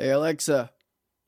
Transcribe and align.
Hey 0.00 0.12
Alexa, 0.12 0.70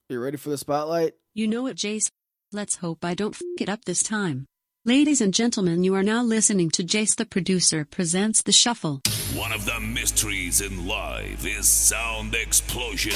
you 0.08 0.18
ready 0.18 0.38
for 0.38 0.48
the 0.48 0.56
spotlight? 0.56 1.12
You 1.34 1.46
know 1.46 1.66
it, 1.66 1.76
Jayce. 1.76 2.10
Let's 2.52 2.76
hope 2.76 3.04
I 3.04 3.12
don't 3.12 3.34
f 3.34 3.42
it 3.60 3.68
up 3.68 3.84
this 3.84 4.02
time. 4.02 4.46
Ladies 4.86 5.20
and 5.20 5.34
gentlemen, 5.34 5.84
you 5.84 5.94
are 5.94 6.02
now 6.02 6.22
listening 6.22 6.70
to 6.70 6.82
Jayce 6.82 7.14
the 7.14 7.26
producer 7.26 7.84
presents 7.84 8.40
The 8.40 8.50
Shuffle. 8.50 9.02
One 9.34 9.52
of 9.52 9.66
the 9.66 9.78
mysteries 9.78 10.62
in 10.62 10.86
life 10.86 11.44
is 11.44 11.68
sound 11.68 12.34
explosion. 12.34 13.12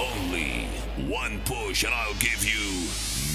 Only 0.00 0.66
one 1.08 1.38
push 1.44 1.84
and 1.84 1.94
I'll 1.94 2.14
give 2.14 2.44
you 2.44 2.88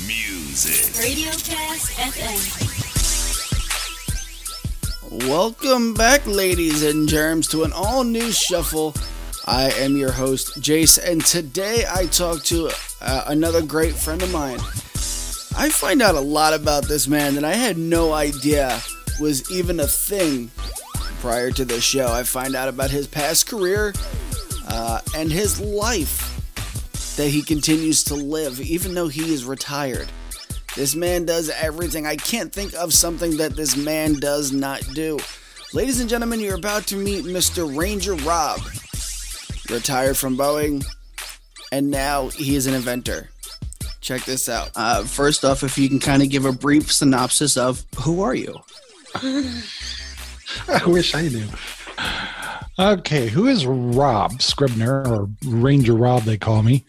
music. 0.05 0.91
Radiocast 0.99 1.95
FM. 2.11 2.89
Welcome 5.29 5.93
back, 5.93 6.27
ladies 6.27 6.83
and 6.83 7.07
germs, 7.07 7.47
to 7.51 7.63
an 7.63 7.71
all 7.71 8.03
new 8.03 8.33
shuffle. 8.33 8.93
I 9.45 9.71
am 9.71 9.97
your 9.97 10.11
host, 10.11 10.61
Jayce, 10.61 10.99
and 11.03 11.25
today 11.25 11.83
I 11.91 12.05
talk 12.05 12.43
to 12.43 12.69
uh, 13.01 13.23
another 13.27 13.61
great 13.63 13.95
friend 13.95 14.21
of 14.21 14.31
mine. 14.31 14.59
I 15.57 15.69
find 15.69 16.01
out 16.01 16.13
a 16.13 16.19
lot 16.21 16.53
about 16.53 16.85
this 16.87 17.07
man 17.07 17.33
that 17.35 17.43
I 17.43 17.53
had 17.53 17.77
no 17.77 18.13
idea 18.13 18.79
was 19.19 19.49
even 19.51 19.79
a 19.79 19.87
thing 19.87 20.51
prior 21.19 21.49
to 21.51 21.65
this 21.65 21.83
show. 21.83 22.07
I 22.07 22.21
find 22.21 22.55
out 22.55 22.69
about 22.69 22.91
his 22.91 23.07
past 23.07 23.47
career 23.47 23.93
uh, 24.67 25.01
and 25.15 25.31
his 25.31 25.59
life 25.59 26.27
that 27.17 27.29
he 27.29 27.41
continues 27.41 28.03
to 28.05 28.15
live, 28.15 28.61
even 28.61 28.93
though 28.93 29.07
he 29.07 29.33
is 29.33 29.43
retired. 29.43 30.09
This 30.75 30.95
man 30.95 31.25
does 31.25 31.49
everything. 31.49 32.05
I 32.05 32.15
can't 32.15 32.53
think 32.53 32.75
of 32.75 32.93
something 32.93 33.37
that 33.37 33.55
this 33.55 33.75
man 33.75 34.19
does 34.19 34.51
not 34.51 34.81
do. 34.93 35.17
Ladies 35.73 35.99
and 35.99 36.09
gentlemen, 36.09 36.39
you're 36.39 36.55
about 36.55 36.85
to 36.87 36.95
meet 36.95 37.25
Mr. 37.25 37.75
Ranger 37.75 38.13
Rob. 38.15 38.61
Retired 39.71 40.17
from 40.17 40.37
Boeing, 40.37 40.85
and 41.71 41.89
now 41.89 42.27
he 42.27 42.55
is 42.55 42.67
an 42.67 42.73
inventor. 42.73 43.29
Check 44.01 44.25
this 44.25 44.49
out. 44.49 44.71
Uh, 44.75 45.03
first 45.03 45.45
off, 45.45 45.63
if 45.63 45.77
you 45.77 45.87
can 45.87 45.99
kind 45.99 46.21
of 46.21 46.29
give 46.29 46.43
a 46.43 46.51
brief 46.51 46.91
synopsis 46.91 47.55
of 47.55 47.85
who 48.03 48.21
are 48.21 48.35
you? 48.35 48.59
I 49.15 50.81
wish 50.85 51.15
I 51.15 51.29
knew. 51.29 51.47
Okay, 52.79 53.27
who 53.27 53.47
is 53.47 53.65
Rob 53.65 54.41
Scribner 54.41 55.07
or 55.07 55.29
Ranger 55.45 55.93
Rob? 55.93 56.23
They 56.23 56.37
call 56.37 56.63
me, 56.63 56.83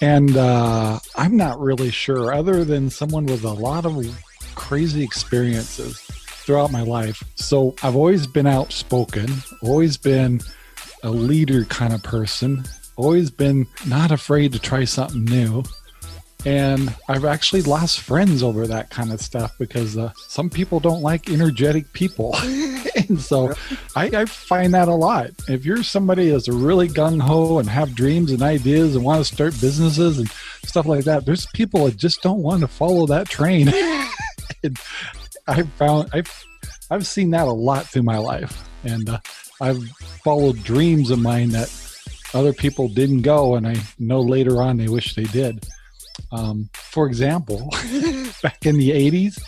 and 0.00 0.36
uh, 0.36 1.00
I'm 1.16 1.36
not 1.36 1.60
really 1.60 1.90
sure. 1.90 2.32
Other 2.32 2.64
than 2.64 2.88
someone 2.88 3.26
with 3.26 3.44
a 3.44 3.52
lot 3.52 3.84
of 3.84 4.06
crazy 4.54 5.02
experiences 5.02 5.98
throughout 5.98 6.72
my 6.72 6.82
life, 6.82 7.22
so 7.34 7.74
I've 7.82 7.96
always 7.96 8.26
been 8.26 8.46
outspoken, 8.46 9.28
always 9.62 9.96
been 9.96 10.40
a 11.02 11.10
leader 11.10 11.64
kind 11.64 11.92
of 11.92 12.02
person, 12.02 12.64
always 12.96 13.30
been 13.30 13.66
not 13.86 14.10
afraid 14.10 14.52
to 14.52 14.58
try 14.58 14.84
something 14.84 15.24
new. 15.24 15.62
And 16.44 16.92
I've 17.08 17.24
actually 17.24 17.62
lost 17.62 18.00
friends 18.00 18.42
over 18.42 18.66
that 18.66 18.90
kind 18.90 19.12
of 19.12 19.20
stuff 19.20 19.52
because 19.58 19.96
uh, 19.96 20.12
some 20.26 20.50
people 20.50 20.80
don't 20.80 21.00
like 21.00 21.30
energetic 21.30 21.92
people. 21.92 22.34
and 23.08 23.20
so 23.20 23.54
I, 23.94 24.06
I, 24.06 24.24
find 24.24 24.74
that 24.74 24.88
a 24.88 24.94
lot. 24.94 25.30
If 25.48 25.64
you're 25.64 25.84
somebody 25.84 26.30
that's 26.30 26.48
really 26.48 26.88
gung 26.88 27.20
ho 27.22 27.60
and 27.60 27.68
have 27.68 27.94
dreams 27.94 28.32
and 28.32 28.42
ideas 28.42 28.96
and 28.96 29.04
want 29.04 29.24
to 29.24 29.34
start 29.34 29.60
businesses 29.60 30.18
and 30.18 30.28
stuff 30.64 30.86
like 30.86 31.04
that, 31.04 31.26
there's 31.26 31.46
people 31.46 31.84
that 31.84 31.96
just 31.96 32.22
don't 32.22 32.42
want 32.42 32.62
to 32.62 32.68
follow 32.68 33.06
that 33.06 33.28
train. 33.28 33.68
I 35.46 35.62
found 35.76 36.08
I've 36.12 36.44
I've 36.90 37.06
seen 37.06 37.30
that 37.30 37.46
a 37.46 37.52
lot 37.52 37.86
through 37.86 38.02
my 38.02 38.18
life, 38.18 38.68
and 38.84 39.08
uh, 39.08 39.18
I've 39.62 39.88
followed 40.24 40.62
dreams 40.64 41.12
of 41.12 41.20
mine 41.20 41.50
that 41.50 41.70
other 42.34 42.52
people 42.52 42.88
didn't 42.88 43.22
go, 43.22 43.54
and 43.54 43.66
I 43.66 43.76
know 43.96 44.20
later 44.20 44.60
on 44.60 44.76
they 44.76 44.88
wish 44.88 45.14
they 45.14 45.22
did. 45.24 45.64
Um, 46.32 46.68
for 46.72 47.06
example, 47.06 47.70
back 48.42 48.66
in 48.66 48.76
the 48.76 48.90
80s, 48.90 49.40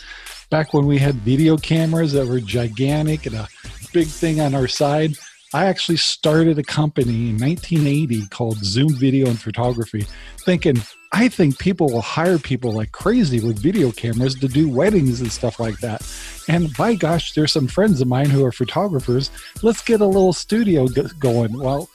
back 0.50 0.72
when 0.72 0.86
we 0.86 0.98
had 0.98 1.16
video 1.16 1.56
cameras 1.56 2.12
that 2.12 2.28
were 2.28 2.38
gigantic 2.38 3.26
and 3.26 3.34
a 3.34 3.48
big 3.92 4.06
thing 4.06 4.40
on 4.40 4.54
our 4.54 4.68
side, 4.68 5.16
I 5.54 5.66
actually 5.66 5.98
started 5.98 6.58
a 6.58 6.64
company 6.64 7.30
in 7.30 7.38
1980 7.38 8.26
called 8.26 8.56
Zoom 8.56 8.92
Video 8.96 9.28
and 9.28 9.40
Photography, 9.40 10.04
thinking, 10.44 10.82
I 11.12 11.28
think 11.28 11.60
people 11.60 11.88
will 11.90 12.00
hire 12.00 12.38
people 12.38 12.72
like 12.72 12.90
crazy 12.90 13.38
with 13.38 13.60
video 13.60 13.92
cameras 13.92 14.34
to 14.40 14.48
do 14.48 14.68
weddings 14.68 15.20
and 15.20 15.30
stuff 15.30 15.60
like 15.60 15.78
that. 15.78 16.02
And 16.48 16.76
by 16.76 16.96
gosh, 16.96 17.34
there's 17.34 17.52
some 17.52 17.68
friends 17.68 18.00
of 18.00 18.08
mine 18.08 18.30
who 18.30 18.44
are 18.44 18.50
photographers. 18.50 19.30
Let's 19.62 19.80
get 19.80 20.00
a 20.00 20.06
little 20.06 20.32
studio 20.32 20.88
going. 21.20 21.56
Well, 21.56 21.88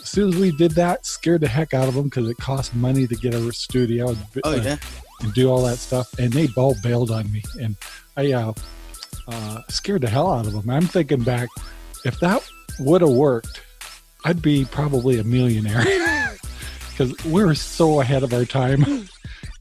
as 0.00 0.08
soon 0.08 0.30
as 0.30 0.36
we 0.36 0.50
did 0.56 0.70
that, 0.72 1.04
scared 1.04 1.42
the 1.42 1.48
heck 1.48 1.74
out 1.74 1.88
of 1.88 1.94
them 1.94 2.04
because 2.04 2.30
it 2.30 2.38
cost 2.38 2.74
money 2.74 3.06
to 3.06 3.14
get 3.14 3.34
a 3.34 3.52
studio 3.52 4.08
and, 4.08 4.18
Oh, 4.42 4.54
yeah. 4.54 4.72
uh, 4.72 4.76
and 5.20 5.34
do 5.34 5.50
all 5.50 5.62
that 5.64 5.76
stuff. 5.76 6.18
And 6.18 6.32
they 6.32 6.48
all 6.56 6.76
bailed 6.82 7.10
on 7.10 7.30
me. 7.30 7.42
And 7.60 7.76
I 8.16 8.32
uh, 8.32 8.54
uh, 9.28 9.60
scared 9.68 10.00
the 10.00 10.08
hell 10.08 10.32
out 10.32 10.46
of 10.46 10.54
them. 10.54 10.70
I'm 10.70 10.86
thinking 10.86 11.22
back, 11.22 11.50
if 12.06 12.18
that 12.20 12.42
would 12.84 13.00
have 13.00 13.10
worked, 13.10 13.60
I'd 14.24 14.42
be 14.42 14.64
probably 14.64 15.18
a 15.18 15.24
millionaire 15.24 15.84
because 16.90 17.14
we 17.24 17.44
were 17.44 17.54
so 17.54 18.00
ahead 18.00 18.22
of 18.22 18.32
our 18.32 18.44
time. 18.44 18.82
of 18.82 19.10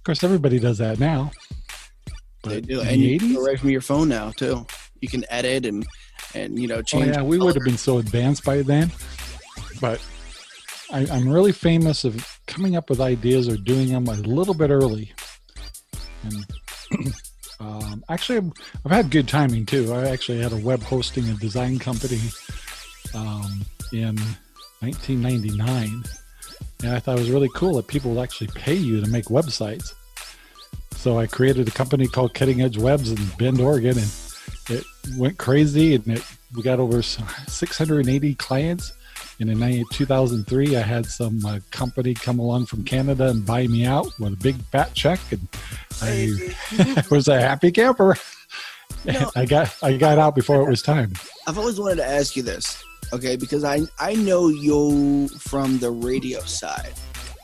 course, 0.03 0.23
everybody 0.23 0.59
does 0.59 0.77
that 0.79 0.99
now. 0.99 1.31
They 2.43 2.61
do, 2.61 2.79
and 2.81 2.89
the 2.89 2.95
you 2.97 3.19
can 3.19 3.29
80s? 3.29 3.35
go 3.35 3.45
right 3.45 3.59
from 3.59 3.69
your 3.69 3.81
phone 3.81 4.09
now 4.09 4.31
too. 4.31 4.65
You 4.99 5.07
can 5.07 5.23
edit 5.29 5.65
and 5.65 5.85
and 6.33 6.57
you 6.59 6.67
know 6.67 6.77
Oh 6.77 6.81
change. 6.81 7.07
yeah, 7.15 7.21
we 7.21 7.37
would 7.37 7.55
have 7.55 7.63
been 7.63 7.77
so 7.77 7.97
advanced 7.99 8.43
by 8.43 8.61
then. 8.61 8.91
But 9.79 10.01
I, 10.91 11.05
I'm 11.11 11.27
really 11.29 11.51
famous 11.51 12.03
of 12.03 12.39
coming 12.47 12.75
up 12.75 12.89
with 12.89 12.99
ideas 12.99 13.47
or 13.47 13.57
doing 13.57 13.89
them 13.89 14.07
a 14.07 14.13
little 14.13 14.53
bit 14.53 14.69
early. 14.71 15.11
And 16.23 17.13
um, 17.59 18.03
actually, 18.09 18.38
I've, 18.39 18.51
I've 18.85 18.91
had 18.91 19.11
good 19.11 19.27
timing 19.27 19.65
too. 19.65 19.93
I 19.93 20.07
actually 20.09 20.39
had 20.39 20.51
a 20.51 20.57
web 20.57 20.81
hosting 20.83 21.27
and 21.29 21.39
design 21.39 21.79
company 21.79 22.19
um, 23.13 23.66
in 23.94 24.16
1999, 24.79 26.03
and 26.83 26.91
I 26.91 26.99
thought 26.99 27.17
it 27.17 27.22
was 27.22 27.31
really 27.31 27.49
cool 27.55 27.75
that 27.75 27.88
people 27.88 28.11
would 28.11 28.23
actually 28.23 28.47
pay 28.47 28.73
you 28.73 29.01
to 29.01 29.09
make 29.09 29.25
websites. 29.25 29.94
So 30.95 31.17
I 31.17 31.27
created 31.27 31.67
a 31.67 31.71
company 31.71 32.07
called 32.07 32.33
Cutting 32.33 32.61
Edge 32.61 32.77
Webs 32.77 33.11
in 33.11 33.17
Bend, 33.38 33.59
Oregon, 33.59 33.97
and 33.97 34.11
it 34.69 34.85
went 35.17 35.38
crazy 35.38 35.95
and 35.95 36.07
it, 36.07 36.23
we 36.55 36.61
got 36.61 36.79
over 36.79 37.01
680 37.47 38.35
clients. 38.35 38.94
And 39.39 39.50
in 39.50 39.85
2003 39.91 40.75
i 40.75 40.81
had 40.81 41.07
some 41.07 41.44
uh, 41.44 41.59
company 41.71 42.13
come 42.13 42.38
along 42.38 42.67
from 42.67 42.83
canada 42.83 43.29
and 43.29 43.44
buy 43.44 43.66
me 43.66 43.88
out 43.88 44.05
with 44.19 44.33
a 44.33 44.35
big 44.35 44.55
fat 44.66 44.94
check 44.94 45.19
and 45.31 45.47
i 46.00 46.29
was 47.09 47.27
a 47.27 47.41
happy 47.41 47.71
camper. 47.71 48.17
No. 49.03 49.31
i 49.35 49.45
got 49.45 49.75
i 49.81 49.97
got 49.97 50.19
out 50.19 50.35
before 50.35 50.61
it 50.61 50.69
was 50.69 50.83
time. 50.83 51.13
I've 51.47 51.57
always 51.57 51.79
wanted 51.79 51.95
to 51.95 52.05
ask 52.05 52.35
you 52.35 52.44
this, 52.44 52.83
okay? 53.13 53.35
Because 53.35 53.63
I 53.63 53.81
I 53.99 54.16
know 54.16 54.49
you 54.49 55.27
from 55.29 55.79
the 55.79 55.91
radio 55.91 56.39
side. 56.41 56.94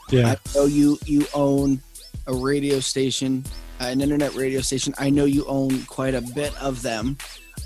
yeah 0.10 0.36
I 0.36 0.38
know 0.56 0.66
you 0.66 0.98
you 1.06 1.26
own 1.34 1.82
a 2.28 2.34
radio 2.34 2.80
station, 2.80 3.44
uh, 3.80 3.86
an 3.86 4.02
internet 4.02 4.34
radio 4.36 4.62
station. 4.62 4.94
I 4.98 5.10
know 5.10 5.26
you 5.26 5.46
own 5.46 5.84
quite 5.86 6.14
a 6.14 6.22
bit 6.22 6.56
of 6.62 6.82
them. 6.82 7.18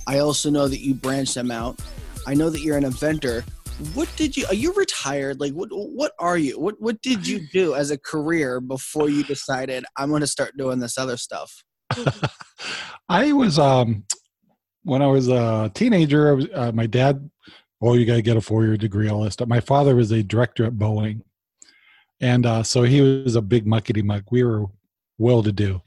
I 0.08 0.20
also 0.20 0.50
know 0.50 0.68
that 0.68 0.80
you 0.80 0.94
branch 0.94 1.34
them 1.34 1.52
out. 1.52 1.80
I 2.28 2.34
know 2.34 2.50
that 2.50 2.62
you're 2.62 2.78
an 2.78 2.86
inventor. 2.86 3.44
What 3.94 4.10
did 4.16 4.38
you? 4.38 4.46
Are 4.48 4.54
you 4.54 4.74
retired? 4.74 5.40
Like 5.40 5.54
what? 5.54 5.70
What 5.72 6.14
are 6.20 6.38
you? 6.38 6.60
What 6.60 6.80
What 6.80 7.02
did 7.02 7.28
you 7.28 7.48
do 7.54 7.74
as 7.76 7.92
a 7.92 7.98
career 7.98 8.60
before 8.62 9.10
you 9.10 9.24
decided 9.24 9.84
I'm 9.98 10.10
going 10.10 10.22
to 10.22 10.28
start 10.28 10.58
doing 10.58 10.80
this 10.80 10.98
other 10.98 11.18
stuff? 11.18 11.64
I 13.10 13.34
was 13.34 13.60
um 13.60 14.06
when 14.84 15.02
I 15.02 15.08
was 15.08 15.28
a 15.28 15.72
teenager. 15.74 16.30
I 16.30 16.32
was, 16.34 16.48
uh, 16.54 16.72
my 16.74 16.86
dad, 16.86 17.30
oh, 17.82 17.94
you 17.94 18.06
got 18.06 18.16
to 18.16 18.22
get 18.22 18.38
a 18.38 18.42
four 18.42 18.66
year 18.66 18.78
degree, 18.78 19.10
all 19.10 19.24
that 19.24 19.32
stuff. 19.32 19.48
My 19.48 19.60
father 19.60 19.96
was 19.96 20.12
a 20.12 20.24
director 20.24 20.66
at 20.66 20.74
Boeing, 20.74 21.22
and 22.20 22.46
uh, 22.46 22.64
so 22.64 22.84
he 22.84 23.02
was 23.02 23.36
a 23.36 23.42
big 23.42 23.66
muckety 23.66 24.04
muck. 24.04 24.32
We 24.32 24.44
were 24.44 24.66
well 25.18 25.44
to 25.44 25.52
do, 25.52 25.82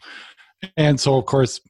and 0.76 0.98
so 0.98 1.16
of 1.16 1.26
course 1.26 1.60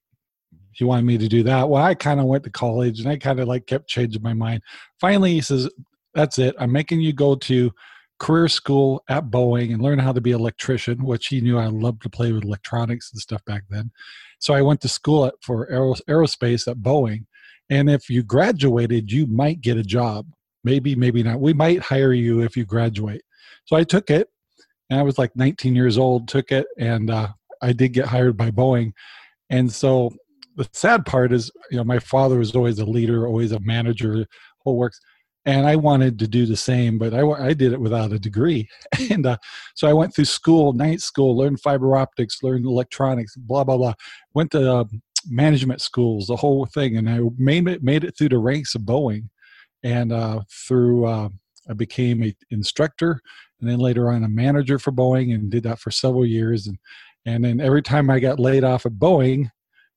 he 0.72 0.84
wanted 0.84 1.04
me 1.04 1.18
to 1.18 1.28
do 1.28 1.42
that. 1.44 1.68
Well, 1.68 1.82
I 1.82 1.94
kind 1.94 2.20
of 2.20 2.26
went 2.26 2.44
to 2.44 2.50
college, 2.50 3.00
and 3.00 3.08
I 3.08 3.16
kind 3.16 3.40
of 3.40 3.48
like 3.48 3.66
kept 3.66 3.88
changing 3.88 4.22
my 4.22 4.34
mind. 4.34 4.62
Finally, 5.00 5.32
he 5.32 5.40
says, 5.40 5.68
"That's 6.14 6.38
it. 6.38 6.54
I'm 6.58 6.72
making 6.72 7.00
you 7.00 7.12
go 7.12 7.34
to." 7.36 7.72
career 8.20 8.48
school 8.48 9.02
at 9.08 9.24
Boeing 9.24 9.72
and 9.72 9.82
learn 9.82 9.98
how 9.98 10.12
to 10.12 10.20
be 10.20 10.32
an 10.32 10.40
electrician, 10.40 11.04
which 11.04 11.26
he 11.26 11.40
knew 11.40 11.58
I 11.58 11.66
loved 11.66 12.02
to 12.02 12.08
play 12.08 12.32
with 12.32 12.44
electronics 12.44 13.10
and 13.12 13.20
stuff 13.20 13.44
back 13.44 13.64
then. 13.68 13.90
So 14.38 14.54
I 14.54 14.62
went 14.62 14.80
to 14.82 14.88
school 14.88 15.26
at, 15.26 15.34
for 15.42 15.66
aeros, 15.70 16.00
aerospace 16.08 16.68
at 16.68 16.78
Boeing. 16.78 17.26
And 17.70 17.88
if 17.88 18.10
you 18.10 18.22
graduated, 18.22 19.10
you 19.10 19.26
might 19.26 19.60
get 19.60 19.76
a 19.76 19.82
job. 19.82 20.26
Maybe, 20.64 20.94
maybe 20.94 21.22
not. 21.22 21.40
We 21.40 21.52
might 21.52 21.80
hire 21.80 22.12
you 22.12 22.40
if 22.40 22.56
you 22.56 22.64
graduate. 22.64 23.22
So 23.66 23.76
I 23.76 23.84
took 23.84 24.10
it, 24.10 24.28
and 24.90 24.98
I 24.98 25.02
was 25.02 25.18
like 25.18 25.34
19 25.36 25.74
years 25.74 25.98
old. 25.98 26.28
Took 26.28 26.52
it, 26.52 26.66
and 26.78 27.10
uh, 27.10 27.28
I 27.62 27.72
did 27.72 27.92
get 27.92 28.06
hired 28.06 28.36
by 28.36 28.50
Boeing. 28.50 28.92
And 29.50 29.70
so 29.72 30.12
the 30.56 30.68
sad 30.72 31.04
part 31.04 31.32
is, 31.32 31.50
you 31.70 31.76
know, 31.76 31.84
my 31.84 31.98
father 31.98 32.38
was 32.38 32.54
always 32.54 32.78
a 32.78 32.84
leader, 32.84 33.26
always 33.26 33.52
a 33.52 33.60
manager, 33.60 34.26
whole 34.58 34.76
works. 34.76 35.00
and 35.46 35.66
I 35.66 35.76
wanted 35.76 36.18
to 36.20 36.28
do 36.28 36.46
the 36.46 36.56
same, 36.56 36.98
but 36.98 37.12
I, 37.12 37.20
I 37.22 37.52
did 37.52 37.72
it 37.72 37.80
without 37.80 38.12
a 38.12 38.18
degree. 38.18 38.68
and 39.10 39.26
uh, 39.26 39.36
so 39.74 39.88
I 39.88 39.92
went 39.92 40.14
through 40.14 40.24
school, 40.26 40.72
night 40.72 41.00
school, 41.00 41.36
learned 41.36 41.60
fiber 41.60 41.96
optics, 41.96 42.42
learned 42.42 42.64
electronics, 42.64 43.36
blah 43.36 43.64
blah 43.64 43.76
blah. 43.76 43.94
Went 44.34 44.52
to 44.52 44.72
uh, 44.72 44.84
management 45.28 45.80
schools, 45.80 46.26
the 46.26 46.36
whole 46.36 46.66
thing, 46.66 46.96
and 46.96 47.08
I 47.08 47.20
made 47.36 47.68
it 47.68 47.82
made 47.82 48.04
it 48.04 48.16
through 48.16 48.30
the 48.30 48.38
ranks 48.38 48.74
of 48.74 48.82
Boeing, 48.82 49.28
and 49.82 50.12
uh, 50.12 50.40
through 50.66 51.06
uh, 51.06 51.28
I 51.68 51.72
became 51.72 52.22
a 52.22 52.34
instructor, 52.50 53.20
and 53.60 53.68
then 53.68 53.78
later 53.78 54.10
on 54.10 54.24
a 54.24 54.28
manager 54.28 54.78
for 54.78 54.92
Boeing, 54.92 55.34
and 55.34 55.50
did 55.50 55.64
that 55.64 55.78
for 55.78 55.90
several 55.90 56.26
years. 56.26 56.66
And 56.66 56.78
and 57.26 57.44
then 57.44 57.60
every 57.60 57.82
time 57.82 58.10
I 58.10 58.20
got 58.20 58.38
laid 58.38 58.64
off 58.64 58.86
at 58.86 58.92
Boeing, 58.92 59.50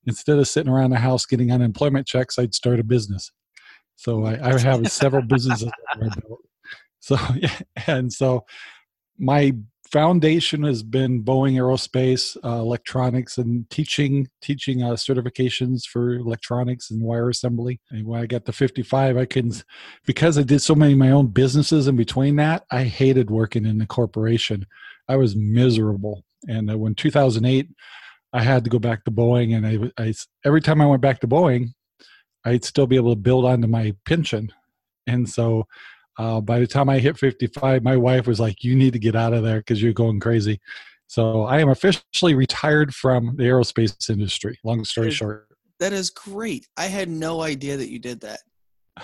instead 0.06 0.38
of 0.38 0.48
sitting 0.48 0.72
around 0.72 0.90
the 0.90 0.98
house 0.98 1.26
getting 1.26 1.52
unemployment 1.52 2.06
checks, 2.06 2.38
I'd 2.38 2.54
start 2.54 2.80
a 2.80 2.84
business. 2.84 3.30
So 3.96 4.24
I, 4.24 4.54
I 4.54 4.58
have 4.58 4.86
several 4.90 5.22
businesses. 5.22 5.70
So 7.00 7.16
yeah, 7.36 7.58
and 7.86 8.12
so 8.12 8.44
my 9.18 9.52
foundation 9.90 10.62
has 10.64 10.82
been 10.82 11.22
Boeing 11.22 11.54
Aerospace, 11.54 12.36
uh, 12.44 12.60
electronics, 12.60 13.38
and 13.38 13.68
teaching 13.70 14.28
teaching 14.40 14.82
uh, 14.82 14.92
certifications 14.92 15.84
for 15.84 16.14
electronics 16.14 16.90
and 16.90 17.02
wire 17.02 17.28
assembly. 17.28 17.80
And 17.90 18.06
when 18.06 18.20
I 18.20 18.26
got 18.26 18.44
to 18.46 18.52
55, 18.52 19.16
I 19.16 19.24
couldn't 19.24 19.64
because 20.06 20.38
I 20.38 20.42
did 20.42 20.60
so 20.60 20.74
many 20.74 20.92
of 20.92 20.98
my 20.98 21.10
own 21.10 21.28
businesses 21.28 21.88
in 21.88 21.96
between 21.96 22.36
that. 22.36 22.64
I 22.70 22.84
hated 22.84 23.30
working 23.30 23.66
in 23.66 23.78
the 23.78 23.86
corporation. 23.86 24.66
I 25.08 25.16
was 25.16 25.36
miserable. 25.36 26.24
And 26.46 26.70
uh, 26.70 26.78
when 26.78 26.94
2008, 26.94 27.68
I 28.32 28.42
had 28.42 28.64
to 28.64 28.70
go 28.70 28.78
back 28.78 29.04
to 29.04 29.10
Boeing, 29.10 29.56
and 29.56 29.92
I, 29.98 30.02
I 30.02 30.14
every 30.44 30.60
time 30.60 30.80
I 30.80 30.86
went 30.86 31.02
back 31.02 31.20
to 31.20 31.28
Boeing, 31.28 31.68
I'd 32.44 32.64
still 32.64 32.86
be 32.86 32.96
able 32.96 33.12
to 33.12 33.20
build 33.20 33.44
onto 33.44 33.66
my 33.66 33.94
pension. 34.04 34.52
And 35.06 35.28
so 35.28 35.66
uh, 36.18 36.40
by 36.40 36.58
the 36.58 36.66
time 36.66 36.88
I 36.88 36.98
hit 36.98 37.16
55, 37.16 37.82
my 37.82 37.96
wife 37.96 38.26
was 38.26 38.40
like, 38.40 38.62
You 38.64 38.74
need 38.74 38.92
to 38.92 38.98
get 38.98 39.14
out 39.14 39.32
of 39.32 39.42
there 39.42 39.58
because 39.58 39.82
you're 39.82 39.92
going 39.92 40.20
crazy. 40.20 40.60
So 41.06 41.44
I 41.44 41.60
am 41.60 41.70
officially 41.70 42.34
retired 42.34 42.94
from 42.94 43.36
the 43.36 43.44
aerospace 43.44 44.10
industry. 44.10 44.58
Long 44.62 44.84
story 44.84 45.10
short. 45.10 45.48
That 45.80 45.92
is 45.92 46.10
great. 46.10 46.66
I 46.76 46.86
had 46.86 47.08
no 47.08 47.40
idea 47.40 47.76
that 47.76 47.88
you 47.88 47.98
did 47.98 48.20
that. 48.20 48.40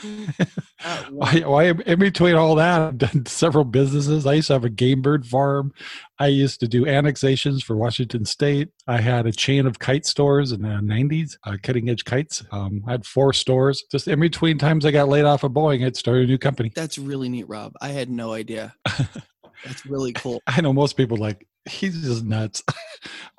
One- 0.02 0.34
Why, 1.10 1.40
why, 1.40 1.64
in 1.70 1.98
between 1.98 2.34
all 2.34 2.56
that, 2.56 2.80
I've 2.82 2.98
done 2.98 3.24
several 3.26 3.64
businesses. 3.64 4.26
I 4.26 4.34
used 4.34 4.48
to 4.48 4.52
have 4.52 4.64
a 4.64 4.70
game 4.70 5.00
bird 5.00 5.26
farm. 5.26 5.72
I 6.18 6.26
used 6.26 6.60
to 6.60 6.68
do 6.68 6.86
annexations 6.86 7.62
for 7.62 7.74
Washington 7.74 8.26
State. 8.26 8.68
I 8.86 9.00
had 9.00 9.26
a 9.26 9.32
chain 9.32 9.66
of 9.66 9.78
kite 9.78 10.04
stores 10.04 10.52
in 10.52 10.60
the 10.60 10.68
90s, 10.68 11.38
uh, 11.44 11.56
cutting 11.62 11.88
edge 11.88 12.04
kites. 12.04 12.44
Um, 12.52 12.82
I 12.86 12.92
had 12.92 13.06
four 13.06 13.32
stores. 13.32 13.84
Just 13.90 14.08
in 14.08 14.20
between 14.20 14.58
times 14.58 14.84
I 14.84 14.90
got 14.90 15.08
laid 15.08 15.24
off 15.24 15.42
of 15.42 15.52
Boeing, 15.52 15.86
I'd 15.86 15.96
started 15.96 16.24
a 16.24 16.26
new 16.26 16.38
company. 16.38 16.70
That's 16.74 16.98
really 16.98 17.30
neat, 17.30 17.48
Rob. 17.48 17.72
I 17.80 17.88
had 17.88 18.10
no 18.10 18.32
idea. 18.32 18.74
That's 19.64 19.86
really 19.86 20.12
cool. 20.12 20.42
I 20.46 20.60
know 20.60 20.72
most 20.74 20.96
people 20.98 21.16
like, 21.16 21.46
he's 21.64 22.02
just 22.02 22.24
nuts. 22.24 22.62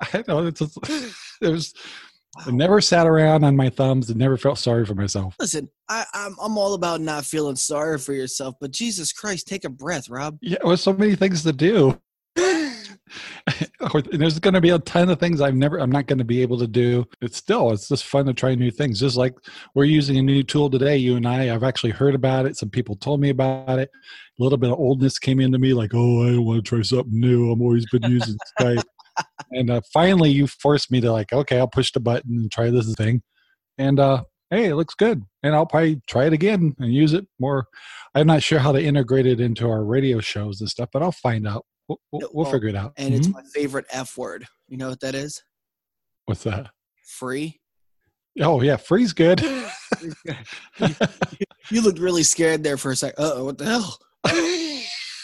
I 0.00 0.24
know 0.26 0.46
it's 0.46 0.58
just, 0.58 0.78
was, 1.40 1.74
I 2.44 2.50
never 2.50 2.80
sat 2.80 3.06
around 3.06 3.44
on 3.44 3.56
my 3.56 3.70
thumbs 3.70 4.10
and 4.10 4.18
never 4.18 4.36
felt 4.36 4.58
sorry 4.58 4.84
for 4.84 4.94
myself. 4.94 5.34
Listen, 5.38 5.68
I, 5.88 6.04
I'm 6.12 6.36
I'm 6.42 6.58
all 6.58 6.74
about 6.74 7.00
not 7.00 7.24
feeling 7.24 7.56
sorry 7.56 7.98
for 7.98 8.12
yourself, 8.12 8.56
but 8.60 8.70
Jesus 8.70 9.12
Christ, 9.12 9.46
take 9.46 9.64
a 9.64 9.70
breath, 9.70 10.08
Rob. 10.08 10.38
Yeah, 10.40 10.58
with 10.64 10.80
so 10.80 10.92
many 10.92 11.14
things 11.14 11.42
to 11.44 11.52
do. 11.52 12.00
There's 14.12 14.38
going 14.38 14.54
to 14.54 14.60
be 14.60 14.70
a 14.70 14.78
ton 14.80 15.08
of 15.08 15.20
things 15.20 15.40
I've 15.40 15.54
never, 15.54 15.78
I'm 15.78 15.90
not 15.90 16.06
going 16.06 16.18
to 16.18 16.24
be 16.24 16.42
able 16.42 16.58
to 16.58 16.66
do. 16.66 17.04
It's 17.20 17.36
still, 17.36 17.70
it's 17.72 17.88
just 17.88 18.04
fun 18.04 18.26
to 18.26 18.34
try 18.34 18.54
new 18.54 18.70
things. 18.70 19.00
Just 19.00 19.16
like 19.16 19.34
we're 19.74 19.84
using 19.84 20.18
a 20.18 20.22
new 20.22 20.42
tool 20.42 20.70
today, 20.70 20.96
you 20.96 21.16
and 21.16 21.26
I. 21.26 21.54
I've 21.54 21.62
actually 21.62 21.92
heard 21.92 22.14
about 22.14 22.46
it. 22.46 22.56
Some 22.56 22.70
people 22.70 22.96
told 22.96 23.20
me 23.20 23.30
about 23.30 23.78
it. 23.78 23.90
A 24.38 24.42
little 24.42 24.58
bit 24.58 24.72
of 24.72 24.78
oldness 24.78 25.18
came 25.18 25.40
into 25.40 25.58
me, 25.58 25.72
like, 25.72 25.92
oh, 25.94 26.34
I 26.34 26.38
want 26.38 26.64
to 26.64 26.68
try 26.68 26.82
something 26.82 27.18
new. 27.18 27.50
I'm 27.50 27.62
always 27.62 27.86
been 27.90 28.10
using 28.10 28.36
Skype. 28.58 28.82
And 29.50 29.70
uh, 29.70 29.80
finally, 29.92 30.30
you 30.30 30.46
forced 30.46 30.90
me 30.90 31.00
to 31.00 31.12
like, 31.12 31.32
okay, 31.32 31.58
I'll 31.58 31.68
push 31.68 31.92
the 31.92 32.00
button 32.00 32.36
and 32.36 32.50
try 32.50 32.70
this 32.70 32.92
thing. 32.94 33.22
And 33.78 33.98
uh, 34.00 34.24
hey, 34.50 34.66
it 34.66 34.74
looks 34.74 34.94
good. 34.94 35.22
And 35.42 35.54
I'll 35.54 35.66
probably 35.66 36.00
try 36.08 36.26
it 36.26 36.32
again 36.32 36.74
and 36.78 36.92
use 36.92 37.12
it 37.12 37.26
more. 37.38 37.66
I'm 38.14 38.26
not 38.26 38.42
sure 38.42 38.58
how 38.58 38.72
to 38.72 38.82
integrate 38.82 39.26
it 39.26 39.40
into 39.40 39.68
our 39.68 39.84
radio 39.84 40.20
shows 40.20 40.60
and 40.60 40.68
stuff, 40.68 40.88
but 40.92 41.02
I'll 41.02 41.12
find 41.12 41.46
out. 41.46 41.64
We'll, 41.88 42.00
we'll, 42.10 42.30
we'll 42.32 42.50
figure 42.50 42.68
it 42.68 42.74
out. 42.76 42.92
And 42.96 43.14
it's 43.14 43.28
Mhm. 43.28 43.34
my 43.34 43.42
favorite 43.54 43.86
F 43.90 44.16
word. 44.18 44.46
You 44.68 44.76
know 44.76 44.88
what 44.88 45.00
that 45.00 45.14
is? 45.14 45.42
What's 46.24 46.42
that? 46.42 46.70
Free. 47.06 47.60
Oh 48.40 48.60
yeah, 48.60 48.76
free's 48.76 49.12
good. 49.12 49.40
You 51.70 51.80
looked 51.82 51.98
really 51.98 52.22
scared 52.22 52.62
there 52.62 52.76
for 52.76 52.92
a 52.92 52.96
sec. 52.96 53.14
Uh 53.18 53.32
oh, 53.36 53.44
what 53.46 53.58
the 53.58 53.64
hell? 53.64 53.98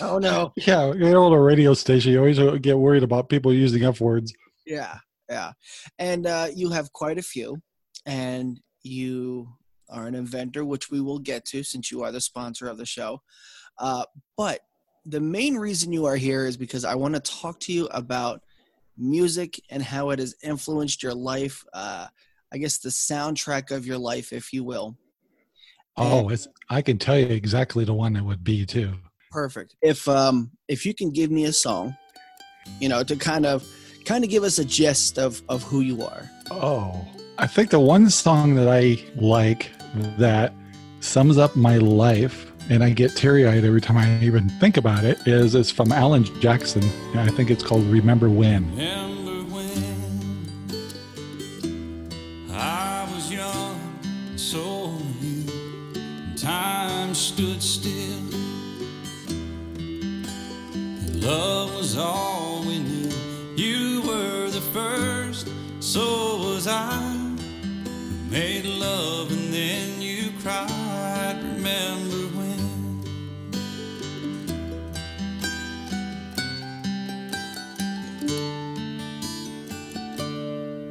oh 0.02 0.18
no. 0.18 0.52
yeah, 0.66 0.92
you 0.92 1.10
know, 1.10 1.24
on 1.24 1.32
a 1.32 1.40
radio 1.40 1.74
station, 1.74 2.12
you 2.12 2.18
always 2.18 2.38
get 2.60 2.78
worried 2.78 3.02
about 3.02 3.28
people 3.28 3.52
using 3.52 3.84
f 3.84 4.00
words. 4.00 4.32
Yeah, 4.66 4.98
yeah. 5.28 5.52
And 5.98 6.26
uh, 6.26 6.48
you 6.54 6.70
have 6.70 6.92
quite 6.92 7.18
a 7.18 7.22
few, 7.22 7.60
and 8.06 8.60
you 8.82 9.48
are 9.88 10.06
an 10.06 10.14
inventor, 10.14 10.64
which 10.64 10.90
we 10.90 11.00
will 11.00 11.18
get 11.18 11.44
to 11.46 11.62
since 11.62 11.90
you 11.90 12.02
are 12.02 12.12
the 12.12 12.20
sponsor 12.20 12.68
of 12.68 12.78
the 12.78 12.86
show. 12.86 13.22
Uh, 13.78 14.04
but 14.36 14.60
the 15.04 15.20
main 15.20 15.56
reason 15.56 15.92
you 15.92 16.06
are 16.06 16.16
here 16.16 16.46
is 16.46 16.56
because 16.56 16.84
I 16.84 16.94
want 16.94 17.14
to 17.14 17.20
talk 17.20 17.60
to 17.60 17.72
you 17.72 17.86
about 17.86 18.42
music 18.96 19.60
and 19.70 19.82
how 19.82 20.10
it 20.10 20.18
has 20.18 20.34
influenced 20.42 21.02
your 21.02 21.14
life. 21.14 21.64
Uh, 21.72 22.06
I 22.52 22.58
guess 22.58 22.78
the 22.78 22.90
soundtrack 22.90 23.70
of 23.70 23.86
your 23.86 23.98
life, 23.98 24.32
if 24.32 24.52
you 24.52 24.64
will. 24.64 24.96
Oh, 25.96 26.28
it's, 26.30 26.48
I 26.70 26.80
can 26.80 26.98
tell 26.98 27.18
you 27.18 27.26
exactly 27.26 27.84
the 27.84 27.92
one 27.92 28.16
it 28.16 28.22
would 28.22 28.44
be 28.44 28.64
too. 28.64 28.94
Perfect. 29.32 29.74
If 29.80 30.06
um 30.08 30.50
if 30.68 30.84
you 30.84 30.94
can 30.94 31.10
give 31.10 31.30
me 31.30 31.46
a 31.46 31.52
song, 31.52 31.96
you 32.80 32.88
know, 32.88 33.02
to 33.02 33.16
kind 33.16 33.46
of 33.46 33.66
kind 34.04 34.24
of 34.24 34.30
give 34.30 34.44
us 34.44 34.58
a 34.58 34.64
gist 34.64 35.18
of 35.18 35.42
of 35.48 35.62
who 35.62 35.80
you 35.80 36.02
are. 36.02 36.30
Oh, 36.50 37.06
I 37.38 37.46
think 37.46 37.70
the 37.70 37.80
one 37.80 38.10
song 38.10 38.54
that 38.56 38.68
I 38.68 39.02
like 39.16 39.70
that 40.18 40.52
sums 41.00 41.38
up 41.38 41.56
my 41.56 41.78
life, 41.78 42.52
and 42.68 42.84
I 42.84 42.90
get 42.90 43.16
teary 43.16 43.46
eyed 43.46 43.64
every 43.64 43.80
time 43.80 43.96
I 43.96 44.22
even 44.22 44.48
think 44.60 44.76
about 44.76 45.04
it, 45.04 45.18
is 45.26 45.54
it's 45.54 45.70
from 45.70 45.92
Alan 45.92 46.24
Jackson. 46.40 46.82
and 47.12 47.20
I 47.20 47.28
think 47.28 47.50
it's 47.50 47.62
called 47.62 47.84
"Remember 47.84 48.28
When." 48.28 48.70
Remember 48.72 49.54
when 49.54 50.42
I 52.50 53.08
was 53.14 53.32
young, 53.32 53.80
so 54.36 54.98
you. 55.22 55.44
Time 56.36 57.14
stood 57.14 57.62
love 61.22 61.74
was 61.76 61.96
all 61.96 62.62
we 62.66 62.78
knew. 62.80 63.10
You 63.54 64.02
were 64.02 64.50
the 64.50 64.60
first, 64.60 65.48
so 65.80 66.38
was 66.38 66.66
I. 66.66 67.16
We 67.78 68.30
made 68.30 68.64
love 68.64 69.30
and 69.30 69.54
then 69.54 70.02
you 70.02 70.32
cried. 70.42 71.38
Remember 71.42 72.22
when? 72.36 72.62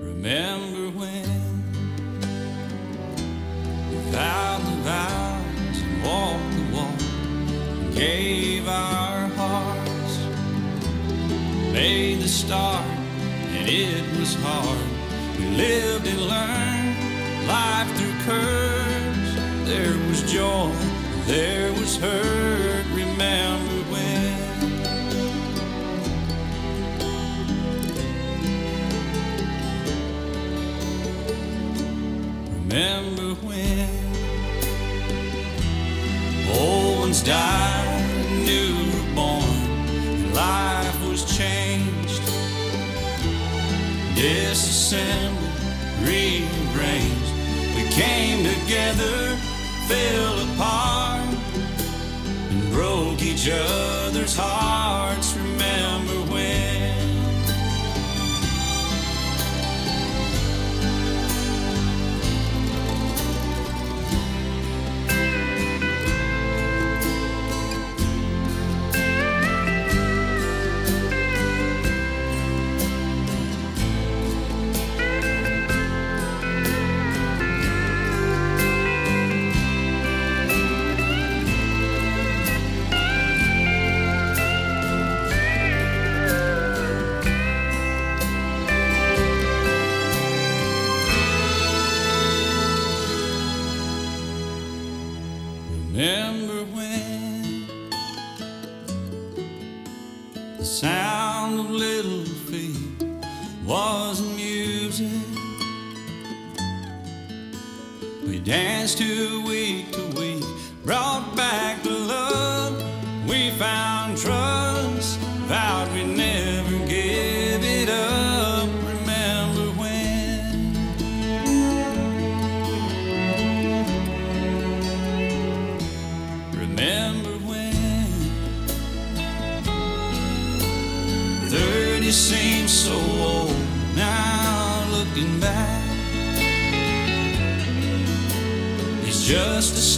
Remember 0.02 0.98
when 0.98 1.42
vowed 4.12 4.62
the 4.62 4.78
vows 4.88 5.82
and 5.82 6.04
walked 6.04 6.52
the 6.56 6.64
walk 6.76 7.96
gave 7.96 8.68
our 8.68 9.11
made 11.72 12.20
the 12.20 12.28
start, 12.28 12.86
and 12.86 13.68
it 13.68 14.04
was 14.20 14.36
hard. 14.36 14.90
We 15.38 15.46
lived 15.56 16.06
and 16.08 16.22
learned 16.22 17.48
life 17.48 17.90
through 17.98 18.14
curves. 18.26 19.36
There 19.70 19.98
was 20.08 20.22
joy, 20.32 20.72
there 21.26 21.72
was 21.74 21.98
hurt. 21.98 22.86
Remember 22.94 23.84
when? 23.92 24.22
Remember 32.68 33.36
when 33.46 33.71
each 53.42 53.50
other's 53.50 54.36
hearts. 54.36 54.81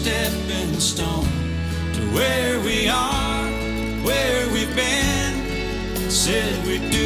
Stepping 0.04 0.78
stone 0.82 1.24
to 1.94 2.02
where 2.14 2.60
we 2.60 2.90
are, 2.90 3.48
where 4.04 4.46
we've 4.52 4.76
been. 4.76 5.32
Said 6.10 6.52
we'd 6.68 6.92
do 6.92 7.03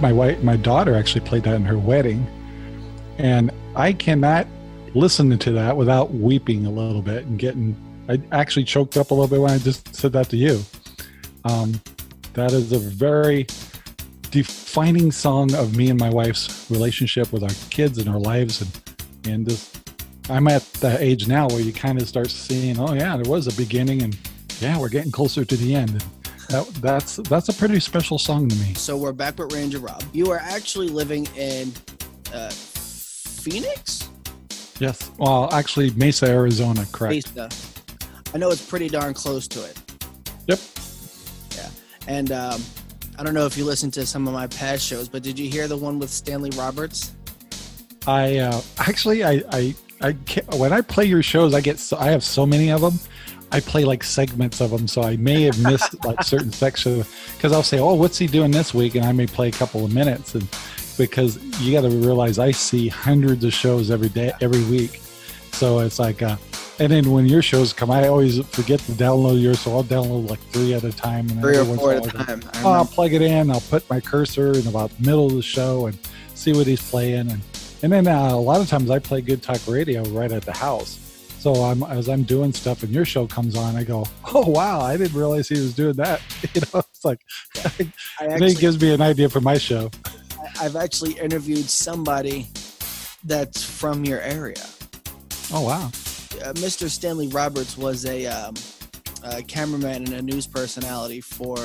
my 0.00 0.12
wife, 0.12 0.42
my 0.42 0.56
daughter 0.56 0.94
actually 0.94 1.22
played 1.22 1.44
that 1.44 1.54
in 1.54 1.64
her 1.64 1.78
wedding, 1.78 2.26
and 3.18 3.50
I 3.74 3.92
cannot 3.92 4.46
listen 4.94 5.36
to 5.38 5.52
that 5.52 5.76
without 5.76 6.14
weeping 6.14 6.66
a 6.66 6.70
little 6.70 7.02
bit 7.02 7.24
and 7.26 7.38
getting. 7.38 7.76
I 8.08 8.20
actually 8.32 8.64
choked 8.64 8.96
up 8.96 9.10
a 9.10 9.14
little 9.14 9.28
bit 9.28 9.40
when 9.40 9.50
I 9.50 9.58
just 9.58 9.94
said 9.94 10.12
that 10.12 10.28
to 10.30 10.36
you. 10.36 10.62
Um, 11.44 11.80
that 12.34 12.52
is 12.52 12.72
a 12.72 12.78
very 12.78 13.46
defining 14.30 15.10
song 15.10 15.54
of 15.54 15.76
me 15.76 15.90
and 15.90 15.98
my 15.98 16.10
wife's 16.10 16.70
relationship 16.70 17.32
with 17.32 17.42
our 17.42 17.54
kids 17.70 17.98
and 17.98 18.08
our 18.08 18.20
lives, 18.20 18.62
and 18.62 18.80
and 19.26 19.48
just 19.48 19.76
I'm 20.28 20.48
at 20.48 20.64
that 20.74 21.00
age 21.00 21.28
now 21.28 21.48
where 21.48 21.60
you 21.60 21.72
kind 21.72 22.00
of 22.00 22.08
start 22.08 22.30
seeing, 22.30 22.78
oh 22.80 22.94
yeah, 22.94 23.16
there 23.16 23.30
was 23.30 23.46
a 23.46 23.56
beginning, 23.56 24.02
and 24.02 24.16
yeah, 24.60 24.78
we're 24.78 24.88
getting 24.88 25.12
closer 25.12 25.44
to 25.44 25.56
the 25.56 25.74
end. 25.74 26.04
That, 26.48 26.66
that's 26.80 27.16
that's 27.16 27.48
a 27.48 27.52
pretty 27.52 27.80
special 27.80 28.18
song 28.18 28.48
to 28.48 28.56
me. 28.56 28.74
So 28.74 28.96
we're 28.96 29.12
back 29.12 29.38
with 29.38 29.52
Ranger 29.52 29.78
Rob. 29.78 30.02
You 30.12 30.30
are 30.30 30.38
actually 30.38 30.88
living 30.88 31.26
in 31.36 31.72
uh, 32.32 32.50
Phoenix? 32.50 34.08
Yes. 34.78 35.10
Well, 35.18 35.52
actually, 35.52 35.90
Mesa, 35.90 36.26
Arizona, 36.26 36.86
correct. 36.92 37.34
Mesa. 37.36 37.48
I 38.34 38.38
know 38.38 38.50
it's 38.50 38.64
pretty 38.64 38.88
darn 38.88 39.14
close 39.14 39.48
to 39.48 39.64
it. 39.64 39.76
Yep. 40.46 40.58
Yeah. 41.56 41.68
And 42.06 42.32
um, 42.32 42.62
I 43.18 43.22
don't 43.22 43.34
know 43.34 43.46
if 43.46 43.56
you 43.56 43.64
listened 43.64 43.94
to 43.94 44.04
some 44.04 44.28
of 44.28 44.34
my 44.34 44.46
past 44.46 44.84
shows, 44.84 45.08
but 45.08 45.22
did 45.22 45.38
you 45.38 45.48
hear 45.48 45.66
the 45.68 45.76
one 45.76 45.98
with 45.98 46.10
Stanley 46.10 46.50
Roberts? 46.50 47.12
I 48.06 48.38
uh, 48.38 48.60
actually, 48.78 49.24
I, 49.24 49.42
I, 49.50 49.74
I 50.00 50.12
can't, 50.12 50.46
when 50.56 50.72
I 50.72 50.80
play 50.82 51.06
your 51.06 51.22
shows, 51.22 51.54
I 51.54 51.60
get 51.60 51.78
so, 51.78 51.96
I 51.96 52.10
have 52.10 52.22
so 52.22 52.44
many 52.44 52.70
of 52.70 52.80
them. 52.82 52.98
I 53.52 53.60
play 53.60 53.84
like 53.84 54.02
segments 54.02 54.60
of 54.60 54.70
them, 54.70 54.88
so 54.88 55.02
I 55.02 55.16
may 55.16 55.42
have 55.42 55.62
missed 55.62 56.04
like 56.04 56.22
certain 56.22 56.52
sections 56.52 57.08
because 57.36 57.52
I'll 57.52 57.62
say, 57.62 57.78
"Oh, 57.78 57.94
what's 57.94 58.18
he 58.18 58.26
doing 58.26 58.50
this 58.50 58.74
week?" 58.74 58.94
and 58.94 59.04
I 59.04 59.12
may 59.12 59.26
play 59.26 59.48
a 59.48 59.52
couple 59.52 59.84
of 59.84 59.92
minutes, 59.94 60.34
and 60.34 60.48
because 60.98 61.42
you 61.60 61.72
got 61.72 61.82
to 61.82 61.90
realize 61.90 62.38
I 62.38 62.50
see 62.50 62.88
hundreds 62.88 63.44
of 63.44 63.52
shows 63.52 63.90
every 63.90 64.08
day, 64.08 64.32
every 64.40 64.64
week, 64.64 65.00
so 65.52 65.78
it's 65.80 65.98
like, 65.98 66.22
uh, 66.22 66.36
and 66.78 66.92
then 66.92 67.10
when 67.10 67.26
your 67.26 67.42
shows 67.42 67.72
come, 67.72 67.90
I 67.90 68.08
always 68.08 68.44
forget 68.48 68.80
to 68.80 68.92
download 68.92 69.40
yours, 69.40 69.60
so 69.60 69.72
I'll 69.72 69.84
download 69.84 70.28
like 70.28 70.40
three 70.50 70.74
at 70.74 70.84
a 70.84 70.92
time, 70.92 71.28
and 71.30 71.40
Three 71.40 71.56
or 71.56 71.64
four 71.64 71.92
at 71.94 72.14
a 72.14 72.18
I 72.18 72.22
time. 72.24 72.42
Oh, 72.56 72.72
I'll 72.72 72.84
plug 72.84 73.12
it 73.12 73.22
in. 73.22 73.50
I'll 73.50 73.60
put 73.60 73.88
my 73.88 74.00
cursor 74.00 74.52
in 74.52 74.66
about 74.66 74.90
the 74.96 75.02
middle 75.02 75.26
of 75.26 75.34
the 75.34 75.42
show 75.42 75.86
and 75.86 75.98
see 76.34 76.52
what 76.52 76.66
he's 76.66 76.82
playing, 76.90 77.30
and 77.30 77.40
and 77.82 77.92
then 77.92 78.06
uh, 78.06 78.30
a 78.30 78.36
lot 78.36 78.60
of 78.60 78.68
times 78.68 78.90
I 78.90 78.98
play 78.98 79.20
Good 79.20 79.42
Talk 79.42 79.60
Radio 79.66 80.02
right 80.04 80.32
at 80.32 80.42
the 80.42 80.52
house. 80.52 81.05
So 81.46 81.62
I'm 81.62 81.84
as 81.84 82.08
I'm 82.08 82.24
doing 82.24 82.52
stuff 82.52 82.82
and 82.82 82.92
your 82.92 83.04
show 83.04 83.28
comes 83.28 83.54
on, 83.54 83.76
I 83.76 83.84
go, 83.84 84.04
oh 84.34 84.50
wow, 84.50 84.80
I 84.80 84.96
didn't 84.96 85.16
realize 85.16 85.48
he 85.48 85.54
was 85.54 85.76
doing 85.76 85.94
that. 85.94 86.20
You 86.54 86.62
know, 86.62 86.80
it's 86.80 87.04
like 87.04 87.20
I 88.20 88.26
actually, 88.26 88.50
it 88.50 88.58
gives 88.58 88.82
me 88.82 88.92
an 88.92 89.00
idea 89.00 89.28
for 89.28 89.40
my 89.40 89.56
show. 89.56 89.88
I've 90.60 90.74
actually 90.74 91.12
interviewed 91.12 91.66
somebody 91.66 92.48
that's 93.22 93.62
from 93.62 94.04
your 94.04 94.20
area. 94.22 94.64
Oh 95.52 95.62
wow, 95.62 95.86
uh, 95.86 96.52
Mr. 96.54 96.90
Stanley 96.90 97.28
Roberts 97.28 97.78
was 97.78 98.06
a, 98.06 98.26
um, 98.26 98.56
a 99.22 99.40
cameraman 99.40 100.02
and 100.02 100.14
a 100.14 100.22
news 100.22 100.48
personality 100.48 101.20
for 101.20 101.56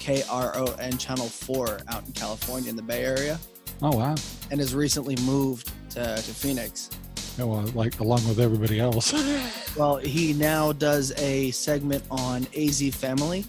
KRON 0.00 0.98
Channel 0.98 1.28
4 1.28 1.78
out 1.86 2.04
in 2.04 2.12
California 2.12 2.70
in 2.70 2.74
the 2.74 2.82
Bay 2.82 3.04
Area 3.04 3.38
oh 3.82 3.96
wow. 3.96 4.16
and 4.50 4.58
has 4.58 4.74
recently 4.74 5.14
moved 5.22 5.70
to, 5.90 6.00
to 6.00 6.34
Phoenix. 6.34 6.90
Well, 7.38 7.62
like 7.74 8.00
along 8.00 8.26
with 8.28 8.40
everybody 8.40 8.80
else. 8.80 9.12
Well, 9.76 9.96
he 9.96 10.32
now 10.32 10.72
does 10.72 11.12
a 11.18 11.50
segment 11.50 12.02
on 12.10 12.46
AZ 12.56 12.80
Family 12.94 13.44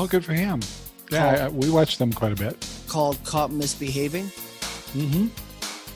oh, 0.00 0.06
good 0.06 0.24
for 0.24 0.32
him. 0.32 0.60
Yeah, 1.10 1.26
I, 1.26 1.34
I- 1.44 1.48
we 1.48 1.70
watch 1.70 1.98
them 1.98 2.12
quite 2.12 2.32
a 2.32 2.36
bit. 2.36 2.66
called 2.88 3.22
Caught 3.24 3.52
Misbehaving. 3.52 4.24
Mm-hmm. 4.24 5.26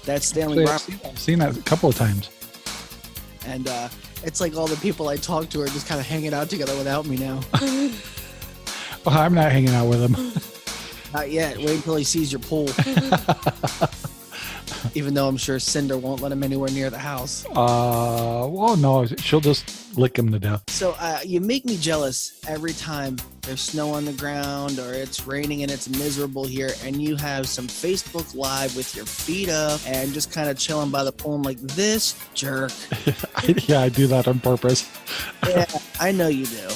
That's 0.05 0.27
Stanley 0.27 0.67
I've 0.67 0.81
seen, 0.81 1.01
I've 1.05 1.19
seen 1.19 1.39
that 1.39 1.57
a 1.57 1.63
couple 1.63 1.89
of 1.89 1.97
times. 1.97 2.31
And 3.47 3.67
uh, 3.69 3.89
it's 4.23 4.41
like 4.41 4.57
all 4.57 4.67
the 4.67 4.77
people 4.77 5.09
I 5.09 5.17
talk 5.17 5.49
to 5.51 5.63
are 5.63 5.69
just 5.69 5.87
kind 5.87 6.01
of 6.01 6.07
hanging 6.07 6.35
out 6.35 6.51
together 6.51 6.77
without 6.77 7.07
me 7.07 7.17
now. 7.17 7.41
Well, 9.05 9.19
I'm 9.19 9.35
not 9.35 9.53
hanging 9.53 9.75
out 9.75 9.87
with 9.87 10.01
them. 10.01 10.33
Not 11.13 11.31
yet. 11.31 11.59
Wait 11.59 11.75
until 11.75 11.97
he 11.97 12.05
sees 12.05 12.33
your 12.33 12.41
pool. 12.41 12.69
Even 14.95 15.15
though 15.15 15.29
I'm 15.29 15.37
sure 15.37 15.59
Cinder 15.59 15.97
won't 15.99 16.21
let 16.21 16.33
him 16.33 16.43
anywhere 16.43 16.71
near 16.71 16.91
the 16.91 16.99
house. 16.99 17.45
Uh, 17.47 18.47
well, 18.51 18.77
no, 18.77 19.07
she'll 19.07 19.41
just 19.41 19.97
lick 19.97 20.19
him 20.19 20.31
to 20.33 20.39
death. 20.39 20.65
So 20.69 20.95
uh, 20.99 21.21
you 21.25 21.41
make 21.41 21.65
me 21.65 21.77
jealous 21.77 22.41
every 22.49 22.73
time 22.73 23.17
there's 23.43 23.61
snow 23.61 23.91
on 23.91 24.05
the 24.05 24.13
ground 24.13 24.79
or 24.79 24.93
it's 24.93 25.27
raining 25.27 25.63
and 25.63 25.71
it's 25.71 25.89
miserable 25.89 26.45
here, 26.45 26.71
and 26.85 27.01
you 27.01 27.17
have 27.17 27.47
some 27.47 27.67
Facebook 27.67 28.35
Live 28.35 28.75
with 28.77 28.95
your 28.97 29.07
feet 29.07 29.49
up 29.49 29.81
and 29.87 30.13
just 30.13 30.33
kind 30.33 30.49
of 30.49 30.59
chilling 30.59 30.91
by 30.91 31.05
the 31.05 31.13
pool. 31.13 31.35
I'm 31.35 31.43
like, 31.43 31.59
this 31.59 32.15
jerk. 32.35 32.73
Yeah, 33.67 33.81
I 33.81 33.89
do 33.91 34.07
that 34.07 34.27
on 34.27 34.41
purpose. 34.41 34.91
Yeah, 35.47 35.67
I 36.01 36.13
know 36.13 36.29
you 36.29 36.47
do. 36.47 36.69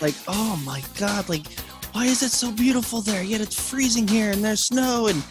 Like, 0.00 0.14
oh 0.28 0.60
my 0.64 0.82
God, 0.98 1.28
like, 1.28 1.46
why 1.92 2.06
is 2.06 2.22
it 2.22 2.30
so 2.30 2.50
beautiful 2.52 3.00
there? 3.02 3.22
Yet 3.22 3.40
it's 3.40 3.68
freezing 3.70 4.06
here 4.06 4.30
and 4.30 4.44
there's 4.44 4.64
snow 4.66 5.08
and 5.08 5.22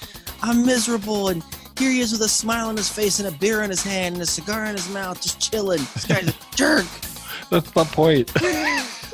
I'm 0.42 0.66
miserable. 0.66 1.30
And 1.30 1.44
here 1.78 1.92
he 1.92 2.00
is 2.00 2.12
with 2.12 2.22
a 2.22 2.30
smile 2.30 2.68
on 2.70 2.78
his 2.78 2.90
face 2.90 3.20
and 3.20 3.28
a 3.28 3.38
beer 3.38 3.62
in 3.64 3.70
his 3.70 3.84
hand 3.84 4.16
and 4.16 4.22
a 4.22 4.26
cigar 4.26 4.66
in 4.66 4.76
his 4.76 4.90
mouth, 4.90 5.22
just 5.22 5.40
chilling. 5.40 5.80
This 5.94 6.06
guy's 6.06 6.28
a 6.30 6.56
jerk. 6.56 6.86
That's 7.50 7.72
the 7.72 7.84
point. 7.86 8.32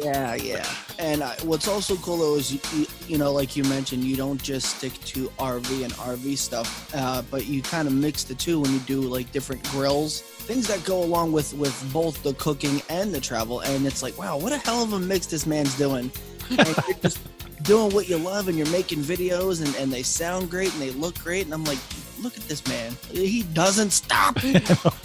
Yeah, 0.01 0.35
yeah. 0.35 0.65
And 0.99 1.21
uh, 1.23 1.33
what's 1.43 1.67
also 1.67 1.95
cool 1.97 2.17
though 2.17 2.35
is 2.35 2.53
you, 2.53 2.87
you, 3.07 3.17
know, 3.17 3.31
like 3.31 3.55
you 3.55 3.63
mentioned, 3.63 4.03
you 4.03 4.15
don't 4.15 4.41
just 4.41 4.77
stick 4.77 4.93
to 5.05 5.27
RV 5.39 5.83
and 5.83 5.93
RV 5.93 6.37
stuff, 6.37 6.93
uh, 6.95 7.21
but 7.29 7.47
you 7.47 7.61
kind 7.61 7.87
of 7.87 7.93
mix 7.93 8.23
the 8.23 8.35
two 8.35 8.59
when 8.59 8.71
you 8.71 8.79
do 8.79 9.01
like 9.01 9.31
different 9.31 9.63
grills, 9.71 10.21
things 10.21 10.67
that 10.67 10.83
go 10.83 11.03
along 11.03 11.31
with 11.31 11.53
with 11.53 11.91
both 11.91 12.21
the 12.23 12.33
cooking 12.35 12.81
and 12.89 13.13
the 13.13 13.21
travel. 13.21 13.61
And 13.61 13.85
it's 13.85 14.03
like, 14.03 14.17
wow, 14.17 14.37
what 14.37 14.51
a 14.51 14.57
hell 14.57 14.83
of 14.83 14.93
a 14.93 14.99
mix 14.99 15.27
this 15.27 15.45
man's 15.45 15.75
doing. 15.77 16.11
And 16.49 16.67
you're 16.87 16.97
just 17.01 17.19
doing 17.63 17.93
what 17.93 18.07
you 18.07 18.17
love, 18.17 18.47
and 18.47 18.57
you're 18.57 18.69
making 18.69 18.99
videos, 18.99 19.65
and, 19.65 19.75
and 19.75 19.91
they 19.91 20.03
sound 20.03 20.49
great 20.49 20.71
and 20.73 20.81
they 20.81 20.91
look 20.91 21.17
great. 21.19 21.45
And 21.45 21.53
I'm 21.53 21.65
like, 21.65 21.79
look 22.21 22.37
at 22.37 22.43
this 22.43 22.67
man. 22.67 22.95
He 23.11 23.43
doesn't 23.53 23.91
stop. 23.91 24.37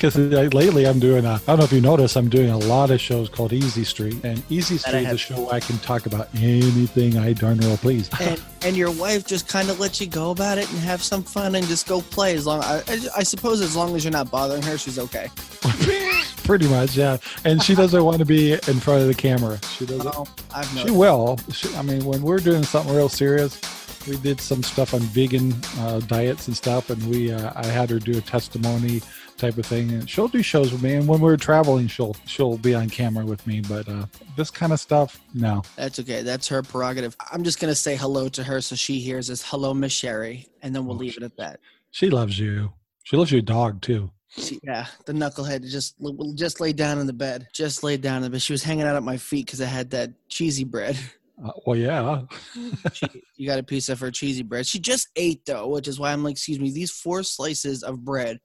Because 0.02 0.16
lately 0.16 0.86
I'm 0.86 0.98
doing 0.98 1.24
a, 1.24 1.34
I 1.34 1.38
don't 1.46 1.58
know 1.58 1.64
if 1.64 1.72
you 1.72 1.80
notice, 1.80 2.16
I'm 2.16 2.28
doing 2.28 2.50
a 2.50 2.58
lot 2.58 2.90
of 2.90 3.00
shows 3.00 3.28
called 3.28 3.52
Easy 3.52 3.84
Street. 3.84 4.16
And 4.24 4.42
Easy 4.50 4.78
Street 4.78 5.06
is 5.06 5.12
a 5.12 5.18
show 5.18 5.40
where 5.44 5.54
I 5.54 5.60
can 5.60 5.78
talk 5.78 6.06
about 6.06 6.28
anything 6.34 7.16
I 7.18 7.32
darn 7.32 7.58
well 7.58 7.76
please. 7.76 8.10
and 8.20 8.42
and 8.64 8.76
your 8.76 8.90
wife 8.90 9.26
just 9.26 9.48
kind 9.48 9.70
of 9.70 9.80
lets 9.80 10.00
you 10.00 10.06
go 10.06 10.30
about 10.30 10.58
it 10.58 10.70
and 10.70 10.78
have 10.80 11.02
some 11.02 11.22
fun 11.22 11.54
and 11.54 11.66
just 11.66 11.86
go 11.86 12.00
play 12.00 12.34
as 12.34 12.46
long 12.46 12.62
I, 12.62 12.82
I, 13.16 13.22
suppose 13.22 13.60
as 13.60 13.74
long 13.74 13.94
as 13.96 14.04
you're 14.04 14.12
not 14.12 14.30
bothering 14.30 14.62
her 14.62 14.78
she's 14.78 14.98
okay 14.98 15.28
Pretty 16.44 16.68
much, 16.68 16.96
yeah. 16.96 17.18
And 17.44 17.62
she 17.62 17.74
doesn't 17.74 18.02
want 18.02 18.18
to 18.18 18.24
be 18.24 18.52
in 18.52 18.80
front 18.80 19.02
of 19.02 19.06
the 19.06 19.14
camera. 19.14 19.60
She 19.76 19.86
doesn't. 19.86 20.12
Oh, 20.12 20.26
i've 20.52 20.66
She 20.76 20.90
will. 20.90 21.38
She, 21.52 21.72
I 21.76 21.82
mean, 21.82 22.04
when 22.04 22.20
we're 22.20 22.40
doing 22.40 22.64
something 22.64 22.94
real 22.94 23.08
serious, 23.08 23.60
we 24.06 24.16
did 24.18 24.40
some 24.40 24.62
stuff 24.62 24.94
on 24.94 25.00
vegan 25.00 25.54
uh, 25.78 26.00
diets 26.00 26.48
and 26.48 26.56
stuff, 26.56 26.90
and 26.90 27.02
we 27.08 27.32
uh, 27.32 27.52
I 27.56 27.66
had 27.66 27.90
her 27.90 27.98
do 27.98 28.16
a 28.18 28.20
testimony 28.20 29.00
type 29.38 29.56
of 29.58 29.66
thing, 29.66 29.90
and 29.92 30.08
she'll 30.08 30.28
do 30.28 30.42
shows 30.42 30.72
with 30.72 30.82
me. 30.82 30.94
And 30.94 31.08
when 31.08 31.20
we're 31.20 31.36
traveling, 31.36 31.86
she'll 31.88 32.14
she'll 32.26 32.56
be 32.58 32.74
on 32.74 32.88
camera 32.90 33.24
with 33.24 33.46
me. 33.46 33.60
But 33.60 33.88
uh, 33.88 34.06
this 34.36 34.50
kind 34.50 34.72
of 34.72 34.80
stuff, 34.80 35.20
no. 35.34 35.62
that's 35.76 35.98
okay 36.00 36.22
that's 36.22 36.48
her 36.48 36.62
prerogative 36.62 37.16
i'm 37.32 37.42
just 37.44 37.60
gonna 37.60 37.74
say 37.74 37.96
hello 37.96 38.28
to 38.28 38.42
her 38.42 38.60
so 38.60 38.74
she 38.76 38.98
hears 38.98 39.28
us 39.30 39.42
hello 39.42 39.74
miss 39.74 39.92
sherry 39.92 40.48
and 40.62 40.74
then 40.74 40.86
we'll 40.86 40.96
Oh, 40.96 41.00
leave 41.00 41.16
it 41.16 41.22
at 41.22 41.36
that 41.36 41.60
She 41.90 42.08
loves 42.10 42.38
you. 42.38 42.72
She 43.04 43.16
loves 43.16 43.30
your 43.32 43.42
dog 43.42 43.80
too. 43.82 44.10
she, 44.28 44.58
yeah 44.62 44.86
the 45.06 45.12
knucklehead 45.12 45.68
just 45.68 45.96
just 46.34 46.60
laid 46.60 46.76
down 46.76 46.98
in 46.98 47.06
the 47.06 47.12
bed 47.12 47.48
just 47.52 47.82
laid 47.82 48.00
down 48.00 48.16
in 48.18 48.22
the 48.22 48.30
bed 48.30 48.40
she 48.42 48.52
was 48.54 48.62
hanging 48.62 48.84
out 48.86 48.96
at 48.96 49.02
my 49.02 49.16
feet 49.18 49.44
because 49.46 49.60
i 49.60 49.66
had 49.66 49.90
that 49.90 50.10
cheesy 50.28 50.64
bread 50.64 50.98
Uh, 51.44 51.50
well, 51.66 51.76
yeah. 51.76 52.22
she, 52.92 53.06
you 53.36 53.46
got 53.46 53.58
a 53.58 53.62
piece 53.62 53.88
of 53.88 54.00
her 54.00 54.10
cheesy 54.10 54.42
bread. 54.42 54.66
She 54.66 54.78
just 54.78 55.08
ate 55.16 55.44
though, 55.44 55.68
which 55.68 55.88
is 55.88 55.98
why 55.98 56.12
I'm 56.12 56.22
like, 56.22 56.32
excuse 56.32 56.60
me, 56.60 56.70
these 56.70 56.90
four 56.90 57.22
slices 57.22 57.82
of 57.82 58.04
bread 58.04 58.38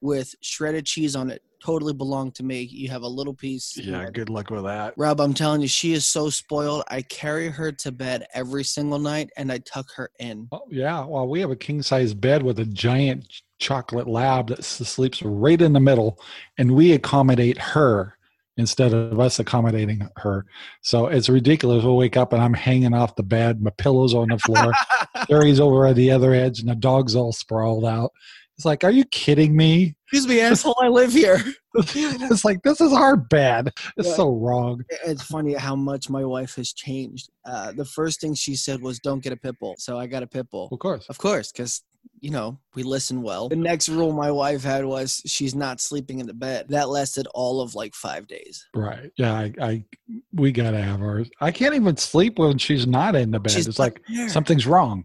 with 0.00 0.34
shredded 0.40 0.86
cheese 0.86 1.16
on 1.16 1.30
it 1.30 1.42
totally 1.62 1.92
belong 1.92 2.30
to 2.32 2.44
me. 2.44 2.62
You 2.62 2.88
have 2.90 3.02
a 3.02 3.08
little 3.08 3.34
piece. 3.34 3.76
Yeah. 3.76 4.08
Good 4.10 4.30
luck 4.30 4.50
with 4.50 4.64
that. 4.64 4.94
Rob, 4.96 5.20
I'm 5.20 5.34
telling 5.34 5.60
you, 5.60 5.68
she 5.68 5.92
is 5.92 6.06
so 6.06 6.30
spoiled. 6.30 6.84
I 6.88 7.02
carry 7.02 7.48
her 7.48 7.72
to 7.72 7.92
bed 7.92 8.26
every 8.32 8.64
single 8.64 8.98
night 8.98 9.30
and 9.36 9.50
I 9.50 9.58
tuck 9.58 9.86
her 9.96 10.10
in. 10.20 10.48
Oh, 10.52 10.66
yeah. 10.70 11.04
Well, 11.04 11.26
we 11.28 11.40
have 11.40 11.50
a 11.50 11.56
king 11.56 11.82
size 11.82 12.14
bed 12.14 12.42
with 12.42 12.60
a 12.60 12.64
giant 12.64 13.42
chocolate 13.58 14.06
lab 14.06 14.48
that 14.48 14.64
sleeps 14.64 15.22
right 15.22 15.60
in 15.60 15.72
the 15.72 15.80
middle, 15.80 16.20
and 16.58 16.76
we 16.76 16.92
accommodate 16.92 17.58
her 17.58 18.17
instead 18.58 18.92
of 18.92 19.18
us 19.18 19.38
accommodating 19.38 20.06
her. 20.16 20.44
So 20.82 21.06
it's 21.06 21.28
ridiculous. 21.28 21.84
We'll 21.84 21.96
wake 21.96 22.16
up 22.16 22.32
and 22.32 22.42
I'm 22.42 22.54
hanging 22.54 22.92
off 22.92 23.16
the 23.16 23.22
bed, 23.22 23.62
my 23.62 23.70
pillow's 23.70 24.14
on 24.14 24.28
the 24.28 24.38
floor, 24.38 24.72
Terry's 25.26 25.60
over 25.60 25.86
at 25.86 25.96
the 25.96 26.10
other 26.10 26.34
edge, 26.34 26.60
and 26.60 26.68
the 26.68 26.74
dog's 26.74 27.14
all 27.14 27.32
sprawled 27.32 27.86
out. 27.86 28.10
It's 28.56 28.64
like, 28.64 28.84
are 28.84 28.90
you 28.90 29.04
kidding 29.06 29.56
me? 29.56 29.94
Excuse 30.10 30.26
me, 30.26 30.40
asshole. 30.40 30.76
I 30.80 30.88
live 30.88 31.12
here. 31.12 31.38
it's 31.74 32.44
like 32.44 32.62
this 32.62 32.80
is 32.80 32.92
our 32.92 33.16
bed. 33.16 33.70
It's 33.96 34.08
Yeah. 34.08 34.14
so 34.14 34.30
wrong. 34.36 34.82
It's 35.06 35.22
funny 35.22 35.54
how 35.54 35.76
much 35.76 36.08
my 36.08 36.24
wife 36.24 36.54
has 36.56 36.72
changed. 36.72 37.28
Uh, 37.44 37.72
the 37.72 37.84
first 37.84 38.20
thing 38.20 38.34
she 38.34 38.56
said 38.56 38.80
was, 38.80 38.98
"Don't 39.00 39.22
get 39.22 39.32
a 39.32 39.36
pit 39.36 39.56
bull." 39.60 39.74
So 39.78 39.98
I 39.98 40.06
got 40.06 40.22
a 40.22 40.26
pit 40.26 40.48
bull. 40.50 40.68
Of 40.72 40.78
course. 40.78 41.06
Of 41.08 41.18
course, 41.18 41.52
because 41.52 41.82
you 42.20 42.30
know 42.30 42.58
we 42.74 42.82
listen 42.84 43.22
well. 43.22 43.48
The 43.50 43.56
next 43.56 43.88
rule 43.88 44.12
my 44.12 44.30
wife 44.30 44.62
had 44.62 44.84
was 44.84 45.20
she's 45.26 45.54
not 45.54 45.80
sleeping 45.80 46.20
in 46.20 46.26
the 46.26 46.32
bed. 46.34 46.66
That 46.70 46.88
lasted 46.88 47.26
all 47.34 47.60
of 47.60 47.74
like 47.74 47.94
five 47.94 48.26
days. 48.26 48.66
Right. 48.74 49.10
Yeah. 49.16 49.34
I, 49.34 49.52
I 49.60 49.84
we 50.32 50.52
gotta 50.52 50.80
have 50.80 51.02
ours. 51.02 51.28
I 51.40 51.50
can't 51.50 51.74
even 51.74 51.96
sleep 51.98 52.38
when 52.38 52.56
she's 52.56 52.86
not 52.86 53.14
in 53.14 53.30
the 53.30 53.40
bed. 53.40 53.52
She's 53.52 53.66
it's 53.68 53.78
like 53.78 54.00
there. 54.08 54.28
something's 54.30 54.66
wrong. 54.66 55.04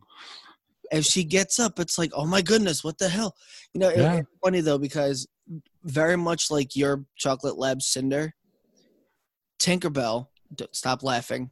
If 0.93 1.05
she 1.05 1.23
gets 1.23 1.59
up, 1.59 1.79
it's 1.79 1.97
like, 1.97 2.11
oh 2.15 2.25
my 2.25 2.41
goodness, 2.41 2.83
what 2.83 2.97
the 2.97 3.09
hell? 3.09 3.35
You 3.73 3.79
know, 3.79 3.89
it- 3.89 3.97
Yeah. 3.97 4.15
it's 4.17 4.29
funny 4.43 4.61
though 4.61 4.77
because 4.77 5.27
very 5.83 6.15
much 6.15 6.49
like 6.51 6.75
your 6.75 7.03
chocolate 7.17 7.57
lab 7.57 7.81
Cinder, 7.81 8.33
Tinkerbell. 9.59 10.27
Stop 10.71 11.01
laughing. 11.01 11.49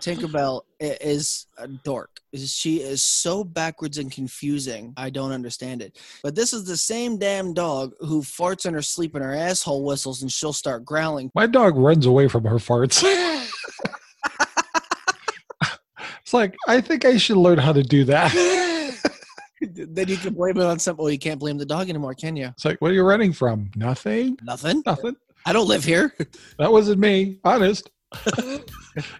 Tinkerbell 0.00 0.60
is 0.80 1.46
a 1.58 1.66
dork. 1.66 2.20
She 2.36 2.76
is 2.82 3.02
so 3.02 3.42
backwards 3.42 3.98
and 3.98 4.12
confusing. 4.12 4.92
I 4.96 5.10
don't 5.10 5.32
understand 5.32 5.82
it. 5.82 5.98
But 6.22 6.36
this 6.36 6.52
is 6.52 6.64
the 6.64 6.76
same 6.76 7.18
damn 7.18 7.52
dog 7.52 7.94
who 7.98 8.22
farts 8.22 8.64
in 8.64 8.74
her 8.74 8.82
sleep 8.82 9.16
and 9.16 9.24
her 9.24 9.34
asshole 9.34 9.84
whistles 9.84 10.22
and 10.22 10.30
she'll 10.30 10.52
start 10.52 10.84
growling. 10.84 11.32
My 11.34 11.48
dog 11.48 11.76
runs 11.76 12.06
away 12.06 12.28
from 12.28 12.44
her 12.44 12.56
farts. 12.58 13.02
it's 16.22 16.32
like 16.32 16.54
I 16.68 16.80
think 16.80 17.04
I 17.04 17.16
should 17.16 17.36
learn 17.38 17.58
how 17.58 17.72
to 17.72 17.82
do 17.82 18.04
that. 18.04 18.32
Then 19.74 20.08
you 20.08 20.16
can 20.16 20.34
blame 20.34 20.56
it 20.56 20.64
on 20.64 20.78
something. 20.78 21.02
Well, 21.02 21.12
you 21.12 21.18
can't 21.18 21.40
blame 21.40 21.58
the 21.58 21.66
dog 21.66 21.88
anymore, 21.88 22.14
can 22.14 22.36
you? 22.36 22.46
It's 22.48 22.64
like, 22.64 22.80
what 22.80 22.90
are 22.90 22.94
you 22.94 23.02
running 23.04 23.32
from? 23.32 23.70
Nothing. 23.76 24.38
Nothing. 24.42 24.82
Nothing. 24.86 25.16
I 25.46 25.52
don't 25.52 25.68
live 25.68 25.84
here. 25.84 26.14
That 26.58 26.72
wasn't 26.72 27.00
me. 27.00 27.38
Honest. 27.44 27.90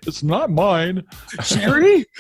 it's 0.07 0.23
not 0.23 0.51
mine. 0.51 1.03
Sherry? 1.43 2.07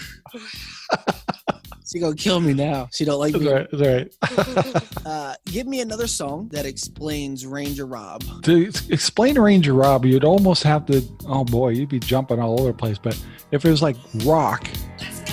She 1.86 2.00
gonna 2.00 2.16
kill 2.16 2.40
me 2.40 2.54
now. 2.54 2.88
She 2.92 3.04
don't 3.04 3.20
like 3.20 3.34
me. 3.34 3.46
all 3.46 3.54
right. 3.54 3.68
It's 3.70 4.18
all 4.26 4.64
right. 4.74 4.82
Uh, 5.06 5.34
give 5.44 5.66
me 5.68 5.80
another 5.80 6.08
song 6.08 6.48
that 6.48 6.66
explains 6.66 7.46
Ranger 7.46 7.86
Rob. 7.86 8.24
to 8.42 8.72
explain 8.88 9.38
Ranger 9.38 9.74
Rob, 9.74 10.04
you'd 10.04 10.24
almost 10.24 10.64
have 10.64 10.86
to. 10.86 11.02
Oh 11.28 11.44
boy, 11.44 11.68
you'd 11.68 11.90
be 11.90 12.00
jumping 12.00 12.40
all 12.40 12.58
over 12.58 12.72
the 12.72 12.76
place. 12.76 12.98
But 12.98 13.22
if 13.52 13.64
it 13.64 13.70
was 13.70 13.82
like 13.82 13.96
rock, 14.24 14.66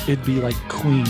it'd 0.07 0.23
be 0.25 0.39
like 0.41 0.55
Queen. 0.69 1.07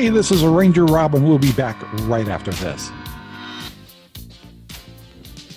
Hey, 0.00 0.08
this 0.08 0.30
is 0.30 0.42
Ranger 0.42 0.86
Rob, 0.86 1.14
and 1.14 1.28
we'll 1.28 1.36
be 1.36 1.52
back 1.52 1.76
right 2.08 2.26
after 2.26 2.52
this. 2.52 2.90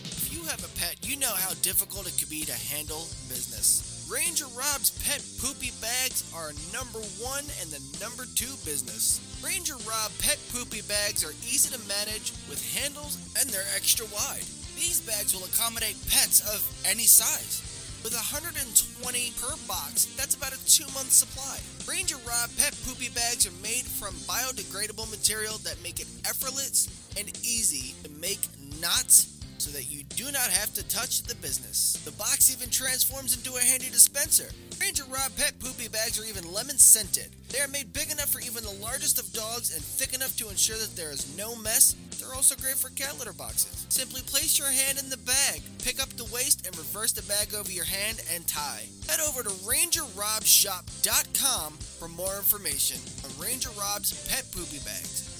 If 0.03 0.34
you 0.34 0.43
have 0.49 0.60
a 0.60 0.67
pet, 0.77 0.97
you 1.01 1.15
know 1.15 1.32
how 1.32 1.53
difficult 1.62 2.10
it 2.10 2.17
can 2.19 2.27
be 2.27 2.43
to 2.43 2.51
handle 2.51 3.08
business. 3.29 4.06
Ranger 4.12 4.47
Rob's 4.51 4.91
pet 5.08 5.23
poopy 5.39 5.71
bags 5.79 6.29
are 6.36 6.51
number 6.75 6.99
one 7.23 7.45
and 7.62 7.71
the 7.71 7.79
number 8.03 8.25
two 8.36 8.51
business. 8.67 9.23
Ranger 9.41 9.79
Rob 9.88 10.12
pet 10.19 10.38
poopy 10.51 10.82
bags 10.91 11.23
are 11.23 11.32
easy 11.47 11.71
to 11.71 11.79
manage 11.88 12.34
with 12.51 12.60
handles 12.75 13.15
and 13.39 13.49
they're 13.49 13.63
extra 13.73 14.06
wide. 14.08 14.43
These 14.75 14.99
bags 15.08 15.34
will 15.34 15.47
accommodate 15.47 15.95
pets 16.12 16.43
of 16.53 16.60
any 16.84 17.08
size. 17.08 17.72
With 18.04 18.13
120 18.13 19.32
per 19.39 19.56
box, 19.66 20.12
that's 20.18 20.36
about 20.36 20.52
a 20.52 20.60
two 20.68 20.84
month 20.94 21.12
supply. 21.12 21.58
Ranger 21.88 22.18
Rob 22.28 22.50
pet 22.58 22.76
poopy 22.86 23.08
bags 23.08 23.48
are 23.48 23.56
made 23.63 23.88
from 23.88 24.13
biodegradable 24.28 25.10
material 25.10 25.56
that 25.63 25.82
make 25.82 26.02
it 26.02 26.08
effortless 26.28 26.92
and 27.18 27.30
easy 27.48 27.96
to 28.04 28.10
make 28.20 28.42
knots 28.82 29.33
so 29.63 29.71
that 29.71 29.88
you 29.89 30.04
do 30.19 30.26
not 30.26 30.52
have 30.52 30.73
to 30.73 30.86
touch 30.89 31.23
the 31.23 31.36
business. 31.36 31.93
The 32.04 32.12
box 32.12 32.54
even 32.54 32.69
transforms 32.69 33.38
into 33.38 33.56
a 33.56 33.62
handy 33.62 33.89
dispenser. 33.89 34.49
Ranger 34.82 35.06
Rob 35.06 35.34
pet 35.38 35.58
poopy 35.58 35.88
bags 35.88 36.19
are 36.19 36.26
even 36.26 36.52
lemon 36.52 36.78
scented. 36.78 37.30
They 37.47 37.62
are 37.62 37.69
made 37.69 37.93
big 37.93 38.12
enough 38.12 38.30
for 38.30 38.41
even 38.41 38.65
the 38.65 38.73
largest 38.84 39.19
of 39.19 39.32
dogs 39.32 39.73
and 39.73 39.82
thick 39.82 40.13
enough 40.13 40.36
to 40.36 40.49
ensure 40.49 40.76
that 40.76 40.97
there 40.97 41.12
is 41.12 41.38
no 41.38 41.56
mess. 41.56 41.95
They're 42.19 42.36
also 42.36 42.58
great 42.60 42.76
for 42.76 42.89
cat 42.89 43.17
litter 43.17 43.32
boxes. 43.32 43.86
Simply 43.88 44.19
place 44.23 44.60
your 44.60 44.67
hand 44.67 44.99
in 44.99 45.10
the 45.10 45.23
bag, 45.23 45.62
pick 45.80 46.04
up 46.04 46.10
the 46.10 46.26
waste, 46.26 46.67
and 46.67 46.78
reverse 46.78 47.13
the 47.13 47.23
bag 47.23 47.54
over 47.56 47.71
your 47.71 47.86
hand 47.86 48.21
and 48.36 48.45
tie. 48.45 48.89
Head 49.08 49.21
over 49.21 49.43
to 49.43 49.49
RangerRobShop.com 49.63 51.78
for 51.99 52.10
more 52.10 52.36
information 52.36 52.99
on 53.23 53.32
Ranger 53.39 53.69
Rob's 53.80 54.28
pet 54.28 54.43
poopy 54.52 54.80
bags. 54.84 55.33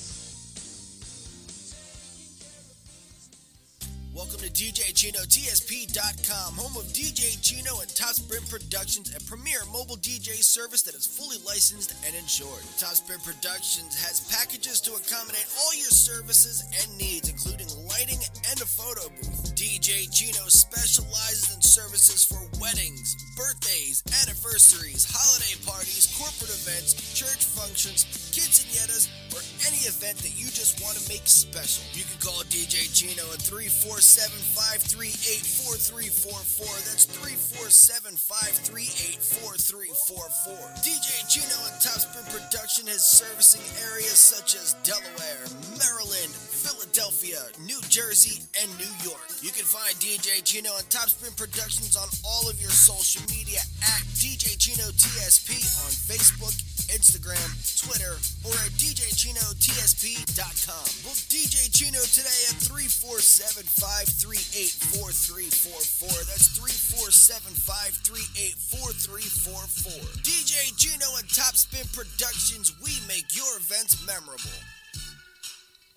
Welcome 4.14 4.46
to 4.46 4.54
DJ 4.54 4.94
Chino, 4.94 5.26
TSP.com, 5.26 6.54
home 6.54 6.78
of 6.78 6.86
DJ 6.94 7.34
Chino 7.42 7.82
and 7.82 7.90
Top 7.98 8.14
Spin 8.14 8.46
Productions, 8.46 9.10
a 9.10 9.18
premier 9.26 9.66
mobile 9.74 9.98
DJ 9.98 10.38
service 10.46 10.86
that 10.86 10.94
is 10.94 11.10
fully 11.10 11.42
licensed 11.42 11.98
and 12.06 12.14
insured. 12.14 12.62
Top 12.78 12.94
Spin 12.94 13.18
Productions 13.26 13.98
has 13.98 14.22
packages 14.30 14.86
to 14.86 14.94
accommodate 14.94 15.50
all 15.58 15.74
your 15.74 15.90
services 15.90 16.62
and 16.78 16.86
needs, 17.02 17.26
including 17.26 17.66
lighting 17.90 18.22
and 18.54 18.62
a 18.62 18.70
photo 18.70 19.10
booth. 19.18 19.50
DJ 19.58 20.06
Chino 20.14 20.46
specializes 20.46 21.50
in 21.50 21.62
services 21.66 22.22
for 22.22 22.38
weddings, 22.62 23.18
birthdays, 23.34 24.06
anniversaries, 24.22 25.10
holiday 25.10 25.58
parties, 25.66 26.06
corporate 26.22 26.54
events, 26.54 26.94
church 27.18 27.50
functions, 27.50 28.06
quinceañeras, 28.30 29.10
or 29.34 29.42
any 29.66 29.82
event 29.90 30.18
that 30.22 30.34
you 30.38 30.46
just 30.48 30.82
want 30.82 30.98
to 30.98 31.04
make 31.10 31.26
special. 31.26 31.84
You 31.98 32.06
can 32.06 32.18
call 32.22 32.46
DJ 32.54 32.86
Chino 32.94 33.26
at 33.34 33.42
347 33.42 34.30
538 34.54 35.42
4344. 35.64 36.68
That's 36.92 37.08
347 37.08 38.20
538 38.20 39.16
4344. 39.24 40.60
DJ 40.84 41.24
Chino 41.32 41.56
and 41.64 41.72
Topspin 41.80 42.28
Production 42.36 42.92
is 42.92 43.00
servicing 43.00 43.64
areas 43.88 44.20
such 44.20 44.60
as 44.60 44.76
Delaware, 44.84 45.48
Maryland, 45.80 46.36
Philadelphia, 46.36 47.40
New 47.64 47.80
Jersey, 47.88 48.44
and 48.60 48.68
New 48.76 48.92
York. 49.08 49.24
You 49.40 49.56
can 49.56 49.64
find 49.64 49.96
DJ 50.04 50.44
Chino 50.44 50.76
and 50.76 50.84
Topspin 50.92 51.32
Productions 51.40 51.96
on 51.96 52.12
all 52.28 52.52
of 52.52 52.60
your 52.60 52.76
social 52.76 53.24
media 53.32 53.64
at 53.88 54.04
DJ 54.20 54.60
Chino 54.60 54.92
TSP 55.00 55.64
on 55.88 55.96
Facebook, 55.96 56.52
Instagram, 56.92 57.40
Twitter, 57.80 58.20
or 58.44 58.52
at 58.68 58.76
DJChinoTSP.com. 58.76 60.86
Book 61.08 61.20
DJ 61.32 61.72
Chino 61.72 62.04
today 62.12 62.52
at 62.52 62.60
347 62.60 63.64
538 63.64 64.92
4344. 64.92 65.53
That's 65.54 66.58
347 66.58 67.54
538 67.54 68.58
4344. 68.74 70.02
DJ 70.26 70.74
Chino 70.82 71.06
and 71.22 71.28
Topspin 71.30 71.86
Productions, 71.94 72.74
we 72.82 72.98
make 73.08 73.30
your 73.38 73.46
events 73.62 74.02
memorable. 74.02 74.58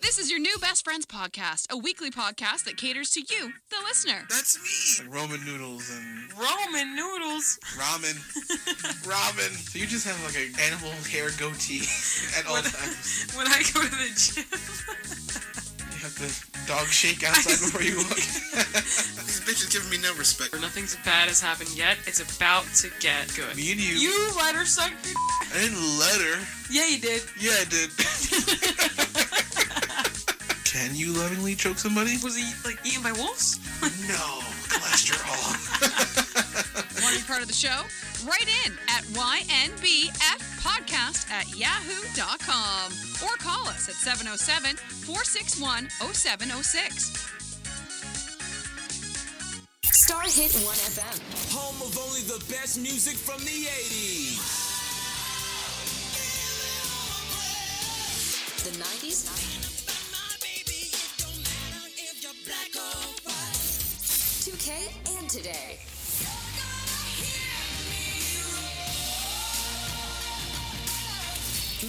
This 0.02 0.18
is 0.18 0.30
your 0.30 0.40
new 0.40 0.58
Best 0.60 0.84
Friends 0.84 1.06
podcast, 1.06 1.72
a 1.72 1.78
weekly 1.78 2.10
podcast 2.10 2.64
that 2.64 2.76
caters 2.76 3.08
to 3.12 3.20
you, 3.20 3.50
the 3.70 3.76
listener. 3.88 4.26
That's 4.28 4.60
me. 4.60 5.06
Like 5.08 5.14
Roman 5.22 5.42
noodles 5.46 5.88
and 5.90 6.32
Roman 6.36 6.94
noodles. 6.94 7.58
ramen. 7.80 8.12
ramen. 9.08 9.56
So 9.72 9.78
you 9.78 9.86
just 9.86 10.06
have 10.06 10.22
like 10.22 10.36
an 10.36 10.52
animal 10.68 10.92
hair 11.08 11.30
goatee 11.40 11.80
at 12.38 12.44
all 12.46 12.60
When- 12.60 12.64
times. 12.64 13.32
When 13.36 13.46
I 13.48 13.64
go 13.72 13.80
to 13.80 13.88
the 13.88 14.12
gym, 14.12 14.44
You 16.06 16.12
have 16.12 16.22
the 16.22 16.30
dog 16.70 16.86
shake 16.86 17.24
outside 17.24 17.58
before 17.58 17.82
you 17.82 17.96
walk. 17.96 18.14
These 19.26 19.40
bitches 19.42 19.72
giving 19.72 19.90
me 19.90 19.98
no 19.98 20.14
respect. 20.14 20.54
nothing 20.60 20.84
bad 21.04 21.26
has 21.26 21.40
happened 21.42 21.76
yet. 21.76 21.98
It's 22.06 22.20
about 22.22 22.62
to 22.78 22.92
get 23.00 23.26
good. 23.34 23.56
Me 23.56 23.72
and 23.72 23.80
you. 23.80 23.96
You 23.96 24.30
let 24.36 24.54
her 24.54 24.64
suck 24.64 24.92
your 25.02 25.14
I 25.50 25.66
didn't 25.66 25.98
let 25.98 26.20
her. 26.22 26.38
Yeah, 26.70 26.86
you 26.86 27.00
did. 27.02 27.24
Yeah, 27.42 27.58
I 27.58 27.64
did. 27.66 27.90
Can 30.64 30.94
you 30.94 31.10
lovingly 31.10 31.56
choke 31.56 31.78
somebody? 31.78 32.18
Was 32.22 32.36
he 32.36 32.46
like 32.62 32.78
eaten 32.86 33.02
by 33.02 33.10
wolves? 33.10 33.58
No. 34.06 34.14
Cholesterol. 34.70 35.58
Want 37.02 37.16
to 37.16 37.20
be 37.20 37.26
part 37.26 37.42
of 37.42 37.48
the 37.48 37.54
show? 37.54 37.82
Write 38.24 38.48
in 38.64 38.72
at 38.88 39.04
ynbfpodcast 39.04 40.10
at 41.30 41.46
yahoo.com 41.56 42.92
or 43.24 43.36
call 43.36 43.68
us 43.68 43.88
at 43.88 43.96
707 43.96 44.76
461 44.76 45.90
0706. 45.90 47.32
Star 49.92 50.22
Hit 50.22 50.54
1 50.54 50.64
FM. 50.64 51.18
Home 51.52 51.82
of 51.82 51.98
only 51.98 52.22
the 52.22 52.38
best 52.48 52.78
music 52.78 53.16
from 53.16 53.40
the 53.40 53.66
80s. 53.66 54.38
The 58.64 58.70
90s. 58.78 59.26
2K 64.46 64.70
and 65.18 65.28
today. 65.28 65.95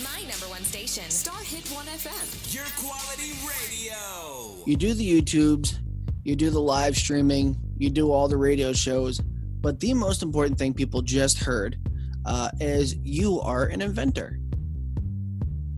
My 0.03 0.21
number 0.29 0.47
one 0.49 0.63
station, 0.63 1.10
Star 1.10 1.39
Hit 1.43 1.67
1 1.69 1.86
FM. 1.86 2.53
Your 2.53 2.65
quality 2.77 3.31
radio. 3.47 4.63
You 4.65 4.75
do 4.75 4.93
the 4.93 5.21
YouTubes, 5.21 5.77
you 6.23 6.36
do 6.36 6.51
the 6.51 6.60
live 6.60 6.95
streaming, 6.95 7.57
you 7.77 7.89
do 7.89 8.12
all 8.12 8.27
the 8.27 8.38
radio 8.38 8.73
shows, 8.73 9.19
but 9.19 9.79
the 9.79 9.95
most 9.95 10.21
important 10.21 10.60
thing 10.60 10.73
people 10.75 11.01
just 11.01 11.39
heard 11.39 11.77
uh, 12.25 12.49
is 12.60 12.95
you 12.97 13.39
are 13.39 13.65
an 13.65 13.81
inventor. 13.81 14.39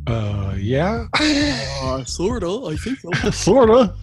Uh, 0.07 0.55
yeah, 0.57 1.05
Uh, 1.81 2.03
sort 2.03 2.43
of. 2.43 2.65
I 2.65 2.75
think 2.75 2.99
so. 2.99 3.11
sort 3.31 3.69
of. 3.69 3.95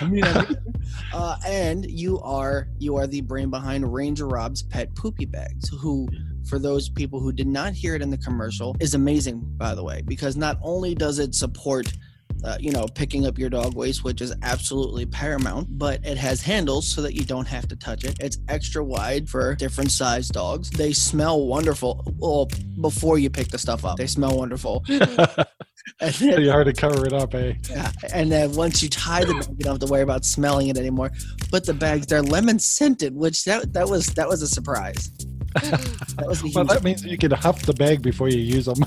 I 0.00 0.06
mean, 0.06 0.24
uh, 1.14 1.36
and 1.46 1.90
you 1.90 2.18
are 2.20 2.68
you 2.78 2.96
are 2.96 3.06
the 3.06 3.22
brain 3.22 3.48
behind 3.48 3.90
Ranger 3.90 4.26
Rob's 4.26 4.62
Pet 4.62 4.94
Poopy 4.96 5.24
Bags, 5.24 5.70
who, 5.70 6.08
for 6.48 6.58
those 6.58 6.88
people 6.88 7.20
who 7.20 7.32
did 7.32 7.46
not 7.46 7.72
hear 7.72 7.94
it 7.94 8.02
in 8.02 8.10
the 8.10 8.18
commercial, 8.18 8.76
is 8.80 8.94
amazing. 8.94 9.40
By 9.56 9.74
the 9.74 9.84
way, 9.84 10.02
because 10.06 10.36
not 10.36 10.58
only 10.62 10.94
does 10.94 11.18
it 11.18 11.34
support. 11.34 11.92
Uh, 12.44 12.56
you 12.60 12.70
know, 12.70 12.86
picking 12.94 13.26
up 13.26 13.38
your 13.38 13.50
dog 13.50 13.74
waste, 13.74 14.04
which 14.04 14.20
is 14.20 14.34
absolutely 14.42 15.04
paramount, 15.06 15.66
but 15.78 16.04
it 16.04 16.16
has 16.16 16.40
handles 16.40 16.86
so 16.86 17.02
that 17.02 17.14
you 17.14 17.24
don't 17.24 17.48
have 17.48 17.66
to 17.68 17.76
touch 17.76 18.04
it. 18.04 18.16
It's 18.20 18.38
extra 18.48 18.84
wide 18.84 19.28
for 19.28 19.54
different 19.56 19.90
size 19.90 20.28
dogs. 20.28 20.70
They 20.70 20.92
smell 20.92 21.46
wonderful. 21.46 22.04
Well, 22.16 22.48
before 22.80 23.18
you 23.18 23.28
pick 23.30 23.48
the 23.48 23.58
stuff 23.58 23.84
up, 23.84 23.96
they 23.96 24.06
smell 24.06 24.36
wonderful. 24.36 24.84
And 26.00 26.14
then- 26.14 26.34
Pretty 26.34 26.48
hard 26.50 26.66
to 26.66 26.72
cover 26.74 27.06
it 27.06 27.12
up, 27.12 27.34
eh? 27.34 27.54
yeah, 27.70 27.90
and 28.12 28.30
then 28.30 28.52
once 28.52 28.82
you 28.82 28.88
tie 28.90 29.24
the 29.24 29.32
bag, 29.34 29.46
you 29.48 29.64
don't 29.64 29.72
have 29.74 29.80
to 29.80 29.86
worry 29.86 30.02
about 30.02 30.24
smelling 30.24 30.68
it 30.68 30.76
anymore. 30.76 31.10
But 31.50 31.64
the 31.64 31.72
bags, 31.74 32.06
they're 32.06 32.22
lemon 32.22 32.58
scented, 32.58 33.14
which 33.16 33.44
that 33.44 33.72
that 33.72 33.88
was 33.88 34.06
that 34.08 34.28
was 34.28 34.42
a 34.42 34.48
surprise. 34.48 35.10
That 36.18 36.26
was 36.26 36.44
Well, 36.54 36.66
that 36.66 36.84
means 36.84 37.04
you 37.04 37.16
can 37.16 37.30
huff 37.30 37.62
the 37.62 37.72
bag 37.72 38.02
before 38.02 38.28
you 38.28 38.38
use 38.38 38.66
them. 38.66 38.84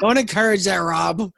Don't 0.00 0.16
encourage 0.16 0.64
that, 0.64 0.76
Rob. 0.78 1.30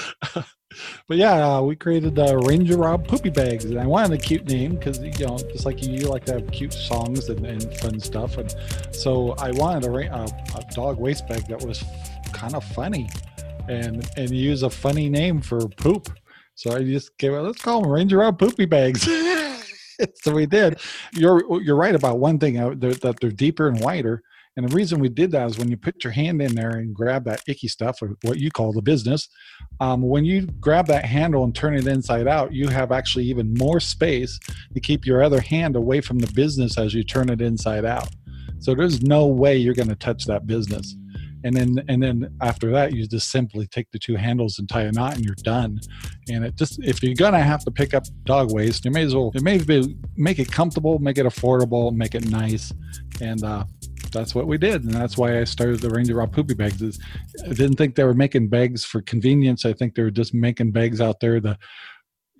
but 0.34 1.16
yeah, 1.16 1.56
uh, 1.56 1.62
we 1.62 1.76
created 1.76 2.18
uh, 2.18 2.36
Ranger 2.38 2.76
Rob 2.76 3.06
Poopy 3.06 3.30
Bags, 3.30 3.64
and 3.64 3.78
I 3.78 3.86
wanted 3.86 4.18
a 4.18 4.22
cute 4.22 4.46
name 4.46 4.76
because 4.76 4.98
you 4.98 5.26
know, 5.26 5.38
just 5.38 5.66
like 5.66 5.82
you, 5.82 5.92
you 5.92 6.08
like 6.08 6.24
to 6.26 6.34
have 6.34 6.50
cute 6.50 6.72
songs 6.72 7.28
and, 7.28 7.44
and 7.46 7.74
fun 7.78 8.00
stuff, 8.00 8.38
and 8.38 8.54
so 8.92 9.32
I 9.38 9.50
wanted 9.52 9.84
a, 9.84 9.94
a, 10.14 10.24
a 10.24 10.74
dog 10.74 10.98
waste 10.98 11.26
bag 11.28 11.46
that 11.48 11.62
was 11.62 11.84
kind 12.32 12.54
of 12.54 12.64
funny, 12.64 13.08
and 13.68 14.08
and 14.16 14.30
use 14.30 14.62
a 14.62 14.70
funny 14.70 15.08
name 15.08 15.40
for 15.40 15.68
poop. 15.68 16.08
So 16.54 16.72
I 16.72 16.82
just 16.82 17.16
gave 17.18 17.32
it. 17.32 17.40
Let's 17.40 17.62
call 17.62 17.82
them 17.82 17.90
Ranger 17.90 18.18
Rob 18.18 18.38
Poopy 18.38 18.66
Bags. 18.66 19.02
so 20.14 20.32
we 20.32 20.46
did. 20.46 20.80
You're 21.12 21.62
you're 21.62 21.76
right 21.76 21.94
about 21.94 22.18
one 22.18 22.38
thing 22.38 22.58
uh, 22.58 22.74
they're, 22.76 22.94
that 22.94 23.20
they're 23.20 23.30
deeper 23.30 23.68
and 23.68 23.80
wider, 23.80 24.22
And 24.56 24.68
the 24.68 24.74
reason 24.74 25.00
we 25.00 25.08
did 25.08 25.30
that 25.32 25.48
is 25.48 25.58
when 25.58 25.70
you 25.70 25.76
put 25.76 26.04
your 26.04 26.12
hand 26.12 26.42
in 26.42 26.54
there 26.54 26.70
and 26.70 26.94
grab 26.94 27.24
that 27.24 27.42
icky 27.48 27.68
stuff, 27.68 28.02
or 28.02 28.16
what 28.22 28.38
you 28.38 28.50
call 28.50 28.72
the 28.72 28.82
business, 28.82 29.28
um, 29.80 30.02
when 30.02 30.24
you 30.24 30.46
grab 30.60 30.86
that 30.88 31.04
handle 31.06 31.44
and 31.44 31.54
turn 31.54 31.74
it 31.74 31.86
inside 31.86 32.28
out, 32.28 32.52
you 32.52 32.68
have 32.68 32.92
actually 32.92 33.24
even 33.24 33.54
more 33.54 33.80
space 33.80 34.38
to 34.74 34.80
keep 34.80 35.06
your 35.06 35.22
other 35.22 35.40
hand 35.40 35.74
away 35.74 36.00
from 36.00 36.18
the 36.18 36.30
business 36.34 36.76
as 36.76 36.92
you 36.92 37.02
turn 37.02 37.30
it 37.30 37.40
inside 37.40 37.84
out. 37.84 38.08
So 38.58 38.74
there's 38.74 39.02
no 39.02 39.26
way 39.26 39.56
you're 39.56 39.74
going 39.74 39.88
to 39.88 39.96
touch 39.96 40.26
that 40.26 40.46
business. 40.46 40.96
And 41.44 41.56
then 41.56 41.84
and 41.88 42.02
then 42.02 42.32
after 42.40 42.70
that, 42.70 42.92
you 42.92 43.06
just 43.06 43.30
simply 43.30 43.66
take 43.66 43.90
the 43.90 43.98
two 43.98 44.14
handles 44.14 44.58
and 44.58 44.68
tie 44.68 44.82
a 44.82 44.92
knot, 44.92 45.16
and 45.16 45.24
you're 45.24 45.34
done. 45.42 45.80
And 46.28 46.44
it 46.44 46.54
just 46.56 46.78
if 46.84 47.02
you're 47.02 47.14
gonna 47.14 47.42
have 47.42 47.64
to 47.64 47.70
pick 47.70 47.94
up 47.94 48.04
dog 48.24 48.52
waste, 48.52 48.84
you 48.84 48.92
may 48.92 49.02
as 49.02 49.14
well 49.14 49.32
it 49.34 49.42
may 49.42 49.58
be 49.58 49.96
make 50.16 50.38
it 50.38 50.52
comfortable, 50.52 51.00
make 51.00 51.18
it 51.18 51.26
affordable, 51.26 51.92
make 51.92 52.14
it 52.14 52.30
nice, 52.30 52.72
and 53.20 53.42
uh, 53.42 53.64
that's 54.12 54.34
what 54.34 54.46
we 54.46 54.58
did, 54.58 54.84
and 54.84 54.92
that's 54.92 55.16
why 55.16 55.40
I 55.40 55.44
started 55.44 55.80
the 55.80 55.90
Ranger 55.90 56.14
Rob 56.14 56.32
Poopy 56.32 56.54
Bags. 56.54 56.82
Is 56.82 56.98
I 57.44 57.48
didn't 57.48 57.76
think 57.76 57.94
they 57.94 58.04
were 58.04 58.14
making 58.14 58.48
bags 58.48 58.84
for 58.84 59.02
convenience. 59.02 59.64
I 59.64 59.72
think 59.72 59.94
they 59.94 60.02
were 60.02 60.10
just 60.10 60.34
making 60.34 60.72
bags 60.72 61.00
out 61.00 61.20
there 61.20 61.40
to, 61.40 61.58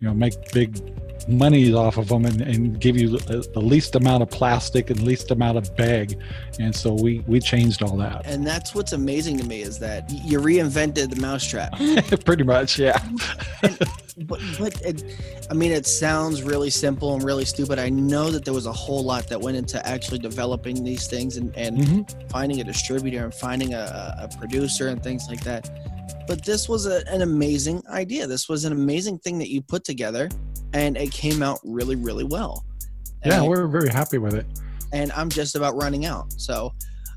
you 0.03 0.09
know, 0.09 0.15
make 0.15 0.35
big 0.53 0.81
monies 1.29 1.73
off 1.73 1.97
of 1.99 2.09
them 2.09 2.25
and, 2.25 2.41
and 2.41 2.81
give 2.81 2.97
you 2.97 3.17
the, 3.17 3.49
the 3.55 3.61
least 3.61 3.95
amount 3.95 4.25
of 4.25 4.29
plastic 4.31 4.91
and 4.91 5.01
least 5.05 5.31
amount 5.31 5.57
of 5.57 5.75
bag. 5.77 6.19
And 6.59 6.75
so 6.75 6.93
we 6.95 7.21
we 7.29 7.39
changed 7.39 7.85
all 7.85 7.97
that. 7.99 8.27
And 8.27 8.45
that's 8.45 8.75
what's 8.75 8.93
amazing 8.93 9.39
to 9.39 9.45
me 9.45 9.63
is 9.63 9.79
that 9.79 10.11
you 10.11 10.41
reinvented 10.41 11.15
the 11.15 11.21
mousetrap. 11.21 11.79
Pretty 12.25 12.43
much, 12.43 12.77
yeah. 12.81 12.99
but 14.27 14.41
but 14.59 14.83
it, 14.83 15.05
I 15.49 15.55
mean, 15.55 15.71
it 15.71 15.87
sounds 15.87 16.43
really 16.43 16.71
simple 16.71 17.15
and 17.15 17.23
really 17.23 17.45
stupid. 17.45 17.79
I 17.79 17.89
know 17.89 18.33
that 18.33 18.45
there 18.45 18.55
was 18.55 18.67
a 18.67 18.73
whole 18.73 19.05
lot 19.05 19.29
that 19.29 19.41
went 19.41 19.57
into 19.57 19.87
actually 19.87 20.19
developing 20.19 20.83
these 20.83 21.07
things 21.07 21.37
and, 21.37 21.57
and 21.57 21.79
Mhm. 21.79 22.31
finding 22.33 22.61
a 22.61 22.65
distributor 22.65 23.23
and 23.25 23.33
finding 23.33 23.75
a, 23.75 24.17
a 24.19 24.37
producer 24.39 24.89
and 24.89 25.01
things 25.01 25.27
like 25.29 25.45
that. 25.45 25.71
But 26.27 26.45
this 26.45 26.69
was 26.69 26.87
a, 26.87 27.07
an 27.09 27.23
amazing 27.23 27.83
idea. 27.91 28.27
This 28.27 28.49
was 28.49 28.65
an 28.65 28.73
amazing 28.73 29.19
thing 29.19 29.39
that 29.39 29.51
you 29.51 29.61
put 29.63 29.85
together, 29.85 30.29
and 30.73 30.97
it 30.97 31.11
came 31.11 31.43
out 31.43 31.59
really, 31.65 31.97
really 31.97 32.25
well. 32.25 32.65
Yeah, 33.25 33.43
we're 33.43 33.67
very 33.69 33.89
happy 33.89 34.19
with 34.19 34.35
it. 34.35 34.47
and 34.93 35.13
I'm 35.13 35.29
just 35.29 35.55
about 35.57 35.77
running 35.77 36.07
out. 36.07 36.33
So 36.41 36.73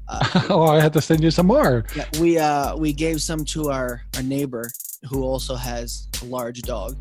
oh, 0.49 0.67
I 0.67 0.79
had 0.79 0.93
to 0.93 1.01
send 1.01 1.23
you 1.23 1.31
some 1.31 1.47
more. 1.47 1.83
yeah, 1.95 2.05
we 2.19 2.37
uh 2.37 2.75
we 2.75 2.93
gave 2.93 3.21
some 3.21 3.43
to 3.45 3.69
our 3.71 4.01
our 4.15 4.23
neighbor 4.23 4.69
who 5.09 5.23
also 5.23 5.55
has 5.55 6.07
a 6.21 6.25
large 6.25 6.61
dog, 6.61 6.95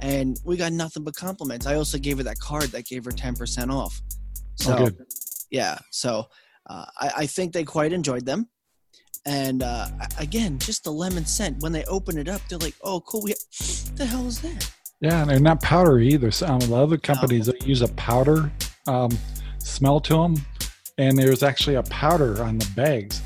and 0.00 0.38
we 0.44 0.56
got 0.56 0.72
nothing 0.72 1.02
but 1.04 1.14
compliments. 1.14 1.66
I 1.66 1.76
also 1.76 1.98
gave 1.98 2.18
her 2.18 2.24
that 2.24 2.38
card 2.38 2.64
that 2.72 2.84
gave 2.86 3.04
her 3.06 3.10
ten 3.12 3.34
percent 3.34 3.70
off. 3.70 4.00
So 4.56 4.74
Oh, 4.74 4.78
good. 4.86 4.96
yeah, 5.50 5.78
so 5.90 6.26
uh, 6.68 6.84
I, 7.00 7.12
I 7.18 7.26
think 7.26 7.52
they 7.54 7.64
quite 7.64 7.92
enjoyed 7.92 8.26
them. 8.26 8.48
And 9.24 9.62
uh, 9.62 9.86
again, 10.18 10.58
just 10.58 10.84
the 10.84 10.92
lemon 10.92 11.24
scent. 11.24 11.60
When 11.60 11.72
they 11.72 11.84
open 11.84 12.18
it 12.18 12.28
up, 12.28 12.40
they're 12.48 12.58
like, 12.58 12.74
"Oh, 12.82 13.00
cool! 13.00 13.22
We, 13.22 13.34
the 13.94 14.04
hell 14.04 14.26
is 14.26 14.40
that?" 14.40 14.70
Yeah, 15.00 15.22
and 15.22 15.30
they're 15.30 15.40
not 15.40 15.60
powdery 15.62 16.08
either. 16.08 16.30
Some 16.30 16.56
of 16.56 16.68
the 16.68 16.76
other 16.76 16.96
companies 16.96 17.46
that 17.46 17.66
use 17.66 17.82
a 17.82 17.88
powder 17.94 18.52
um, 18.86 19.10
smell 19.58 20.00
to 20.00 20.14
them, 20.14 20.36
and 20.98 21.16
there's 21.18 21.42
actually 21.42 21.76
a 21.76 21.82
powder 21.84 22.42
on 22.42 22.58
the 22.58 22.70
bags, 22.76 23.20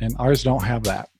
and 0.00 0.14
ours 0.18 0.42
don't 0.42 0.62
have 0.62 0.82
that. 0.84 1.10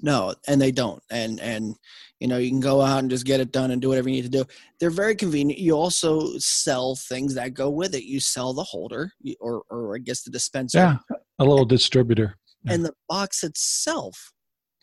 No, 0.00 0.34
and 0.46 0.60
they 0.60 0.70
don't. 0.70 1.02
And 1.10 1.40
and 1.40 1.74
you 2.20 2.28
know, 2.28 2.38
you 2.38 2.50
can 2.50 2.60
go 2.60 2.80
out 2.80 3.00
and 3.00 3.10
just 3.10 3.26
get 3.26 3.40
it 3.40 3.52
done 3.52 3.70
and 3.70 3.82
do 3.82 3.88
whatever 3.88 4.08
you 4.08 4.16
need 4.16 4.30
to 4.30 4.44
do. 4.44 4.44
They're 4.80 4.90
very 4.90 5.14
convenient. 5.14 5.60
You 5.60 5.74
also 5.74 6.38
sell 6.38 6.96
things 6.96 7.34
that 7.34 7.54
go 7.54 7.70
with 7.70 7.94
it. 7.94 8.04
You 8.04 8.20
sell 8.20 8.54
the 8.54 8.62
holder 8.62 9.12
or 9.40 9.62
or 9.68 9.94
I 9.94 9.98
guess 9.98 10.22
the 10.22 10.30
dispenser. 10.30 10.78
Yeah, 10.78 10.96
a 11.38 11.44
little 11.44 11.66
distributor. 11.66 12.36
And 12.66 12.84
the 12.84 12.94
box 13.08 13.44
itself 13.44 14.32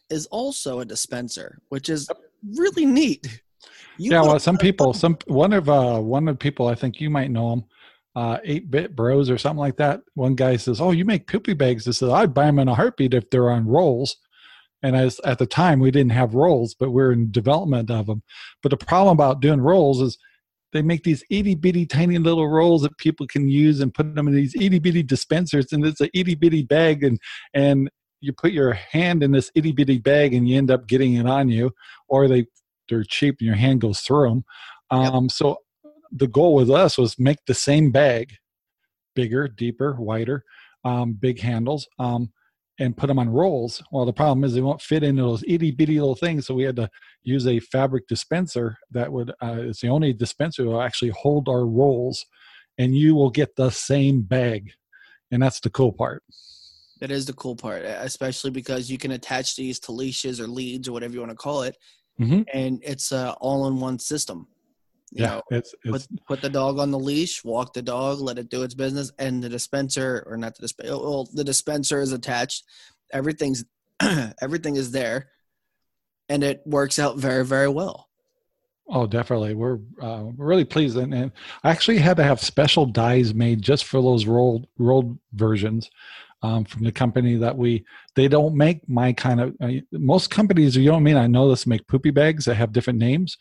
is 0.09 0.27
also 0.27 0.79
a 0.79 0.85
dispenser, 0.85 1.59
which 1.69 1.89
is 1.89 2.09
really 2.57 2.85
neat. 2.85 3.41
You 3.97 4.11
yeah, 4.11 4.21
well, 4.21 4.39
some 4.39 4.55
lot 4.55 4.61
of 4.61 4.65
people, 4.65 4.93
some 4.93 5.17
one 5.27 5.53
of 5.53 5.69
uh, 5.69 5.99
one 5.99 6.27
of 6.27 6.35
the 6.35 6.39
people, 6.39 6.67
I 6.67 6.75
think 6.75 6.99
you 6.99 7.09
might 7.09 7.31
know 7.31 7.53
him, 7.53 7.63
uh, 8.15 8.37
eight 8.43 8.71
bit 8.71 8.95
bros 8.95 9.29
or 9.29 9.37
something 9.37 9.59
like 9.59 9.77
that. 9.77 10.01
One 10.15 10.35
guy 10.35 10.57
says, 10.57 10.81
"Oh, 10.81 10.91
you 10.91 11.05
make 11.05 11.27
poopy 11.27 11.53
bags." 11.53 11.87
I 11.87 11.91
said, 11.91 12.09
"I'd 12.09 12.33
buy 12.33 12.45
them 12.45 12.59
in 12.59 12.67
a 12.67 12.75
heartbeat 12.75 13.13
if 13.13 13.29
they're 13.29 13.51
on 13.51 13.67
rolls." 13.67 14.17
And 14.83 14.95
as 14.95 15.19
at 15.23 15.37
the 15.37 15.45
time 15.45 15.79
we 15.79 15.91
didn't 15.91 16.13
have 16.13 16.33
rolls, 16.33 16.73
but 16.73 16.91
we're 16.91 17.11
in 17.11 17.31
development 17.31 17.91
of 17.91 18.07
them. 18.07 18.23
But 18.63 18.71
the 18.71 18.77
problem 18.77 19.13
about 19.13 19.41
doing 19.41 19.61
rolls 19.61 20.01
is 20.01 20.17
they 20.73 20.81
make 20.81 21.03
these 21.03 21.23
itty 21.29 21.55
bitty 21.55 21.85
tiny 21.85 22.17
little 22.17 22.47
rolls 22.47 22.81
that 22.83 22.97
people 22.97 23.27
can 23.27 23.47
use 23.47 23.79
and 23.81 23.93
put 23.93 24.15
them 24.15 24.27
in 24.27 24.35
these 24.35 24.55
itty 24.55 24.79
bitty 24.79 25.03
dispensers, 25.03 25.71
and 25.71 25.85
it's 25.85 26.01
a 26.01 26.09
itty 26.17 26.35
bitty 26.35 26.63
bag, 26.63 27.03
and 27.03 27.19
and 27.53 27.89
you 28.21 28.31
put 28.33 28.51
your 28.51 28.73
hand 28.73 29.23
in 29.23 29.31
this 29.31 29.51
itty 29.55 29.71
bitty 29.71 29.97
bag, 29.97 30.33
and 30.33 30.47
you 30.47 30.57
end 30.57 30.71
up 30.71 30.87
getting 30.87 31.15
it 31.15 31.25
on 31.25 31.49
you, 31.49 31.71
or 32.07 32.27
they 32.27 32.45
they're 32.89 33.03
cheap 33.03 33.37
and 33.39 33.47
your 33.47 33.55
hand 33.55 33.81
goes 33.81 34.01
through 34.01 34.29
them. 34.29 34.45
Um, 34.91 35.29
So 35.29 35.57
the 36.11 36.27
goal 36.27 36.55
with 36.55 36.69
us 36.69 36.97
was 36.97 37.17
make 37.17 37.39
the 37.47 37.53
same 37.53 37.91
bag, 37.91 38.33
bigger, 39.15 39.47
deeper, 39.47 39.95
wider, 39.97 40.43
um, 40.83 41.13
big 41.13 41.39
handles, 41.39 41.87
um, 41.99 42.31
and 42.79 42.97
put 42.97 43.07
them 43.07 43.19
on 43.19 43.29
rolls. 43.29 43.83
Well, 43.91 44.05
the 44.05 44.13
problem 44.13 44.43
is 44.43 44.53
they 44.53 44.61
won't 44.61 44.81
fit 44.81 45.03
into 45.03 45.21
those 45.21 45.43
itty 45.47 45.71
bitty 45.71 45.99
little 45.99 46.15
things, 46.15 46.47
so 46.47 46.55
we 46.55 46.63
had 46.63 46.75
to 46.77 46.89
use 47.23 47.45
a 47.47 47.59
fabric 47.59 48.07
dispenser 48.07 48.77
that 48.91 49.11
would. 49.11 49.31
Uh, 49.41 49.57
it's 49.59 49.81
the 49.81 49.89
only 49.89 50.13
dispenser 50.13 50.63
that 50.63 50.69
will 50.69 50.81
actually 50.81 51.11
hold 51.11 51.47
our 51.47 51.65
rolls, 51.65 52.25
and 52.77 52.95
you 52.95 53.13
will 53.15 53.29
get 53.29 53.55
the 53.55 53.69
same 53.69 54.21
bag, 54.21 54.71
and 55.31 55.41
that's 55.41 55.59
the 55.59 55.69
cool 55.69 55.91
part. 55.91 56.23
That 56.99 57.11
is 57.11 57.25
the 57.25 57.33
cool 57.33 57.55
part, 57.55 57.83
especially 57.83 58.51
because 58.51 58.89
you 58.89 58.97
can 58.97 59.11
attach 59.11 59.55
these 59.55 59.79
to 59.81 59.91
leashes 59.91 60.39
or 60.39 60.47
leads 60.47 60.87
or 60.87 60.91
whatever 60.91 61.13
you 61.13 61.19
want 61.19 61.31
to 61.31 61.35
call 61.35 61.63
it, 61.63 61.77
Mhm. 62.19 62.45
and 62.53 62.79
it's 62.83 63.11
a 63.11 63.33
all-in-one 63.41 63.99
system. 63.99 64.47
You 65.13 65.23
Yeah, 65.23 65.27
know, 65.27 65.41
it's 65.51 65.75
it's 65.83 66.07
put, 66.07 66.25
put 66.27 66.41
the 66.41 66.49
dog 66.49 66.79
on 66.79 66.91
the 66.91 66.99
leash, 66.99 67.43
walk 67.43 67.73
the 67.73 67.81
dog, 67.81 68.19
let 68.19 68.39
it 68.39 68.49
do 68.49 68.63
its 68.63 68.73
business, 68.73 69.11
and 69.19 69.43
the 69.43 69.49
dispenser 69.49 70.23
or 70.25 70.37
not 70.37 70.55
the 70.55 70.61
dispenser, 70.61 70.97
well, 70.97 71.27
the 71.33 71.43
dispenser 71.43 71.99
is 72.01 72.13
attached. 72.13 72.63
Everything's 73.11 73.65
everything 74.41 74.77
is 74.77 74.91
there, 74.91 75.29
and 76.29 76.43
it 76.43 76.61
works 76.65 76.97
out 76.97 77.17
very 77.17 77.45
very 77.45 77.67
well. 77.67 78.09
Oh, 78.89 79.07
definitely. 79.07 79.53
We're 79.53 79.79
uh, 80.01 80.23
we're 80.35 80.47
really 80.47 80.65
pleased, 80.65 80.97
and, 80.97 81.13
and 81.13 81.31
I 81.63 81.71
actually 81.71 81.97
had 81.99 82.17
to 82.17 82.23
have 82.23 82.41
special 82.41 82.85
dies 82.85 83.33
made 83.33 83.61
just 83.61 83.85
for 83.85 84.01
those 84.01 84.25
rolled 84.25 84.67
rolled 84.77 85.17
versions 85.33 85.89
um, 86.41 86.65
from 86.65 86.83
the 86.83 86.91
company 86.91 87.35
that 87.37 87.57
we. 87.57 87.85
They 88.15 88.27
don't 88.27 88.55
make 88.55 88.87
my 88.89 89.13
kind 89.13 89.39
of. 89.39 89.55
Uh, 89.61 89.73
most 89.93 90.29
companies, 90.29 90.75
you 90.75 90.85
know 90.87 90.93
what 90.93 90.97
I 90.97 91.03
mean. 91.03 91.15
I 91.17 91.27
know 91.27 91.49
this 91.49 91.65
make 91.67 91.87
poopy 91.87 92.11
bags 92.11 92.45
that 92.45 92.55
have 92.55 92.73
different 92.73 92.99
names. 92.99 93.37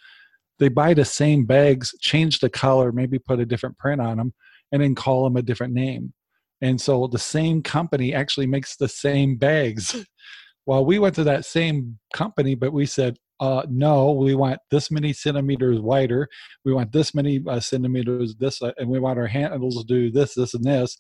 They 0.61 0.69
buy 0.69 0.95
the 0.95 1.05
same 1.05 1.47
bags, 1.47 1.95
change 2.01 2.39
the 2.39 2.51
color, 2.51 2.93
maybe 2.93 3.19
put 3.19 3.41
a 3.41 3.47
different 3.47 3.79
print 3.79 4.01
on 4.01 4.19
them, 4.19 4.35
and 4.71 4.83
then 4.83 4.95
call 4.95 5.25
them 5.25 5.37
a 5.37 5.43
different 5.43 5.73
name. 5.73 6.13
And 6.61 6.81
so 6.81 7.07
the 7.07 7.19
same 7.19 7.63
company 7.63 8.15
actually 8.15 8.47
makes 8.47 8.77
the 8.77 8.89
same 8.89 9.37
bags. 9.37 10.05
well, 10.67 10.85
we 10.85 10.99
went 10.99 11.15
to 11.17 11.25
that 11.25 11.47
same 11.47 11.99
company, 12.13 12.55
but 12.55 12.73
we 12.73 12.87
said, 12.87 13.17
uh, 13.41 13.63
no, 13.71 14.13
we 14.13 14.35
want 14.35 14.59
this 14.71 14.91
many 14.91 15.15
centimeters 15.15 15.81
wider. 15.81 16.29
We 16.65 16.75
want 16.75 16.93
this 16.93 17.15
many 17.15 17.43
uh, 17.49 17.59
centimeters, 17.59 18.37
this, 18.37 18.61
uh, 18.61 18.73
and 18.77 18.91
we 18.91 19.01
want 19.01 19.19
our 19.19 19.27
handles 19.27 19.79
to 19.79 19.85
do 19.85 20.11
this, 20.11 20.35
this, 20.35 20.53
and 20.53 20.65
this. 20.65 20.99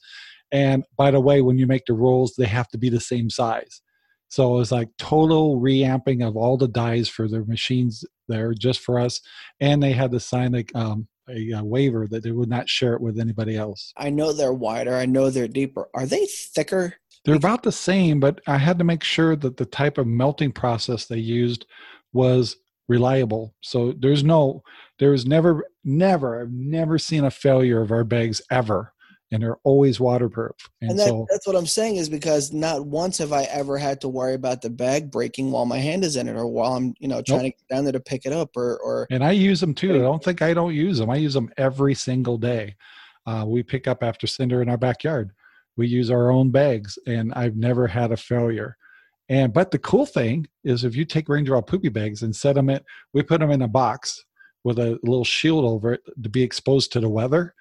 And 0.51 0.85
by 0.97 1.11
the 1.11 1.21
way, 1.21 1.43
when 1.43 1.59
you 1.59 1.67
make 1.67 1.85
the 1.87 1.93
rolls, 1.93 2.35
they 2.37 2.47
have 2.47 2.69
to 2.69 2.79
be 2.79 2.89
the 2.89 2.99
same 2.99 3.29
size. 3.29 3.83
So 4.31 4.55
it 4.55 4.59
was 4.59 4.73
like 4.73 4.89
total 4.97 5.59
reamping 5.59 6.23
of 6.23 6.37
all 6.37 6.57
the 6.57 6.69
dies 6.69 7.09
for 7.09 7.29
their 7.29 7.45
machines 7.45 8.05
there 8.29 8.55
just 8.55 8.81
for 8.81 8.99
us. 8.99 9.21
And 9.61 9.83
they 9.83 9.93
had 9.93 10.13
to 10.13 10.21
sign 10.21 10.55
a, 10.55 10.65
um, 10.75 11.09
a, 11.29 11.53
uh 11.53 11.65
waiver 11.65 12.07
that 12.07 12.23
they 12.23 12.31
would 12.31 12.49
not 12.49 12.69
share 12.69 12.95
it 12.95 13.01
with 13.01 13.19
anybody 13.19 13.57
else. 13.57 13.93
I 13.97 14.11
know 14.11 14.33
they're 14.33 14.53
wider. 14.53 14.97
I 14.97 15.05
know 15.05 15.31
they're 15.31 15.49
deeper. 15.49 15.89
Are 15.95 16.07
they 16.07 16.27
thicker? 16.27 16.95
They're 17.25 17.35
about 17.35 17.65
the 17.65 17.73
same, 17.73 18.21
but 18.21 18.41
I 18.47 18.57
had 18.57 18.79
to 18.79 18.85
make 18.85 19.03
sure 19.03 19.37
that 19.37 19.57
the 19.57 19.67
type 19.67 19.99
of 19.99 20.07
melting 20.07 20.53
process 20.53 21.07
they 21.07 21.19
used 21.19 21.67
was 22.13 22.57
reliable. 22.89 23.55
So 23.61 23.93
there's 23.99 24.25
no, 24.25 24.63
there's 24.99 25.27
never, 25.27 25.65
never, 25.85 26.41
I've 26.41 26.53
never 26.53 26.99
seen 26.99 27.25
a 27.25 27.31
failure 27.31 27.83
of 27.83 27.91
our 27.91 28.05
bags 28.05 28.41
ever. 28.51 28.93
And 29.33 29.43
they're 29.43 29.59
always 29.63 30.01
waterproof. 30.01 30.57
And, 30.81 30.91
And 30.91 30.99
that, 30.99 31.07
so, 31.07 31.27
that's 31.31 31.47
what 31.47 31.55
I'm 31.55 31.67
saying 31.67 31.97
is 31.97 32.09
because 32.09 32.53
not 32.53 32.87
once 32.87 33.19
have 33.19 33.33
I 33.33 33.45
ever 33.45 33.79
had 33.79 34.01
to 34.01 34.09
worry 34.09 34.35
about 34.35 34.61
the 34.61 34.71
bag 34.71 35.11
breaking 35.11 35.53
while 35.53 35.67
my 35.67 35.79
hand 35.79 36.05
is 36.05 36.17
in 36.17 36.29
it 36.29 36.37
or 36.37 36.47
while 36.47 36.75
I'm, 36.75 36.95
you 36.99 37.07
know, 37.07 37.23
trying 37.23 37.43
to 37.43 37.51
get 37.51 37.69
down 37.69 37.85
there 37.85 37.93
to 37.93 38.01
pick 38.01 38.27
it 38.27 38.33
up 38.33 38.57
or, 38.57 38.79
or 38.79 39.07
and 39.11 39.23
I 39.23 39.31
use 39.31 39.61
them 39.61 39.75
too. 39.75 39.95
I 39.95 39.99
don't 39.99 40.23
think 40.23 40.43
I 40.43 40.53
don't 40.53 40.75
use 40.75 40.99
them. 40.99 41.11
I 41.11 41.17
use 41.17 41.35
them 41.35 41.51
every 41.57 41.95
single 41.95 42.39
day. 42.39 42.75
Uh, 43.27 43.45
we 43.47 43.63
pick 43.63 43.87
up 43.87 44.03
after 44.03 44.27
cinder 44.27 44.63
in 44.63 44.69
our 44.69 44.79
backyard. 44.79 45.31
We 45.77 45.87
use 45.87 46.11
our 46.11 46.31
own 46.31 46.51
bags, 46.51 46.99
and 47.07 47.33
I've 47.35 47.57
never 47.57 47.87
had 47.87 48.13
a 48.13 48.17
failure. 48.17 48.77
And 49.29 49.53
but 49.53 49.71
the 49.71 49.79
cool 49.79 50.07
thing 50.07 50.49
is, 50.65 50.83
if 50.83 50.97
you 50.97 51.05
take 51.05 51.29
Ranger 51.29 51.55
All 51.55 51.63
poopy 51.63 51.89
bags 51.89 52.23
and 52.23 52.35
set 52.35 52.57
them 52.57 52.69
in, 52.69 52.81
we 53.15 53.23
put 53.23 53.39
them 53.39 53.53
in 53.53 53.63
a 53.63 53.69
box 53.69 54.25
with 54.65 54.79
a 54.79 54.99
little 55.05 55.25
shield 55.25 55.65
over 55.65 55.95
it 55.95 56.03
to 56.23 56.29
be 56.29 56.43
exposed 56.43 56.93
to 56.93 57.01
the 57.01 57.09
weather. 57.09 57.55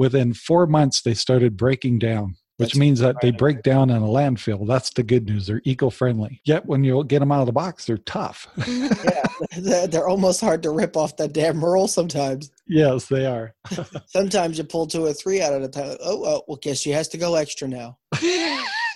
Within 0.00 0.32
four 0.32 0.66
months, 0.66 1.02
they 1.02 1.12
started 1.12 1.58
breaking 1.58 1.98
down. 1.98 2.36
which 2.56 2.74
means 2.74 3.00
that 3.00 3.16
they 3.20 3.30
break 3.30 3.62
down 3.62 3.90
in 3.90 3.98
a 3.98 4.06
landfill. 4.06 4.66
That's 4.66 4.88
the 4.88 5.02
good 5.02 5.26
news. 5.26 5.46
They're 5.46 5.60
eco-friendly. 5.64 6.40
Yet 6.46 6.64
when 6.64 6.82
you 6.84 7.04
get 7.04 7.18
them 7.18 7.30
out 7.30 7.40
of 7.40 7.46
the 7.46 7.52
box, 7.52 7.84
they're 7.84 7.98
tough. 7.98 8.48
yeah, 8.66 9.24
they're, 9.58 9.86
they're 9.86 10.08
almost 10.08 10.40
hard 10.40 10.62
to 10.62 10.70
rip 10.70 10.96
off 10.96 11.18
that 11.18 11.34
damn 11.34 11.62
roll 11.62 11.86
sometimes. 11.86 12.50
yes, 12.66 13.08
they 13.08 13.26
are. 13.26 13.54
Sometimes 14.06 14.56
you 14.56 14.64
pull 14.64 14.86
two 14.86 15.04
or 15.04 15.12
three 15.12 15.42
out 15.42 15.52
at 15.52 15.60
a 15.60 15.68
time. 15.68 15.98
Oh, 16.02 16.24
oh 16.24 16.42
well, 16.48 16.56
guess 16.62 16.78
she 16.78 16.90
has 16.90 17.08
to 17.08 17.18
go 17.18 17.34
extra 17.34 17.68
now. 17.68 17.98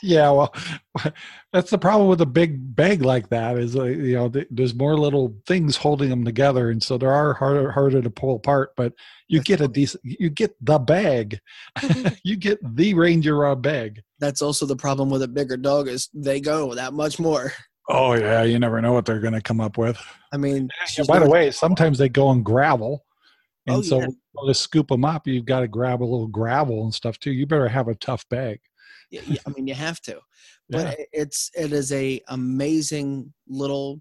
Yeah, 0.05 0.31
well, 0.31 0.55
that's 1.53 1.71
the 1.71 1.79
problem 1.79 2.09
with 2.09 2.21
a 2.21 2.27
big 2.27 2.75
bag 2.77 3.03
like 3.03 3.29
that 3.31 3.59
is 3.59 3.75
uh, 3.77 3.85
you 3.85 4.15
know 4.15 4.29
th- 4.29 4.49
there's 4.51 4.75
more 4.75 4.97
little 4.97 5.35
things 5.47 5.77
holding 5.77 6.11
them 6.11 6.25
together, 6.25 6.71
and 6.71 6.83
so 6.83 6.99
they 6.99 7.07
are 7.07 7.33
harder 7.35 7.71
harder 7.71 8.03
to 8.03 8.11
pull 8.11 8.37
apart. 8.37 8.73
But 8.77 8.93
you 9.29 9.41
get 9.43 9.61
a 9.61 9.69
decent, 9.69 10.03
you 10.05 10.29
get 10.31 10.55
the 10.61 10.79
bag, 10.79 11.41
you 12.25 12.37
get 12.37 12.59
the 12.77 12.95
Ranger 12.95 13.37
Rob 13.37 13.63
bag. 13.63 14.03
That's 14.21 14.43
also 14.43 14.67
the 14.67 14.77
problem 14.77 15.11
with 15.11 15.23
a 15.23 15.29
bigger 15.29 15.57
dog 15.57 15.89
is 15.89 16.09
they 16.13 16.41
go 16.41 16.75
that 16.75 16.93
much 16.93 17.19
more. 17.19 17.53
Oh 17.89 18.15
yeah, 18.15 18.43
you 18.43 18.59
never 18.59 18.81
know 18.81 18.93
what 18.93 19.05
they're 19.07 19.21
going 19.21 19.35
to 19.35 19.43
come 19.43 19.61
up 19.61 19.77
with. 19.79 19.99
I 20.33 20.37
mean, 20.37 20.69
Yeah, 20.97 21.05
by 21.07 21.19
the 21.19 21.29
way, 21.29 21.51
sometimes 21.51 21.99
they 21.99 22.09
go 22.09 22.27
on 22.29 22.43
gravel, 22.43 23.05
and 23.67 23.77
Oh, 23.77 23.83
so 23.83 24.01
yeah. 24.01 24.07
to 24.47 24.55
scoop 24.55 24.89
them 24.89 25.05
up, 25.05 25.27
you've 25.27 25.45
got 25.45 25.61
to 25.61 25.69
grab 25.69 26.03
a 26.03 26.05
little 26.05 26.27
gravel 26.29 26.85
and 26.85 26.95
stuff 26.95 27.19
too. 27.19 27.31
You 27.33 27.47
better 27.47 27.69
have 27.69 27.89
a 27.89 27.95
tough 27.95 28.27
bag. 28.29 28.61
I 29.47 29.51
mean, 29.51 29.67
you 29.67 29.75
have 29.75 30.01
to. 30.03 30.21
But 30.69 30.99
Yeah. 30.99 31.05
it's 31.13 31.51
it 31.55 31.73
is 31.73 31.93
a 31.93 32.21
amazing 32.29 33.33
little 33.47 34.01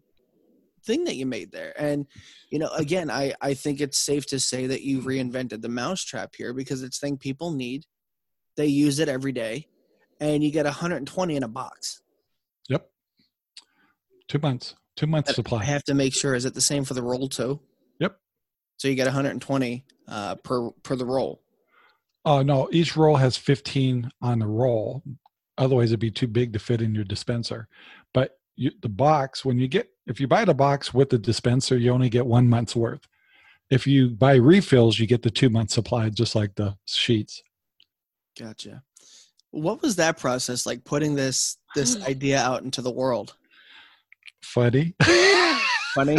thing 0.85 1.05
that 1.05 1.15
you 1.15 1.25
made 1.25 1.51
there, 1.51 1.73
and 1.79 2.05
you 2.49 2.59
know, 2.59 2.69
again, 2.69 3.09
I 3.09 3.33
I 3.41 3.53
think 3.53 3.81
it's 3.81 3.97
safe 3.97 4.25
to 4.27 4.39
say 4.39 4.67
that 4.67 4.81
you 4.81 5.01
reinvented 5.01 5.61
the 5.61 5.69
mousetrap 5.69 6.35
here 6.35 6.53
because 6.53 6.83
it's 6.83 6.99
thing 6.99 7.17
people 7.17 7.51
need. 7.51 7.85
They 8.55 8.67
use 8.67 8.99
it 8.99 9.09
every 9.09 9.31
day, 9.31 9.67
and 10.19 10.43
you 10.43 10.51
get 10.51 10.65
120 10.65 11.35
in 11.35 11.43
a 11.43 11.47
box. 11.47 12.01
Yep. 12.69 12.89
Two 14.27 14.39
months. 14.39 14.75
Two 14.95 15.07
months 15.07 15.31
I 15.31 15.33
supply. 15.33 15.63
have 15.63 15.83
to 15.85 15.93
make 15.95 16.13
sure 16.13 16.35
is 16.35 16.45
it 16.45 16.53
the 16.53 16.61
same 16.61 16.85
for 16.85 16.93
the 16.93 17.01
roll 17.03 17.27
too? 17.27 17.59
Yep. 17.99 18.15
So 18.77 18.87
you 18.87 18.95
get 18.95 19.05
120 19.07 19.85
uh, 20.07 20.35
per 20.35 20.69
per 20.83 20.95
the 20.95 21.05
roll. 21.05 21.42
Oh 22.25 22.41
no, 22.41 22.69
each 22.71 22.95
roll 22.95 23.17
has 23.17 23.37
15 23.37 24.09
on 24.21 24.39
the 24.39 24.47
roll. 24.47 25.03
Otherwise, 25.57 25.89
it'd 25.89 25.99
be 25.99 26.11
too 26.11 26.27
big 26.27 26.53
to 26.53 26.59
fit 26.59 26.81
in 26.81 26.95
your 26.95 27.03
dispenser. 27.03 27.67
But 28.13 28.39
you, 28.55 28.71
the 28.81 28.89
box, 28.89 29.43
when 29.45 29.59
you 29.59 29.67
get, 29.67 29.89
if 30.07 30.19
you 30.19 30.27
buy 30.27 30.45
the 30.45 30.53
box 30.53 30.93
with 30.93 31.09
the 31.09 31.17
dispenser, 31.17 31.77
you 31.77 31.91
only 31.91 32.09
get 32.09 32.25
one 32.25 32.47
month's 32.47 32.75
worth. 32.75 33.07
If 33.69 33.87
you 33.87 34.09
buy 34.09 34.35
refills, 34.35 34.99
you 34.99 35.07
get 35.07 35.21
the 35.21 35.31
two 35.31 35.49
month 35.49 35.71
supply, 35.71 36.09
just 36.09 36.35
like 36.35 36.55
the 36.55 36.75
sheets. 36.85 37.43
Gotcha. 38.39 38.83
What 39.51 39.81
was 39.81 39.95
that 39.97 40.17
process 40.17 40.65
like 40.65 40.83
putting 40.83 41.15
this 41.15 41.57
this 41.75 41.95
mm. 41.95 42.07
idea 42.07 42.39
out 42.39 42.63
into 42.63 42.81
the 42.81 42.91
world? 42.91 43.35
Funny. 44.41 44.95
Funny. 45.93 46.17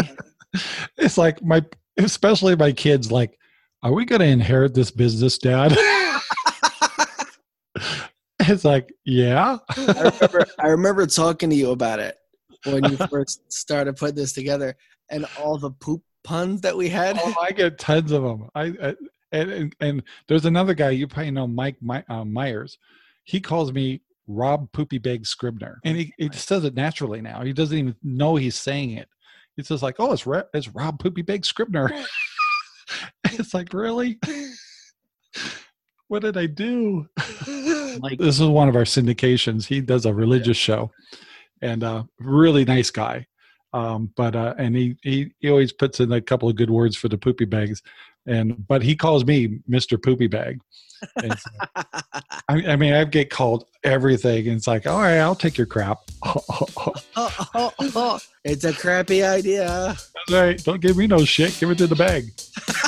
it's 0.96 1.18
like 1.18 1.42
my, 1.42 1.64
especially 1.96 2.56
my 2.56 2.72
kids, 2.72 3.10
like, 3.10 3.38
are 3.84 3.92
we 3.92 4.06
going 4.06 4.20
to 4.20 4.26
inherit 4.26 4.74
this 4.74 4.90
business, 4.90 5.36
Dad? 5.36 5.76
it's 8.40 8.64
like, 8.64 8.92
yeah. 9.04 9.58
I 9.76 10.10
remember 10.10 10.46
I 10.58 10.66
remember 10.68 11.06
talking 11.06 11.50
to 11.50 11.56
you 11.56 11.70
about 11.70 12.00
it 12.00 12.16
when 12.64 12.82
you 12.84 12.96
first 13.08 13.52
started 13.52 13.96
putting 13.96 14.16
this 14.16 14.32
together 14.32 14.74
and 15.10 15.26
all 15.38 15.58
the 15.58 15.70
poop 15.70 16.02
puns 16.24 16.62
that 16.62 16.74
we 16.74 16.88
had. 16.88 17.18
Oh, 17.22 17.34
I 17.40 17.52
get 17.52 17.78
tons 17.78 18.10
of 18.10 18.22
them. 18.22 18.48
I, 18.54 18.62
I 18.82 18.94
and, 19.32 19.50
and 19.50 19.76
and 19.80 20.02
there's 20.28 20.46
another 20.46 20.72
guy 20.72 20.90
you 20.90 21.06
probably 21.06 21.32
know, 21.32 21.46
Mike 21.46 21.76
My, 21.82 22.02
uh, 22.08 22.24
Myers. 22.24 22.78
He 23.24 23.40
calls 23.40 23.72
me 23.72 24.00
Rob 24.26 24.72
Poopy 24.72 24.98
Bag 24.98 25.26
Scribner, 25.26 25.80
and 25.84 25.96
he, 25.96 26.14
he 26.16 26.30
just 26.30 26.48
does 26.48 26.64
it 26.64 26.74
naturally 26.74 27.20
now. 27.20 27.42
He 27.42 27.52
doesn't 27.52 27.76
even 27.76 27.96
know 28.02 28.36
he's 28.36 28.56
saying 28.56 28.92
it. 28.92 29.08
It's 29.56 29.68
just 29.68 29.82
like, 29.82 29.96
oh, 29.98 30.12
it's 30.12 30.26
Re- 30.26 30.42
it's 30.54 30.68
Rob 30.68 30.98
Poopy 30.98 31.22
Bag 31.22 31.44
Scribner. 31.44 31.90
it's 33.24 33.54
like, 33.54 33.72
really? 33.72 34.18
what 36.08 36.22
did 36.22 36.36
I 36.36 36.46
do? 36.46 37.06
Like- 38.00 38.18
this 38.18 38.40
is 38.40 38.46
one 38.48 38.68
of 38.68 38.74
our 38.74 38.82
syndications. 38.82 39.66
He 39.66 39.80
does 39.80 40.04
a 40.04 40.12
religious 40.12 40.56
show, 40.56 40.90
and 41.62 41.84
uh, 41.84 42.02
really 42.18 42.64
nice 42.64 42.90
guy. 42.90 43.26
Um, 43.72 44.10
but 44.16 44.34
uh, 44.34 44.54
and 44.58 44.74
he, 44.74 44.96
he 45.02 45.30
he 45.38 45.48
always 45.48 45.72
puts 45.72 46.00
in 46.00 46.10
a 46.12 46.20
couple 46.20 46.48
of 46.48 46.56
good 46.56 46.70
words 46.70 46.96
for 46.96 47.08
the 47.08 47.16
poopy 47.16 47.44
bags, 47.44 47.82
and 48.26 48.66
but 48.66 48.82
he 48.82 48.96
calls 48.96 49.24
me 49.24 49.60
Mister 49.68 49.96
Poopy 49.96 50.26
Bag. 50.26 50.58
And 51.22 51.38
so- 51.38 51.50
I, 52.48 52.72
I 52.72 52.76
mean, 52.76 52.94
I 52.94 53.04
get 53.04 53.30
called 53.30 53.64
everything, 53.84 54.48
and 54.48 54.56
it's 54.56 54.66
like, 54.66 54.88
all 54.88 54.98
right, 54.98 55.18
I'll 55.18 55.36
take 55.36 55.56
your 55.56 55.66
crap. 55.68 55.98
Oh, 56.24 56.94
oh, 57.16 57.72
oh, 57.78 58.18
it's 58.44 58.64
a 58.64 58.72
crappy 58.72 59.22
idea. 59.22 59.96
Right. 60.30 60.62
Don't 60.64 60.80
give 60.80 60.96
me 60.96 61.06
no 61.06 61.24
shit. 61.24 61.58
Give 61.58 61.70
it 61.70 61.78
to 61.78 61.86
the 61.86 61.96
bag. 61.96 62.32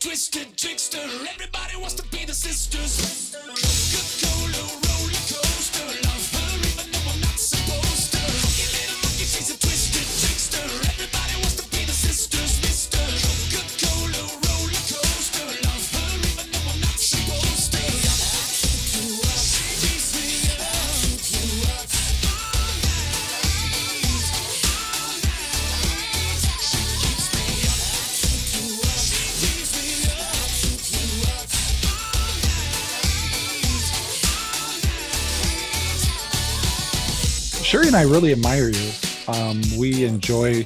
twisted 0.00 0.56
trickster. 0.56 0.98
Everybody 0.98 1.76
wants 1.76 1.94
to 1.94 2.02
be 2.04 2.24
the 2.24 2.32
sisters. 2.32 3.09
And 37.90 37.96
I 37.96 38.02
really 38.02 38.30
admire 38.30 38.68
you. 38.68 38.92
Um, 39.26 39.60
we 39.76 40.04
enjoy 40.04 40.64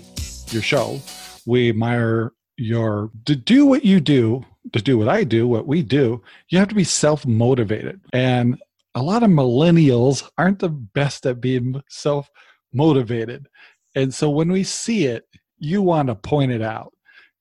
your 0.50 0.60
show. 0.60 1.00
We 1.46 1.70
admire 1.70 2.32
your 2.58 3.12
to 3.24 3.34
do 3.34 3.64
what 3.64 3.82
you 3.82 3.98
do, 3.98 4.44
to 4.74 4.82
do 4.82 4.98
what 4.98 5.08
I 5.08 5.24
do, 5.24 5.48
what 5.48 5.66
we 5.66 5.82
do. 5.82 6.22
You 6.50 6.58
have 6.58 6.68
to 6.68 6.74
be 6.74 6.84
self 6.84 7.24
motivated, 7.24 8.02
and 8.12 8.62
a 8.94 9.02
lot 9.02 9.22
of 9.22 9.30
millennials 9.30 10.28
aren't 10.36 10.58
the 10.58 10.68
best 10.68 11.24
at 11.24 11.40
being 11.40 11.82
self 11.88 12.28
motivated. 12.74 13.48
And 13.94 14.12
so 14.12 14.28
when 14.28 14.52
we 14.52 14.62
see 14.62 15.06
it, 15.06 15.24
you 15.56 15.80
want 15.80 16.08
to 16.08 16.14
point 16.14 16.52
it 16.52 16.60
out. 16.60 16.92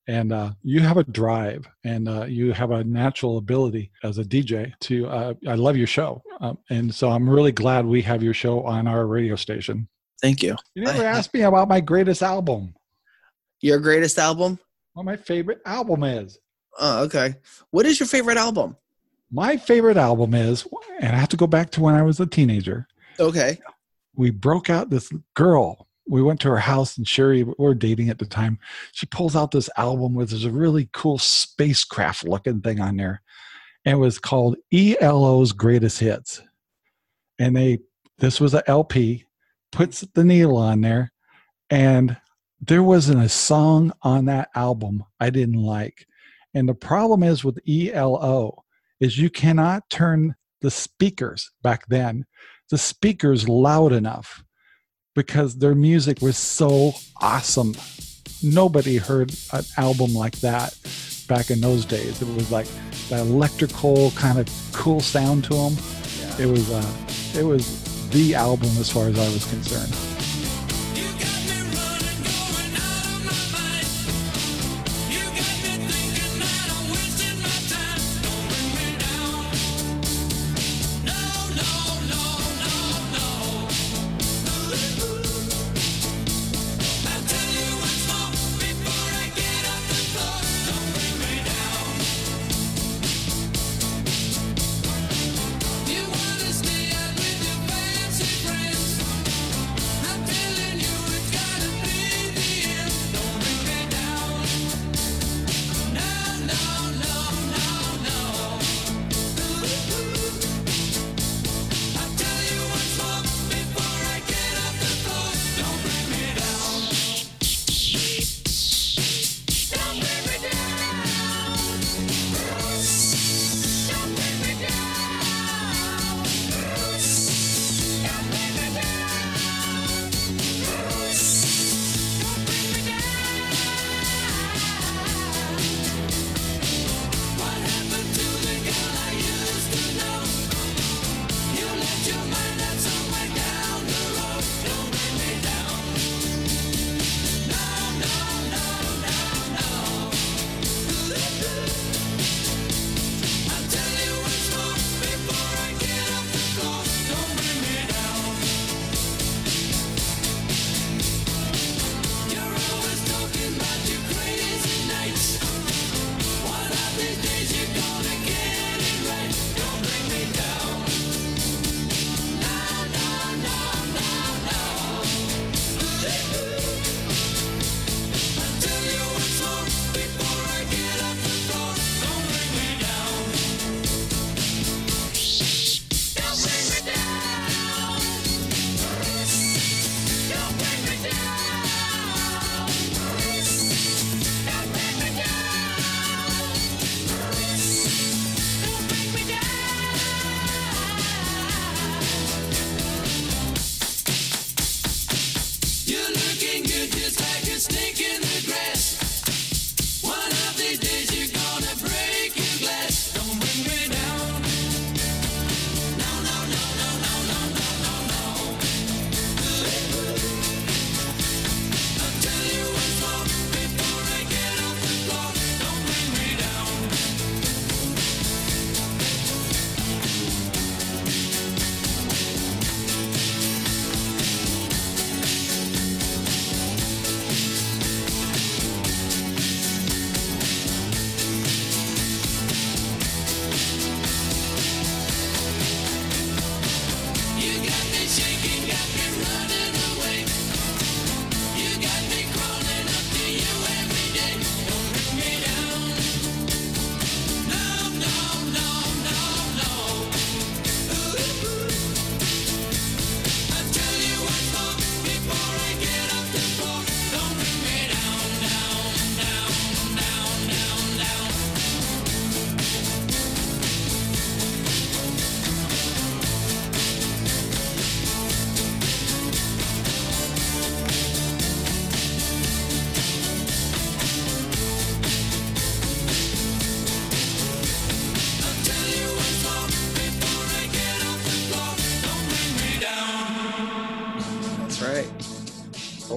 And 0.06 0.32
uh, 0.32 0.52
you 0.62 0.80
have 0.80 0.98
a 0.98 1.04
drive, 1.04 1.66
and 1.82 2.08
uh, 2.08 2.24
you 2.26 2.52
have 2.52 2.70
a 2.72 2.84
natural 2.84 3.38
ability 3.38 3.90
as 4.02 4.18
a 4.18 4.24
DJ 4.24 4.72
to. 4.80 5.06
Uh, 5.06 5.34
I 5.48 5.54
love 5.54 5.78
your 5.78 5.86
show, 5.86 6.22
um, 6.40 6.58
and 6.68 6.94
so 6.94 7.10
I'm 7.10 7.28
really 7.28 7.52
glad 7.52 7.86
we 7.86 8.02
have 8.02 8.22
your 8.22 8.34
show 8.34 8.62
on 8.64 8.86
our 8.86 9.06
radio 9.06 9.34
station. 9.34 9.88
Thank 10.20 10.42
you. 10.42 10.56
You 10.74 10.84
never 10.84 11.04
asked 11.04 11.32
me 11.32 11.42
about 11.42 11.68
my 11.68 11.80
greatest 11.80 12.22
album. 12.22 12.74
Your 13.60 13.78
greatest 13.78 14.18
album? 14.18 14.58
What 14.92 15.06
my 15.06 15.16
favorite 15.16 15.60
album 15.64 16.04
is. 16.04 16.38
Oh, 16.78 17.04
okay. 17.04 17.36
What 17.70 17.86
is 17.86 17.98
your 17.98 18.06
favorite 18.06 18.36
album? 18.36 18.76
My 19.30 19.56
favorite 19.56 19.96
album 19.96 20.34
is, 20.34 20.66
and 21.00 21.14
I 21.14 21.18
have 21.18 21.28
to 21.30 21.36
go 21.36 21.46
back 21.46 21.70
to 21.72 21.80
when 21.80 21.94
I 21.94 22.02
was 22.02 22.20
a 22.20 22.26
teenager. 22.26 22.86
Okay. 23.18 23.58
We 24.14 24.30
broke 24.30 24.70
out 24.70 24.90
this 24.90 25.10
girl. 25.34 25.88
We 26.06 26.22
went 26.22 26.40
to 26.40 26.50
her 26.50 26.58
house, 26.58 26.96
and 26.96 27.08
Sherry, 27.08 27.42
we 27.42 27.54
were 27.58 27.74
dating 27.74 28.10
at 28.10 28.18
the 28.18 28.26
time. 28.26 28.58
She 28.92 29.06
pulls 29.06 29.34
out 29.34 29.50
this 29.50 29.70
album 29.76 30.14
with 30.14 30.30
there's 30.30 30.44
a 30.44 30.50
really 30.50 30.88
cool 30.92 31.18
spacecraft 31.18 32.24
looking 32.24 32.60
thing 32.60 32.80
on 32.80 32.96
there. 32.96 33.22
And 33.84 33.94
it 33.94 34.00
was 34.00 34.18
called 34.18 34.56
ELO's 34.72 35.52
Greatest 35.52 36.00
Hits. 36.00 36.42
And 37.38 37.56
they, 37.56 37.78
this 38.18 38.40
was 38.40 38.54
a 38.54 38.68
LP, 38.68 39.24
puts 39.72 40.02
the 40.14 40.24
needle 40.24 40.56
on 40.56 40.82
there, 40.82 41.12
and 41.70 42.16
there 42.60 42.82
wasn't 42.82 43.22
a 43.22 43.28
song 43.28 43.92
on 44.02 44.26
that 44.26 44.48
album 44.54 45.04
I 45.20 45.30
didn't 45.30 45.62
like. 45.62 46.06
And 46.54 46.68
the 46.68 46.74
problem 46.74 47.22
is 47.22 47.44
with 47.44 47.58
ELO 47.68 48.64
is 49.00 49.18
you 49.18 49.28
cannot 49.28 49.90
turn 49.90 50.34
the 50.60 50.70
speakers 50.70 51.50
back 51.62 51.86
then, 51.88 52.24
the 52.70 52.78
speakers 52.78 53.48
loud 53.48 53.92
enough 53.92 54.43
because 55.14 55.56
their 55.56 55.74
music 55.74 56.20
was 56.20 56.36
so 56.36 56.92
awesome. 57.20 57.74
Nobody 58.42 58.96
heard 58.96 59.32
an 59.52 59.64
album 59.76 60.14
like 60.14 60.36
that 60.40 60.76
back 61.28 61.50
in 61.50 61.60
those 61.60 61.84
days. 61.84 62.20
It 62.20 62.28
was 62.34 62.50
like 62.50 62.66
that 63.08 63.20
electrical 63.20 64.10
kind 64.12 64.38
of 64.38 64.48
cool 64.72 65.00
sound 65.00 65.44
to 65.44 65.54
them. 65.54 65.76
It 66.38 66.46
was 66.46 66.70
uh, 66.70 66.96
it 67.34 67.44
was 67.44 68.08
the 68.10 68.34
album 68.34 68.70
as 68.78 68.90
far 68.90 69.06
as 69.08 69.18
I 69.18 69.28
was 69.32 69.48
concerned. 69.48 70.13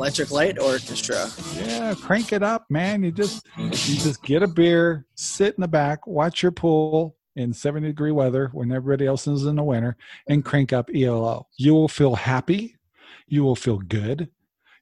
Electric 0.08 0.32
Light 0.32 0.58
Orchestra. 0.58 1.30
Yeah, 1.58 1.93
crank 1.93 2.32
it 2.32 2.41
up, 2.41 2.66
man. 2.70 3.03
You 3.03 3.12
just 3.12 3.45
you 3.58 3.70
just 3.70 4.24
get 4.24 4.41
a 4.41 4.47
beer, 4.47 5.05
sit 5.16 5.53
in 5.55 5.62
the 5.62 5.68
back, 5.68 6.08
watch 6.08 6.41
your 6.41 6.53
pool 6.53 7.18
in 7.36 7.51
70 7.51 7.88
degree 7.88 8.14
weather 8.14 8.49
when 8.53 8.72
everybody 8.72 9.05
else 9.05 9.28
is 9.28 9.45
in 9.45 9.58
the 9.58 9.64
winter, 9.64 9.97
and 10.30 10.45
crank 10.45 10.72
up 10.72 10.89
ELO. 10.95 11.49
You 11.58 11.74
will 11.74 11.89
feel 11.89 12.16
happy. 12.16 12.78
You 13.28 13.43
will 13.43 13.58
feel 13.58 13.80
good. 13.80 14.30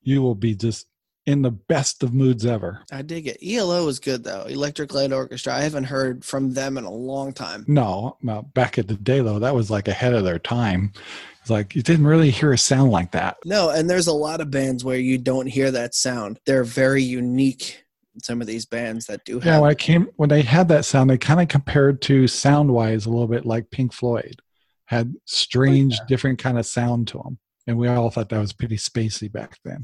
You 0.04 0.22
will 0.22 0.36
be 0.36 0.54
just 0.54 0.86
in 1.26 1.42
the 1.42 1.52
best 1.52 2.04
of 2.04 2.14
moods 2.14 2.46
ever. 2.46 2.82
I 2.92 3.02
dig 3.02 3.28
it. 3.28 3.38
ELO 3.44 3.88
is 3.88 4.00
good 4.00 4.24
though. 4.24 4.44
Electric 4.44 4.94
Light 4.94 5.12
Orchestra. 5.12 5.56
I 5.56 5.62
haven't 5.62 5.86
heard 5.86 6.24
from 6.24 6.54
them 6.54 6.78
in 6.78 6.84
a 6.84 6.92
long 6.92 7.34
time. 7.34 7.66
No, 7.68 8.18
no, 8.22 8.44
back 8.54 8.78
in 8.78 8.88
the 8.88 8.96
day 8.96 9.22
though, 9.22 9.40
that 9.40 9.56
was 9.56 9.72
like 9.72 9.88
ahead 9.88 10.14
of 10.14 10.24
their 10.24 10.40
time. 10.40 10.94
It's 11.42 11.50
like 11.50 11.76
you 11.76 11.82
didn't 11.82 12.08
really 12.08 12.32
hear 12.32 12.54
a 12.54 12.58
sound 12.58 12.92
like 12.92 13.12
that. 13.12 13.38
No, 13.46 13.70
and 13.70 13.90
there's 13.90 14.08
a 14.08 14.14
lot 14.14 14.42
of 14.42 14.52
bands 14.52 14.84
where 14.84 14.98
you 14.98 15.18
don't 15.18 15.48
hear 15.48 15.72
that 15.72 15.96
sound. 15.96 16.40
They're 16.46 16.64
very 16.64 17.04
unique. 17.04 17.84
Some 18.24 18.40
of 18.40 18.48
these 18.48 18.66
bands 18.66 19.08
that 19.08 19.26
do 19.26 19.40
have. 19.40 19.46
Yeah, 19.46 19.60
when 19.60 19.70
I 19.70 19.76
came 19.76 20.08
when 20.16 20.30
they 20.30 20.42
had 20.42 20.70
that 20.70 20.86
sound, 20.86 21.10
they 21.10 21.18
kind 21.18 21.42
of 21.42 21.50
compared 21.50 22.02
to 22.04 22.28
sound 22.28 22.72
wise 22.72 23.06
a 23.06 23.10
little 23.10 23.28
bit 23.28 23.46
like 23.46 23.72
Pink 23.72 23.94
Floyd, 23.94 24.42
had 24.86 25.14
strange, 25.26 25.98
oh, 26.02 26.06
different 26.08 26.40
kind 26.40 26.58
of 26.58 26.66
sound 26.66 27.10
to 27.10 27.18
them, 27.18 27.40
and 27.68 27.78
we 27.78 27.90
all 27.90 28.10
thought 28.10 28.30
that 28.30 28.40
was 28.40 28.54
pretty 28.54 28.78
spacey 28.78 29.30
back 29.30 29.58
then. 29.66 29.84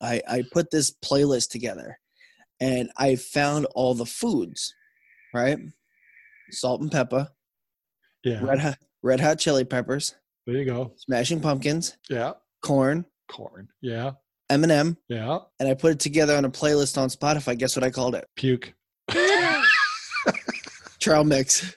I, 0.00 0.20
I 0.28 0.42
put 0.52 0.70
this 0.70 0.90
playlist 1.04 1.50
together 1.50 1.98
and 2.60 2.90
I 2.96 3.16
found 3.16 3.66
all 3.74 3.94
the 3.94 4.06
foods, 4.06 4.74
right? 5.34 5.58
Salt-N-Pepa, 6.50 7.28
Yeah, 8.24 8.40
red 8.42 8.58
hot, 8.60 8.78
red 9.02 9.20
hot 9.20 9.38
chili 9.38 9.64
peppers, 9.64 10.14
there 10.46 10.56
you 10.56 10.64
go. 10.64 10.92
smashing 10.96 11.40
pumpkins, 11.40 11.96
Yeah, 12.08 12.32
Korn, 12.62 13.04
Korn. 13.30 13.68
Yeah, 13.80 14.12
Eminem, 14.50 14.96
yeah, 15.08 15.38
and 15.60 15.68
I 15.68 15.74
put 15.74 15.92
it 15.92 16.00
together 16.00 16.36
on 16.36 16.44
a 16.44 16.50
playlist 16.50 16.98
on 16.98 17.08
Spotify. 17.08 17.56
Guess 17.56 17.76
what 17.76 17.84
I 17.84 17.90
called 17.90 18.14
it? 18.14 18.26
puke. 18.36 18.74
Trail 21.00 21.24
mix. 21.24 21.74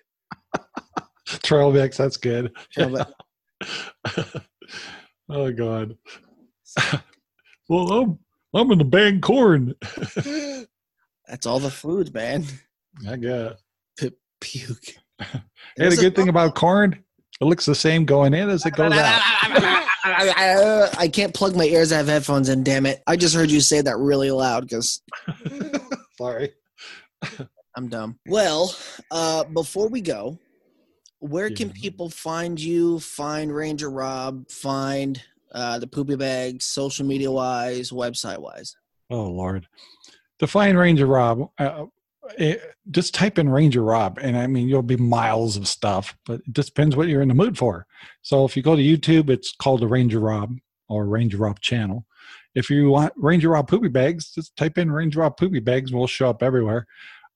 Trail 1.44 1.72
mix. 1.72 1.98
That's 1.98 2.18
good. 2.18 2.52
Trail 2.74 3.06
oh 5.30 5.52
God. 5.52 5.96
Well, 7.74 7.92
I'm 7.92 8.20
I'm 8.54 8.72
in 8.72 8.78
the 8.78 8.84
band 8.84 9.24
Korn. 9.24 9.74
That's 11.28 11.48
all 11.48 11.58
the 11.58 11.72
food, 11.72 12.14
man. 12.14 12.46
I 13.10 13.16
got 13.16 13.56
P- 13.98 14.12
puke. 14.40 14.94
Hey, 15.18 15.26
the 15.28 15.42
There's 15.78 15.98
a 15.98 16.02
good 16.02 16.16
thing 16.16 16.30
about 16.30 16.54
corn, 16.54 17.04
it 17.42 17.46
looks 17.46 17.66
the 17.66 17.74
same 17.74 18.06
going 18.06 18.36
in 18.36 18.48
as 18.48 18.64
it 18.68 18.76
goes 18.76 18.94
out. 18.94 19.22
I 20.06 21.10
can't 21.12 21.34
plug 21.34 21.56
my 21.56 21.64
ears. 21.64 21.92
I 21.92 21.98
have 21.98 22.08
headphones 22.08 22.48
in. 22.48 22.64
Damn 22.64 22.86
it! 22.86 23.02
I 23.08 23.16
just 23.16 23.34
heard 23.34 23.50
you 23.50 23.60
say 23.60 23.82
that 23.82 23.98
really 23.98 24.30
loud 24.30 24.70
because 24.70 25.02
Sorry. 26.20 26.52
I'm 27.76 27.88
dumb. 27.88 28.20
Well, 28.28 28.76
uh, 29.10 29.46
before 29.46 29.88
we 29.88 30.02
go, 30.02 30.38
where 31.18 31.50
can 31.50 31.72
people 31.72 32.12
find 32.12 32.60
you? 32.60 33.00
Find 33.00 33.52
Ranger 33.52 33.90
Rob. 33.90 34.48
Find 34.52 35.20
uh, 35.54 35.80
the 35.80 35.88
poopy 35.88 36.16
bags, 36.16 36.66
social 36.66 37.06
media 37.06 37.32
wise, 37.32 37.92
website 37.92 38.40
wise. 38.40 38.76
Oh 39.10 39.26
Lord. 39.26 39.68
Define 40.40 40.76
Ranger 40.76 41.06
Rob. 41.06 41.50
Uh, 41.58 41.86
it, 42.38 42.62
just 42.90 43.14
type 43.14 43.38
in 43.38 43.50
Ranger 43.50 43.84
Rob, 43.84 44.18
and 44.22 44.38
I 44.38 44.48
mean 44.48 44.68
you'll 44.68 44.82
be 44.82 44.98
miles 44.98 45.58
of 45.58 45.68
stuff, 45.68 46.18
but 46.26 46.40
it 46.40 46.54
just 46.54 46.74
depends 46.74 46.96
what 46.96 47.08
you're 47.08 47.22
in 47.22 47.28
the 47.28 47.34
mood 47.34 47.58
for. 47.58 47.86
So 48.22 48.46
if 48.46 48.56
you 48.58 48.64
go 48.64 48.76
to 48.76 48.82
YouTube, 48.82 49.30
it's 49.30 49.54
called 49.54 49.82
the 49.82 49.88
Ranger 49.88 50.20
Rob 50.20 50.56
or 50.90 51.06
Ranger 51.06 51.38
Rob 51.38 51.60
channel. 51.60 52.06
If 52.56 52.70
you 52.70 52.90
want 52.90 53.14
Ranger 53.16 53.50
Rob 53.50 53.68
poopy 53.68 53.90
bags, 53.90 54.32
just 54.32 54.56
type 54.56 54.78
in 54.78 54.92
Ranger 54.92 55.20
Rob 55.20 55.38
poopy 55.38 55.60
bags. 55.60 55.92
We'll 55.92 56.08
show 56.08 56.30
up 56.30 56.44
everywhere. 56.44 56.88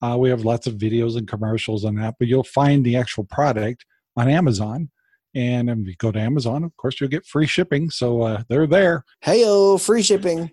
Uh, 0.02 0.16
we 0.20 0.30
have 0.30 0.46
lots 0.46 0.68
of 0.68 0.76
videos 0.76 1.18
and 1.18 1.28
commercials 1.28 1.84
on 1.84 1.96
that, 1.96 2.16
but 2.20 2.28
you'll 2.28 2.44
find 2.44 2.86
the 2.86 2.98
actual 2.98 3.24
product 3.24 3.86
on 4.16 4.30
Amazon. 4.30 4.90
And 5.38 5.70
if 5.70 5.78
you 5.88 5.96
go 5.98 6.12
to 6.12 6.20
Amazon, 6.20 6.64
of 6.64 6.76
course, 6.78 7.00
you'll 7.00 7.12
get 7.12 7.24
free 7.24 7.46
shipping. 7.46 7.92
So 7.92 8.24
uh, 8.24 8.42
they're 8.50 8.66
there. 8.66 9.06
Heyo, 9.24 9.80
free 9.80 10.02
shipping. 10.02 10.50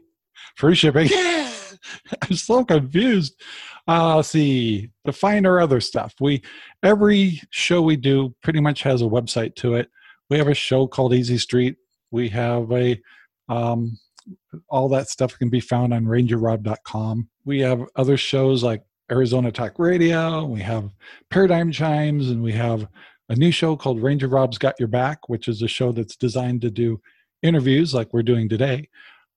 Free 0.57 0.75
shipping. 0.75 1.09
I'm 2.23 2.37
so 2.37 2.67
confused. 2.67 3.41
Uh, 3.89 4.17
let's 4.17 4.29
see. 4.29 4.91
To 5.07 5.13
find 5.13 5.47
our 5.47 5.59
other 5.59 5.81
stuff, 5.81 6.15
we 6.21 6.43
every 6.83 7.41
show 7.49 7.81
we 7.81 7.97
do 7.97 8.35
pretty 8.43 8.61
much 8.61 8.83
has 8.83 9.01
a 9.01 9.07
website 9.07 9.55
to 9.57 9.75
it. 9.75 9.89
We 10.29 10.37
have 10.37 10.49
a 10.49 10.55
show 10.55 10.87
called 10.87 11.15
Easy 11.15 11.39
Street. 11.39 11.77
We 12.11 12.29
have 12.29 12.71
a 12.71 13.01
um, 13.49 13.99
all 14.69 14.91
that 14.91 15.09
stuff 15.09 15.39
can 15.39 15.49
be 15.49 15.61
found 15.61 15.95
on 15.95 16.05
rangerrob.com. 16.05 17.29
We 17.47 17.61
have 17.61 17.83
other 17.97 18.19
shows 18.19 18.63
like 18.63 18.83
Arizona 19.11 19.51
Talk 19.51 19.79
Radio. 19.79 20.45
We 20.45 20.61
have 20.61 20.91
Paradigm 21.31 21.73
Chimes, 21.73 22.31
and 22.31 22.43
we 22.43 22.53
have 22.53 22.87
a 23.29 23.37
new 23.37 23.51
show 23.51 23.77
called 23.77 24.03
Ranger 24.03 24.29
Rob's 24.29 24.59
Got 24.59 24.75
Your 24.79 24.89
Back, 24.89 25.29
which 25.29 25.49
is 25.49 25.63
a 25.63 25.69
show 25.69 25.93
that's 25.93 26.17
designed 26.17 26.61
to 26.63 26.71
do 26.71 27.01
interviews 27.43 27.95
like 27.95 28.13
we're 28.13 28.23
doing 28.23 28.49
today. 28.49 28.89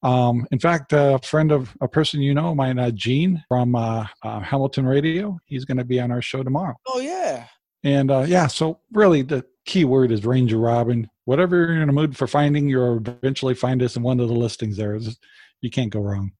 Um, 0.04 0.46
in 0.52 0.60
fact, 0.60 0.94
a 0.94 1.20
friend 1.24 1.52
of 1.52 1.76
a 1.82 1.88
person 1.88 2.22
you 2.22 2.34
know, 2.34 2.54
mine, 2.54 2.78
uh, 2.80 2.92
Gene 2.92 3.44
from 3.48 3.76
uh, 3.76 4.06
uh, 4.24 4.40
Hamilton 4.42 4.86
Radio, 4.86 5.40
he's 5.46 5.66
going 5.66 5.78
to 5.78 5.84
be 5.84 6.00
on 6.00 6.12
our 6.12 6.22
show 6.22 6.44
tomorrow. 6.44 6.76
Oh 6.88 7.00
yeah. 7.00 7.46
And 7.84 8.12
uh, 8.12 8.26
yeah, 8.28 8.48
so 8.48 8.80
really 8.92 9.22
the 9.24 9.44
key 9.66 9.86
word 9.86 10.12
is 10.12 10.26
Ranger 10.26 10.58
Robin. 10.58 11.10
Whatever 11.26 11.56
you're 11.58 11.82
in 11.82 11.90
a 11.90 11.94
mood 11.94 12.16
for 12.16 12.28
finding, 12.28 12.70
you'll 12.70 12.98
eventually 12.98 13.54
find 13.56 13.82
us 13.82 13.96
in 13.96 14.04
one 14.04 14.20
of 14.20 14.28
the 14.28 14.36
listings 14.36 14.78
there. 14.78 14.96
It's- 14.96 15.18
You 15.62 15.70
can't 15.72 15.90
go 15.90 16.02
wrong. 16.02 16.32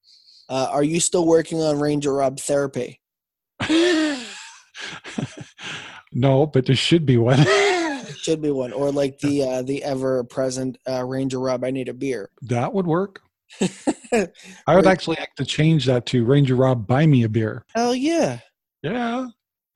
Uh, 0.50 0.68
are 0.72 0.84
you 0.84 1.00
still 1.00 1.26
working 1.26 1.60
on 1.62 1.80
Ranger 1.80 2.14
Rob 2.14 2.40
therapy? 2.40 3.02
no, 6.18 6.46
but 6.48 6.66
there 6.66 6.76
should 6.76 7.06
be 7.06 7.18
one. 7.18 7.46
Should 8.22 8.42
be 8.42 8.52
one, 8.52 8.74
or 8.74 8.92
like 8.92 9.20
the 9.20 9.44
uh, 9.44 9.62
the 9.62 9.84
ever 9.84 10.24
present 10.24 10.78
uh, 10.90 11.04
Ranger 11.06 11.40
Rob. 11.40 11.64
I 11.64 11.72
need 11.72 11.88
a 11.88 11.94
beer. 11.94 12.30
that 12.44 12.74
would 12.74 12.88
work. 12.88 13.22
I 13.62 14.76
would 14.76 14.88
actually 14.88 15.18
like 15.20 15.34
to 15.36 15.46
change 15.46 15.86
that 15.86 16.06
to 16.08 16.26
Ranger 16.26 16.56
Rob, 16.56 16.88
buy 16.88 17.06
me 17.06 17.24
a 17.24 17.30
beer. 17.30 17.64
Hell 17.76 17.96
yeah, 17.96 18.40
Yeah. 18.82 19.28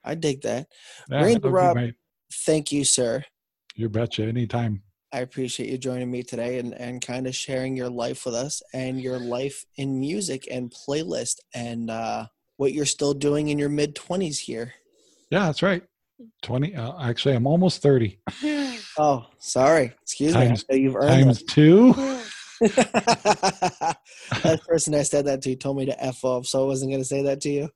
I 0.04 0.16
dig 0.16 0.42
that. 0.42 0.68
yeah 1.10 1.22
Ranger 1.24 1.39
that 1.39 1.44
would 1.44 1.50
be 1.50 1.54
Rob, 1.54 1.76
my- 1.78 1.94
thank 2.46 2.72
you, 2.72 2.84
sir. 2.84 3.24
you 3.76 3.88
betcha. 3.89 4.24
Anytime. 4.24 4.82
I 5.14 5.20
appreciate 5.20 5.70
you 5.70 5.78
joining 5.78 6.10
me 6.10 6.24
today 6.24 6.60
and, 6.60 6.74
and 6.74 7.02
kind 7.06 7.28
of 7.28 7.36
sharing 7.36 7.76
your 7.78 7.89
life 7.89 8.26
with 8.26 8.34
us 8.36 8.62
and 8.74 9.00
your 9.00 9.20
life 9.20 9.66
in 9.76 10.00
music 10.00 10.48
and 10.50 10.72
playlist 10.74 11.36
and 11.54 11.89
uh, 11.92 12.26
what 12.58 12.74
you're 12.74 12.86
still 12.86 13.14
doing 13.14 13.50
in 13.50 13.60
your 13.60 13.70
mid 13.70 13.94
20s 13.96 14.39
here. 14.39 14.74
Yeah, 15.30 15.46
that's 15.48 15.62
right. 15.62 15.84
20. 16.43 16.76
Uh, 16.76 16.93
actually, 17.01 17.36
I'm 17.36 17.47
almost 17.47 17.82
30. 17.82 18.19
Oh, 18.97 19.26
sorry. 19.39 19.93
Excuse 20.01 20.34
Times- 20.34 20.65
me. 20.67 20.76
I 20.76 20.78
know 20.78 20.84
you've 20.84 20.95
earned 20.97 21.24
Times 21.24 21.43
two. 21.43 21.93
that. 21.93 22.26
that 24.43 24.59
person 24.67 24.93
I 24.93 25.03
said 25.03 25.26
that 25.26 25.41
to 25.43 25.55
told 25.55 25.78
me 25.78 25.86
to 25.86 26.03
F 26.03 26.24
off, 26.26 26.45
so 26.45 26.61
I 26.63 26.65
wasn't 26.67 26.91
going 26.91 27.01
to 27.01 27.07
say 27.07 27.24
that 27.24 27.39
to 27.41 27.49
you. 27.49 27.69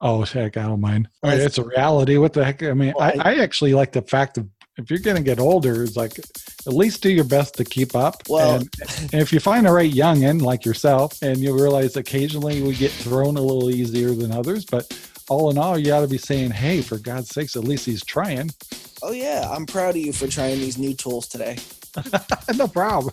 Oh, 0.00 0.22
heck, 0.22 0.56
I 0.56 0.62
don't 0.62 0.80
mind. 0.80 1.08
I 1.22 1.36
mean, 1.36 1.40
it's 1.40 1.58
a 1.58 1.64
reality. 1.64 2.16
What 2.16 2.32
the 2.32 2.44
heck? 2.44 2.62
I 2.62 2.72
mean, 2.72 2.94
I, 2.98 3.12
I 3.20 3.34
actually 3.36 3.74
like 3.74 3.92
the 3.92 4.02
fact 4.02 4.38
of 4.38 4.48
if 4.78 4.90
you're 4.90 4.98
going 4.98 5.18
to 5.18 5.22
get 5.22 5.38
older, 5.38 5.84
it's 5.84 5.96
like 5.96 6.18
at 6.18 6.72
least 6.72 7.02
do 7.02 7.10
your 7.10 7.24
best 7.24 7.54
to 7.56 7.64
keep 7.64 7.94
up. 7.94 8.22
Well- 8.28 8.56
and, 8.56 8.68
and 9.12 9.20
if 9.22 9.32
you 9.32 9.40
find 9.40 9.66
the 9.66 9.72
right 9.72 9.92
youngin 9.92 10.40
like 10.40 10.64
yourself, 10.64 11.20
and 11.22 11.38
you'll 11.38 11.58
realize 11.58 11.96
occasionally 11.96 12.62
we 12.62 12.74
get 12.74 12.90
thrown 12.90 13.36
a 13.36 13.42
little 13.42 13.70
easier 13.70 14.12
than 14.12 14.32
others, 14.32 14.64
but 14.64 14.90
all 15.28 15.50
in 15.50 15.58
all, 15.58 15.78
you 15.78 15.92
ought 15.92 16.00
to 16.02 16.08
be 16.08 16.18
saying, 16.18 16.50
"Hey, 16.50 16.82
for 16.82 16.98
God's 16.98 17.30
sakes, 17.30 17.56
at 17.56 17.64
least 17.64 17.86
he's 17.86 18.04
trying." 18.04 18.50
Oh, 19.04 19.10
yeah. 19.10 19.50
I'm 19.50 19.66
proud 19.66 19.96
of 19.96 19.96
you 19.96 20.12
for 20.12 20.28
trying 20.28 20.60
these 20.60 20.78
new 20.78 20.94
tools 20.94 21.26
today. 21.26 21.58
no 22.56 22.68
problem. 22.68 23.12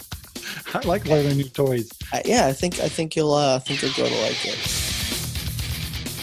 I 0.74 0.86
like 0.86 1.05
learning 1.05 1.38
new 1.38 1.49
toys. 1.49 1.89
Uh, 2.14 2.22
yeah, 2.26 2.45
I 2.45 2.53
think 2.53 2.80
I 2.80 2.88
think 2.88 3.16
you'll 3.16 3.34
uh, 3.34 3.55
I 3.55 3.60
think 3.60 3.82
you'll 3.82 3.93
grow 3.93 4.07
to 4.07 4.22
like 4.22 4.45
it. 4.45 4.89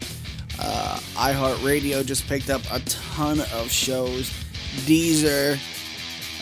Uh, 0.60 0.98
iHeartRadio 1.14 2.04
just 2.04 2.26
picked 2.26 2.50
up 2.50 2.62
a 2.70 2.80
ton 2.80 3.40
of 3.52 3.70
shows. 3.70 4.30
Deezer, 4.86 5.58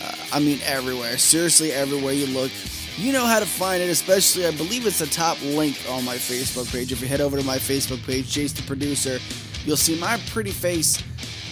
uh, 0.03 0.15
I 0.33 0.39
mean, 0.39 0.59
everywhere. 0.65 1.17
Seriously, 1.17 1.71
everywhere 1.71 2.13
you 2.13 2.27
look, 2.27 2.51
you 2.97 3.13
know 3.13 3.25
how 3.25 3.39
to 3.39 3.45
find 3.45 3.81
it. 3.81 3.89
Especially, 3.89 4.45
I 4.45 4.51
believe 4.51 4.85
it's 4.85 4.99
the 4.99 5.05
top 5.07 5.41
link 5.43 5.77
on 5.89 6.03
my 6.03 6.15
Facebook 6.15 6.71
page. 6.71 6.91
If 6.91 7.01
you 7.01 7.07
head 7.07 7.21
over 7.21 7.37
to 7.37 7.43
my 7.43 7.57
Facebook 7.57 8.03
page, 8.05 8.25
Jayce 8.25 8.55
the 8.55 8.63
Producer, 8.63 9.19
you'll 9.65 9.77
see 9.77 9.99
my 9.99 10.19
pretty 10.31 10.51
face, 10.51 11.01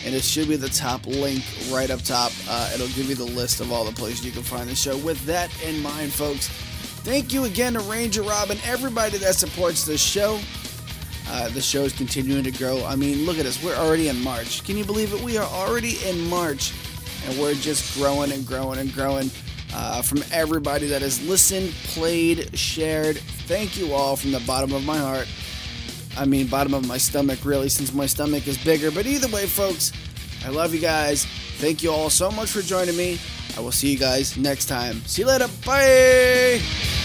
and 0.05 0.13
it 0.13 0.23
should 0.23 0.47
be 0.47 0.55
the 0.55 0.69
top 0.69 1.05
link 1.07 1.43
right 1.71 1.89
up 1.89 2.01
top. 2.01 2.31
Uh, 2.47 2.71
it'll 2.73 2.87
give 2.89 3.09
you 3.09 3.15
the 3.15 3.25
list 3.25 3.59
of 3.59 3.71
all 3.71 3.83
the 3.83 3.91
places 3.91 4.23
you 4.23 4.31
can 4.31 4.43
find 4.43 4.69
the 4.69 4.75
show. 4.75 4.97
With 4.97 5.19
that 5.25 5.49
in 5.63 5.81
mind, 5.81 6.13
folks, 6.13 6.47
thank 6.47 7.33
you 7.33 7.45
again 7.45 7.73
to 7.73 7.79
Ranger 7.81 8.21
Rob 8.21 8.51
and 8.51 8.61
everybody 8.65 9.17
that 9.17 9.35
supports 9.35 9.83
this 9.83 10.01
show. 10.01 10.39
Uh, 11.27 11.49
the 11.49 11.61
show 11.61 11.81
is 11.81 11.91
continuing 11.91 12.43
to 12.43 12.51
grow. 12.51 12.85
I 12.85 12.95
mean, 12.95 13.25
look 13.25 13.39
at 13.39 13.47
us. 13.47 13.61
We're 13.63 13.75
already 13.75 14.09
in 14.09 14.21
March. 14.21 14.63
Can 14.63 14.77
you 14.77 14.85
believe 14.85 15.11
it? 15.11 15.21
We 15.21 15.39
are 15.39 15.47
already 15.47 15.97
in 16.07 16.29
March, 16.29 16.71
and 17.25 17.39
we're 17.39 17.55
just 17.55 17.97
growing 17.97 18.31
and 18.31 18.45
growing 18.45 18.79
and 18.79 18.93
growing. 18.93 19.31
Uh, 19.73 20.01
from 20.01 20.23
everybody 20.31 20.87
that 20.87 21.01
has 21.01 21.27
listened, 21.27 21.71
played, 21.83 22.57
shared, 22.57 23.17
thank 23.47 23.75
you 23.75 23.91
all 23.91 24.15
from 24.15 24.31
the 24.31 24.39
bottom 24.41 24.71
of 24.71 24.85
my 24.85 24.97
heart. 24.97 25.27
I 26.17 26.25
mean, 26.25 26.47
bottom 26.47 26.73
of 26.73 26.87
my 26.87 26.97
stomach, 26.97 27.39
really, 27.43 27.69
since 27.69 27.93
my 27.93 28.05
stomach 28.05 28.47
is 28.47 28.57
bigger. 28.57 28.91
But 28.91 29.05
either 29.05 29.27
way, 29.27 29.45
folks, 29.45 29.91
I 30.45 30.49
love 30.49 30.73
you 30.73 30.79
guys. 30.81 31.25
Thank 31.57 31.83
you 31.83 31.91
all 31.91 32.09
so 32.09 32.31
much 32.31 32.49
for 32.51 32.61
joining 32.61 32.95
me. 32.95 33.19
I 33.57 33.61
will 33.61 33.71
see 33.71 33.91
you 33.91 33.97
guys 33.97 34.37
next 34.37 34.65
time. 34.65 35.01
See 35.05 35.21
you 35.21 35.27
later. 35.27 35.47
Bye. 35.65 37.04